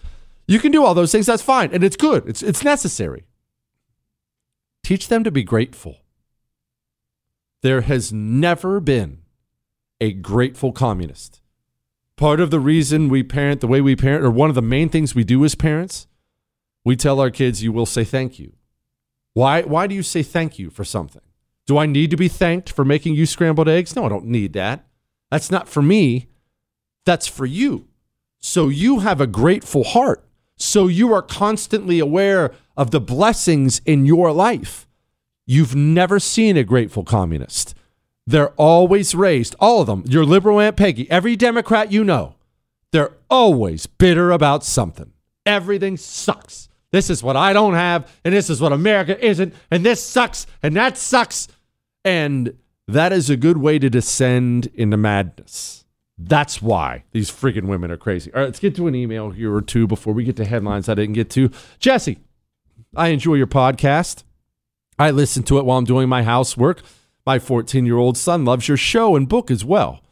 You 0.49 0.59
can 0.59 0.73
do 0.73 0.83
all 0.83 0.95
those 0.95 1.13
things. 1.13 1.27
That's 1.27 1.43
fine. 1.43 1.69
And 1.75 1.85
it's 1.85 1.95
good, 1.95 2.27
it's, 2.27 2.43
it's 2.43 2.65
necessary. 2.65 3.27
Teach 4.83 5.09
them 5.09 5.25
to 5.25 5.31
be 5.31 5.43
grateful. 5.43 5.99
There 7.61 7.83
has 7.83 8.15
never 8.15 8.81
been 8.81 9.19
a 10.01 10.15
grateful 10.15 10.73
communist. 10.73 11.43
Part 12.17 12.41
of 12.41 12.51
the 12.51 12.61
reason 12.61 13.11
we 13.11 13.23
parent 13.23 13.61
the 13.61 13.67
way 13.67 13.83
we 13.83 13.95
parent, 13.95 14.25
or 14.25 14.31
one 14.31 14.49
of 14.49 14.55
the 14.55 14.63
main 14.63 14.89
things 14.89 15.15
we 15.15 15.23
do 15.23 15.45
as 15.45 15.55
parents, 15.55 16.07
we 16.83 16.97
tell 16.97 17.21
our 17.21 17.31
kids, 17.31 17.63
you 17.63 17.73
will 17.73 17.87
say 17.87 18.05
thank 18.05 18.39
you. 18.39 18.55
Why, 19.35 19.63
why 19.63 19.87
do 19.87 19.95
you 19.95 20.03
say 20.03 20.23
thank 20.23 20.59
you 20.59 20.71
for 20.71 20.85
something? 20.85 21.23
Do 21.67 21.79
I 21.79 21.87
need 21.87 22.11
to 22.11 22.17
be 22.17 22.29
thanked 22.29 22.71
for 22.71 22.85
making 22.85 23.15
you 23.15 23.27
scrambled 23.27 23.69
eggs? 23.69 23.95
No, 23.95 24.05
I 24.05 24.09
don't 24.09 24.27
need 24.27 24.53
that. 24.55 24.87
That's 25.31 25.51
not 25.51 25.69
for 25.69 25.83
me. 25.83 26.29
That's 27.07 27.27
for 27.27 27.47
you. 27.47 27.89
So 28.41 28.69
you 28.69 29.01
have 29.01 29.21
a 29.21 29.27
grateful 29.27 29.85
heart. 29.85 30.25
So 30.57 30.87
you 30.89 31.13
are 31.13 31.23
constantly 31.23 31.99
aware 31.99 32.53
of 32.77 32.91
the 32.91 33.01
blessings 33.01 33.81
in 33.85 34.07
your 34.07 34.33
life. 34.33 34.87
You've 35.47 35.75
never 35.75 36.21
seen 36.21 36.57
a 36.57 36.65
grateful 36.65 37.05
communist. 37.05 37.75
They're 38.27 38.51
always 38.51 39.15
raised, 39.15 39.57
all 39.59 39.81
of 39.81 39.87
them, 39.87 40.05
your 40.07 40.25
liberal 40.25 40.61
Aunt 40.61 40.77
Peggy, 40.77 41.11
every 41.11 41.35
Democrat 41.35 41.91
you 41.91 42.05
know, 42.05 42.37
they're 42.93 43.15
always 43.29 43.87
bitter 43.87 44.31
about 44.31 44.63
something. 44.63 45.13
Everything 45.45 45.97
sucks. 45.97 46.69
This 46.93 47.09
is 47.09 47.22
what 47.22 47.36
I 47.36 47.53
don't 47.53 47.74
have, 47.74 48.11
and 48.24 48.34
this 48.34 48.51
is 48.51 48.61
what 48.61 48.72
America 48.72 49.22
isn't, 49.24 49.55
and 49.70 49.84
this 49.84 50.05
sucks, 50.05 50.47
and 50.62 50.76
that 50.76 50.99
sucks. 50.99 51.49
And 52.05 52.59
that 52.86 53.12
is 53.12 53.30
a 53.30 53.36
good 53.36 53.57
way 53.57 53.78
to 53.78 53.88
descend 53.88 54.66
into 54.74 54.97
madness. 54.97 55.84
That's 56.18 56.61
why 56.61 57.05
these 57.12 57.30
freaking 57.30 57.66
women 57.66 57.90
are 57.90 57.97
crazy. 57.97 58.32
All 58.32 58.40
right, 58.40 58.47
let's 58.47 58.59
get 58.59 58.76
to 58.76 58.86
an 58.86 58.95
email 58.95 59.30
here 59.30 59.55
or 59.55 59.62
two 59.62 59.86
before 59.86 60.12
we 60.12 60.24
get 60.24 60.36
to 60.36 60.45
headlines 60.45 60.88
I 60.88 60.95
didn't 60.95 61.14
get 61.14 61.30
to. 61.30 61.51
Jesse, 61.78 62.18
I 62.95 63.09
enjoy 63.09 63.34
your 63.34 63.47
podcast. 63.47 64.24
I 64.99 65.11
listen 65.11 65.43
to 65.45 65.59
it 65.59 65.64
while 65.64 65.78
I'm 65.78 65.84
doing 65.84 66.09
my 66.09 66.22
housework. 66.22 66.82
My 67.24 67.38
14 67.38 67.86
year 67.86 67.97
old 67.97 68.18
son 68.18 68.45
loves 68.45 68.68
your 68.68 68.76
show 68.76 69.16
and 69.16 69.28
book 69.28 69.51
as 69.51 69.64
well. 69.64 70.03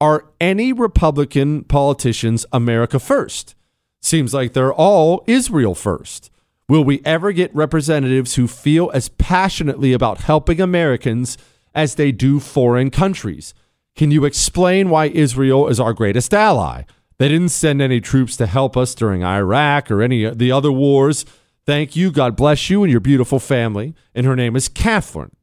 Are 0.00 0.26
any 0.40 0.72
Republican 0.72 1.64
politicians 1.64 2.46
America 2.52 2.98
first? 2.98 3.54
Seems 4.00 4.32
like 4.32 4.52
they're 4.52 4.72
all 4.72 5.24
Israel 5.26 5.74
first. 5.74 6.30
Will 6.68 6.84
we 6.84 7.00
ever 7.04 7.32
get 7.32 7.54
representatives 7.54 8.34
who 8.34 8.46
feel 8.46 8.90
as 8.92 9.08
passionately 9.08 9.92
about 9.92 10.22
helping 10.22 10.60
Americans 10.60 11.38
as 11.74 11.94
they 11.94 12.12
do 12.12 12.40
foreign 12.40 12.90
countries? 12.90 13.54
Can 13.96 14.10
you 14.10 14.24
explain 14.24 14.90
why 14.90 15.06
Israel 15.06 15.68
is 15.68 15.80
our 15.80 15.92
greatest 15.92 16.34
ally? 16.34 16.82
They 17.18 17.28
didn't 17.28 17.48
send 17.48 17.82
any 17.82 18.00
troops 18.00 18.36
to 18.36 18.46
help 18.46 18.76
us 18.76 18.94
during 18.94 19.24
Iraq 19.24 19.90
or 19.90 20.02
any 20.02 20.24
of 20.24 20.38
the 20.38 20.52
other 20.52 20.70
wars. 20.70 21.24
Thank 21.66 21.96
you. 21.96 22.12
God 22.12 22.36
bless 22.36 22.70
you 22.70 22.82
and 22.84 22.90
your 22.90 23.00
beautiful 23.00 23.38
family. 23.38 23.94
And 24.14 24.24
her 24.24 24.36
name 24.36 24.54
is 24.54 24.68
Catherine. 24.68 25.34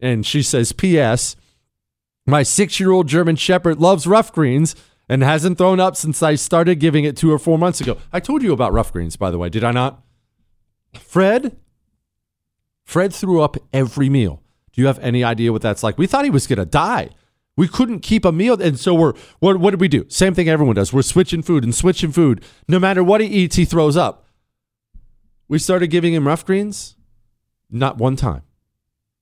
And 0.00 0.24
she 0.24 0.42
says, 0.42 0.72
P.S. 0.72 1.36
My 2.26 2.42
six 2.42 2.80
year 2.80 2.90
old 2.92 3.08
German 3.08 3.36
Shepherd 3.36 3.78
loves 3.78 4.06
rough 4.06 4.32
greens 4.32 4.74
and 5.08 5.22
hasn't 5.22 5.58
thrown 5.58 5.80
up 5.80 5.96
since 5.96 6.22
I 6.22 6.34
started 6.34 6.76
giving 6.76 7.04
it 7.04 7.16
two 7.16 7.32
or 7.32 7.38
four 7.38 7.58
months 7.58 7.80
ago. 7.80 7.96
I 8.12 8.20
told 8.20 8.42
you 8.42 8.52
about 8.52 8.72
rough 8.72 8.92
greens, 8.92 9.16
by 9.16 9.30
the 9.30 9.38
way, 9.38 9.48
did 9.48 9.64
I 9.64 9.72
not? 9.72 10.02
Fred, 10.98 11.56
Fred 12.84 13.12
threw 13.12 13.40
up 13.40 13.56
every 13.72 14.08
meal. 14.08 14.42
Do 14.72 14.80
you 14.80 14.86
have 14.86 14.98
any 15.00 15.24
idea 15.24 15.52
what 15.52 15.62
that's 15.62 15.82
like? 15.82 15.98
We 15.98 16.06
thought 16.06 16.24
he 16.24 16.30
was 16.30 16.46
going 16.46 16.58
to 16.58 16.64
die. 16.64 17.10
We 17.56 17.66
couldn't 17.66 18.00
keep 18.00 18.24
a 18.24 18.30
meal, 18.30 18.62
and 18.62 18.78
so 18.78 18.94
we're 18.94 19.14
what? 19.40 19.58
What 19.58 19.70
did 19.70 19.80
we 19.80 19.88
do? 19.88 20.06
Same 20.08 20.32
thing 20.32 20.48
everyone 20.48 20.76
does. 20.76 20.92
We're 20.92 21.02
switching 21.02 21.42
food 21.42 21.64
and 21.64 21.74
switching 21.74 22.12
food. 22.12 22.44
No 22.68 22.78
matter 22.78 23.02
what 23.02 23.20
he 23.20 23.26
eats, 23.26 23.56
he 23.56 23.64
throws 23.64 23.96
up. 23.96 24.26
We 25.48 25.58
started 25.58 25.88
giving 25.88 26.14
him 26.14 26.28
rough 26.28 26.46
greens. 26.46 26.94
Not 27.68 27.98
one 27.98 28.14
time. 28.14 28.42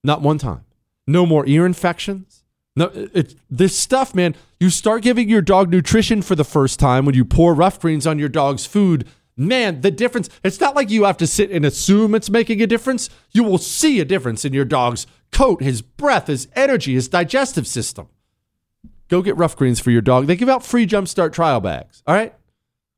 Not 0.04 0.20
one 0.20 0.36
time. 0.36 0.66
No 1.06 1.24
more 1.24 1.46
ear 1.46 1.64
infections. 1.64 2.44
No, 2.76 2.90
it, 2.94 3.34
this 3.50 3.76
stuff, 3.76 4.14
man. 4.14 4.36
You 4.60 4.68
start 4.68 5.02
giving 5.02 5.28
your 5.30 5.40
dog 5.40 5.70
nutrition 5.70 6.20
for 6.20 6.34
the 6.34 6.44
first 6.44 6.78
time 6.78 7.06
when 7.06 7.14
you 7.14 7.24
pour 7.24 7.54
rough 7.54 7.80
greens 7.80 8.06
on 8.06 8.18
your 8.18 8.28
dog's 8.28 8.66
food. 8.66 9.08
Man, 9.36 9.80
the 9.80 9.90
difference. 9.90 10.28
It's 10.44 10.60
not 10.60 10.76
like 10.76 10.90
you 10.90 11.04
have 11.04 11.16
to 11.18 11.26
sit 11.26 11.50
and 11.50 11.64
assume 11.64 12.14
it's 12.14 12.30
making 12.30 12.62
a 12.62 12.66
difference. 12.66 13.08
You 13.32 13.44
will 13.44 13.58
see 13.58 13.98
a 13.98 14.04
difference 14.04 14.44
in 14.44 14.52
your 14.52 14.64
dog's 14.66 15.06
coat, 15.32 15.62
his 15.62 15.80
breath, 15.82 16.26
his 16.26 16.48
energy, 16.54 16.94
his 16.94 17.08
digestive 17.08 17.66
system. 17.66 18.08
Go 19.08 19.22
get 19.22 19.36
rough 19.36 19.56
greens 19.56 19.80
for 19.80 19.90
your 19.90 20.02
dog. 20.02 20.26
They 20.26 20.36
give 20.36 20.48
out 20.48 20.64
free 20.64 20.86
jumpstart 20.86 21.32
trial 21.32 21.60
bags. 21.60 22.02
All 22.06 22.14
right? 22.14 22.34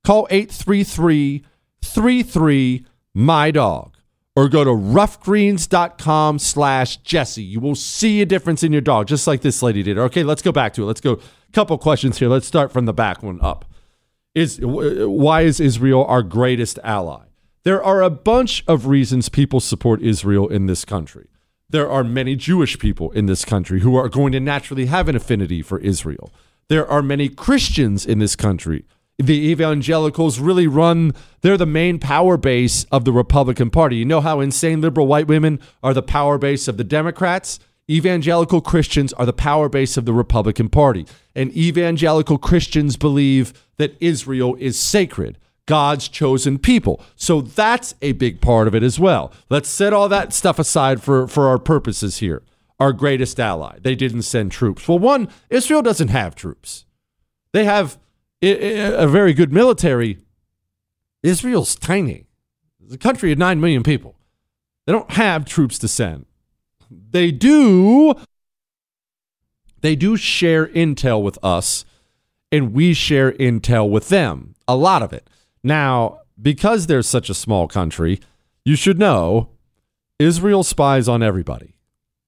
Call 0.05 0.27
833 0.31 1.45
33 1.83 2.87
my 3.15 3.51
dog 3.51 3.98
or 4.39 4.49
go 4.49 4.63
to 4.63 4.71
roughgreens.com 4.71 6.39
slash 6.39 6.99
Jesse. 6.99 7.43
You 7.43 7.59
will 7.59 7.75
see 7.75 8.23
a 8.23 8.27
difference 8.27 8.63
in 8.63 8.71
your 8.71 8.81
dog, 8.81 9.09
just 9.09 9.27
like 9.27 9.41
this 9.41 9.65
lady 9.65 9.83
did. 9.83 9.99
Okay, 9.99 10.23
let's 10.23 10.43
go 10.43 10.53
back 10.53 10.75
to 10.75 10.85
it. 10.85 10.87
Let's 10.87 11.01
go. 11.01 11.15
A 11.15 11.53
couple 11.53 11.77
questions 11.77 12.21
here. 12.21 12.29
Let's 12.29 12.47
start 12.47 12.71
from 12.71 12.85
the 12.85 12.93
back 12.93 13.21
one 13.21 13.41
up. 13.43 13.65
Is 14.37 14.61
why 14.63 15.41
is 15.41 15.59
Israel 15.59 16.05
our 16.05 16.23
greatest 16.23 16.79
ally? 16.85 17.25
There 17.65 17.83
are 17.83 18.01
a 18.01 18.11
bunch 18.11 18.63
of 18.69 18.87
reasons 18.87 19.29
people 19.29 19.59
support 19.59 20.03
Israel 20.03 20.47
in 20.47 20.67
this 20.67 20.85
country. 20.85 21.27
There 21.69 21.91
are 21.91 22.05
many 22.05 22.37
Jewish 22.37 22.79
people 22.79 23.11
in 23.11 23.27
this 23.27 23.45
country 23.45 23.81
who 23.81 23.97
are 23.97 24.09
going 24.09 24.31
to 24.31 24.41
naturally 24.41 24.87
have 24.87 25.09
an 25.09 25.17
affinity 25.17 25.63
for 25.63 25.81
Israel. 25.81 26.33
There 26.69 26.87
are 26.87 27.03
many 27.03 27.29
Christians 27.29 28.07
in 28.07 28.21
this 28.21 28.37
country 28.37 28.85
the 29.19 29.49
evangelicals 29.51 30.39
really 30.39 30.67
run 30.67 31.13
they're 31.41 31.57
the 31.57 31.67
main 31.67 31.99
power 31.99 32.37
base 32.37 32.85
of 32.85 33.05
the 33.05 33.13
Republican 33.13 33.71
Party. 33.71 33.97
You 33.97 34.05
know 34.05 34.21
how 34.21 34.41
insane 34.41 34.81
liberal 34.81 35.07
white 35.07 35.29
women 35.29 35.61
are 35.83 35.95
the 35.95 36.03
power 36.03 36.39
base 36.39 36.67
of 36.69 36.77
the 36.77 36.85
Democrats? 36.85 37.61
Evangelical 37.91 38.61
Christians 38.61 39.13
are 39.15 39.27
the 39.27 39.33
power 39.33 39.69
base 39.69 39.97
of 39.97 40.05
the 40.05 40.13
Republican 40.13 40.69
Party. 40.69 41.07
And 41.35 41.57
evangelical 41.57 42.39
Christians 42.39 42.97
believe 42.97 43.53
that 43.77 43.97
Israel 44.01 44.57
is 44.59 44.79
sacred, 44.79 45.39
God's 45.67 46.09
chosen 46.09 46.59
people. 46.59 47.01
So 47.17 47.41
that's 47.41 47.95
a 48.03 48.13
big 48.13 48.41
part 48.41 48.69
of 48.69 48.75
it 48.75 48.83
as 48.83 49.01
well. 49.01 49.33
Let's 49.49 49.69
set 49.69 49.93
all 49.93 50.09
that 50.09 50.33
stuff 50.33 50.59
aside 50.59 51.03
for, 51.03 51.27
for 51.29 51.47
our 51.47 51.59
purposes 51.59 52.19
here. 52.19 52.43
Our 52.81 52.93
greatest 52.93 53.41
ally. 53.41 53.79
They 53.81 53.95
didn't 53.95 54.23
send 54.23 54.53
troops. 54.53 54.87
Well, 54.87 54.99
one, 54.99 55.29
Israel 55.51 55.83
doesn't 55.83 56.09
have 56.09 56.35
troops. 56.35 56.85
They 57.53 57.65
have 57.65 57.99
a 58.43 59.07
very 59.07 59.33
good 59.33 59.53
military. 59.53 60.19
Israel's 61.23 61.75
tiny. 61.75 62.27
It's 62.83 62.95
a 62.95 62.99
country 62.99 63.33
of 63.33 63.39
9 63.39 63.61
million 63.61 63.83
people. 63.83 64.17
They 64.87 64.93
don't 64.93 65.11
have 65.13 65.45
troops 65.45 65.79
to 65.81 65.89
send. 65.89 66.27
They 66.91 67.31
do 67.31 68.15
they 69.81 69.95
do 69.95 70.17
share 70.17 70.67
intel 70.67 71.23
with 71.23 71.39
us 71.43 71.85
and 72.51 72.73
we 72.73 72.95
share 72.95 73.33
intel 73.33 73.89
with 73.89 74.09
them. 74.09 74.55
A 74.67 74.75
lot 74.75 75.03
of 75.03 75.13
it. 75.13 75.29
Now, 75.63 76.21
because 76.41 76.87
they're 76.87 77.03
such 77.03 77.29
a 77.29 77.35
small 77.35 77.69
country, 77.69 78.21
you 78.65 78.77
should 78.77 78.99
know 78.99 79.51
Israel 80.19 80.63
spies 80.63 81.09
on 81.09 81.23
everybody, 81.23 81.75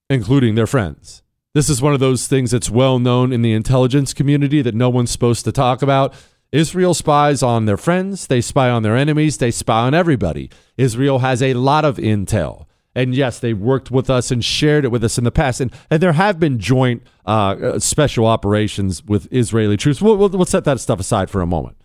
including 0.08 0.54
their 0.54 0.66
friends. 0.66 1.22
This 1.52 1.68
is 1.68 1.82
one 1.82 1.94
of 1.94 2.00
those 2.00 2.28
things 2.28 2.52
that's 2.52 2.70
well 2.70 3.00
known 3.00 3.32
in 3.32 3.42
the 3.42 3.52
intelligence 3.52 4.14
community 4.14 4.62
that 4.62 4.74
no 4.74 4.88
one's 4.88 5.10
supposed 5.10 5.44
to 5.44 5.52
talk 5.52 5.82
about. 5.82 6.14
Israel 6.52 6.94
spies 6.94 7.42
on 7.42 7.64
their 7.64 7.76
friends, 7.76 8.28
they 8.28 8.40
spy 8.40 8.70
on 8.70 8.84
their 8.84 8.96
enemies, 8.96 9.38
they 9.38 9.50
spy 9.50 9.80
on 9.80 9.92
everybody. 9.92 10.48
Israel 10.76 11.20
has 11.20 11.42
a 11.42 11.54
lot 11.54 11.84
of 11.84 11.96
intel. 11.96 12.66
And 12.94 13.16
yes, 13.16 13.40
they 13.40 13.52
worked 13.52 13.90
with 13.90 14.08
us 14.08 14.30
and 14.30 14.44
shared 14.44 14.84
it 14.84 14.92
with 14.92 15.02
us 15.02 15.18
in 15.18 15.24
the 15.24 15.32
past. 15.32 15.60
And, 15.60 15.72
and 15.90 16.00
there 16.00 16.12
have 16.12 16.38
been 16.38 16.60
joint 16.60 17.02
uh, 17.26 17.56
uh 17.60 17.78
special 17.80 18.26
operations 18.26 19.04
with 19.04 19.26
Israeli 19.32 19.76
troops. 19.76 20.00
We'll, 20.00 20.16
we'll, 20.16 20.28
we'll 20.28 20.44
set 20.44 20.64
that 20.64 20.78
stuff 20.78 21.00
aside 21.00 21.30
for 21.30 21.40
a 21.40 21.46
moment. 21.46 21.76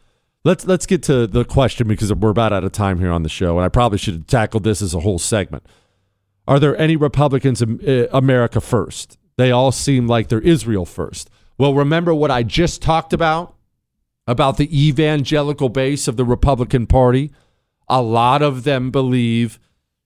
Let's, 0.43 0.68
let's 0.68 0.86
get 0.86 1.01
to 1.03 1.26
the 1.26 1.43
question 1.43 1.88
because 1.88 2.13
we're 2.13 2.30
about 2.30 2.53
out 2.53 2.63
of 2.63 2.72
time 2.72 2.99
here 2.99 3.11
on 3.11 3.24
the 3.24 3.30
show. 3.30 3.57
And 3.57 3.66
I 3.66 3.70
probably 3.70 3.97
should 3.97 4.13
have 4.13 4.28
tackled 4.28 4.63
this 4.63 4.84
as 4.84 4.93
a 4.93 4.99
whole 4.99 5.18
segment. 5.18 5.66
Are 6.47 6.59
there 6.59 6.78
any 6.78 6.95
Republicans 6.95 7.63
in 7.63 7.80
uh, 7.88 8.07
America 8.11 8.61
first? 8.61 9.18
They 9.38 9.51
all 9.51 9.71
seem 9.71 10.07
like 10.07 10.27
they're 10.27 10.39
Israel 10.39 10.86
first. 10.86 11.29
Well, 11.57 11.73
remember 11.73 12.13
what 12.13 12.31
I 12.31 12.43
just 12.43 12.81
talked 12.81 13.13
about 13.13 13.55
about 14.27 14.57
the 14.57 14.88
evangelical 14.88 15.69
base 15.69 16.07
of 16.07 16.17
the 16.17 16.25
Republican 16.25 16.88
Party? 16.88 17.31
A 17.88 18.01
lot 18.01 18.41
of 18.41 18.63
them 18.63 18.91
believe 18.91 19.59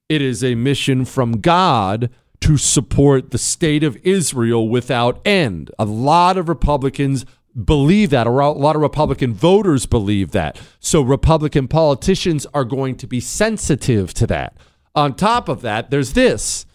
it 0.09 0.21
is 0.21 0.43
a 0.43 0.55
mission 0.55 1.05
from 1.05 1.39
God 1.39 2.09
to 2.41 2.57
support 2.57 3.31
the 3.31 3.37
state 3.37 3.83
of 3.83 3.97
Israel 3.97 4.67
without 4.69 5.25
end. 5.25 5.71
A 5.77 5.85
lot 5.85 6.37
of 6.37 6.49
Republicans 6.49 7.25
believe 7.65 8.09
that, 8.11 8.27
or 8.27 8.39
a 8.39 8.51
lot 8.51 8.75
of 8.75 8.81
Republican 8.81 9.33
voters 9.33 9.85
believe 9.85 10.31
that. 10.31 10.59
So 10.79 11.01
Republican 11.01 11.67
politicians 11.67 12.45
are 12.53 12.63
going 12.63 12.95
to 12.97 13.07
be 13.07 13.19
sensitive 13.19 14.13
to 14.15 14.27
that. 14.27 14.55
On 14.95 15.15
top 15.15 15.49
of 15.49 15.61
that, 15.61 15.89
there's 15.89 16.13
this. 16.13 16.65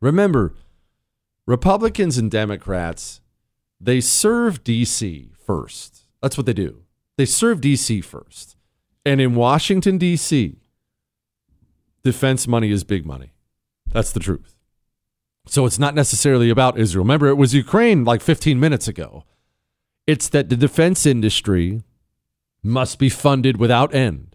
Remember, 0.00 0.54
Republicans 1.46 2.18
and 2.18 2.30
Democrats, 2.30 3.20
they 3.80 4.00
serve 4.00 4.64
DC 4.64 5.30
first. 5.36 6.04
That's 6.20 6.36
what 6.36 6.46
they 6.46 6.52
do. 6.52 6.82
They 7.16 7.26
serve 7.26 7.60
DC 7.60 8.04
first. 8.04 8.56
And 9.04 9.20
in 9.20 9.34
Washington, 9.34 9.98
D.C., 9.98 10.56
defense 12.02 12.48
money 12.48 12.70
is 12.70 12.82
big 12.84 13.06
money. 13.06 13.32
That's 13.92 14.12
the 14.12 14.20
truth. 14.20 14.56
So 15.46 15.64
it's 15.64 15.78
not 15.78 15.94
necessarily 15.94 16.50
about 16.50 16.78
Israel. 16.78 17.04
Remember, 17.04 17.28
it 17.28 17.34
was 17.34 17.54
Ukraine 17.54 18.04
like 18.04 18.20
15 18.20 18.58
minutes 18.58 18.88
ago. 18.88 19.24
It's 20.06 20.28
that 20.30 20.48
the 20.48 20.56
defense 20.56 21.06
industry 21.06 21.82
must 22.62 22.98
be 22.98 23.08
funded 23.08 23.58
without 23.58 23.94
end. 23.94 24.34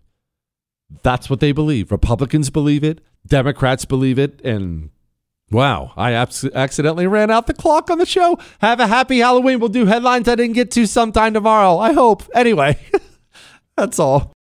That's 1.03 1.29
what 1.29 1.41
they 1.41 1.51
believe. 1.51 1.91
Republicans 1.91 2.49
believe 2.49 2.83
it, 2.83 3.01
Democrats 3.27 3.85
believe 3.85 4.17
it, 4.17 4.41
and 4.43 4.89
wow, 5.51 5.93
I 5.97 6.13
abs- 6.13 6.45
accidentally 6.45 7.07
ran 7.07 7.29
out 7.29 7.47
the 7.47 7.53
clock 7.53 7.89
on 7.89 7.97
the 7.97 8.05
show. 8.05 8.37
Have 8.59 8.79
a 8.79 8.87
happy 8.87 9.19
Halloween. 9.19 9.59
We'll 9.59 9.69
do 9.69 9.85
headlines 9.85 10.27
I 10.27 10.35
didn't 10.35 10.55
get 10.55 10.71
to 10.71 10.85
sometime 10.87 11.33
tomorrow. 11.33 11.77
I 11.77 11.93
hope. 11.93 12.23
Anyway, 12.33 12.77
that's 13.77 13.99
all. 13.99 14.33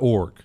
Org. 0.00 0.44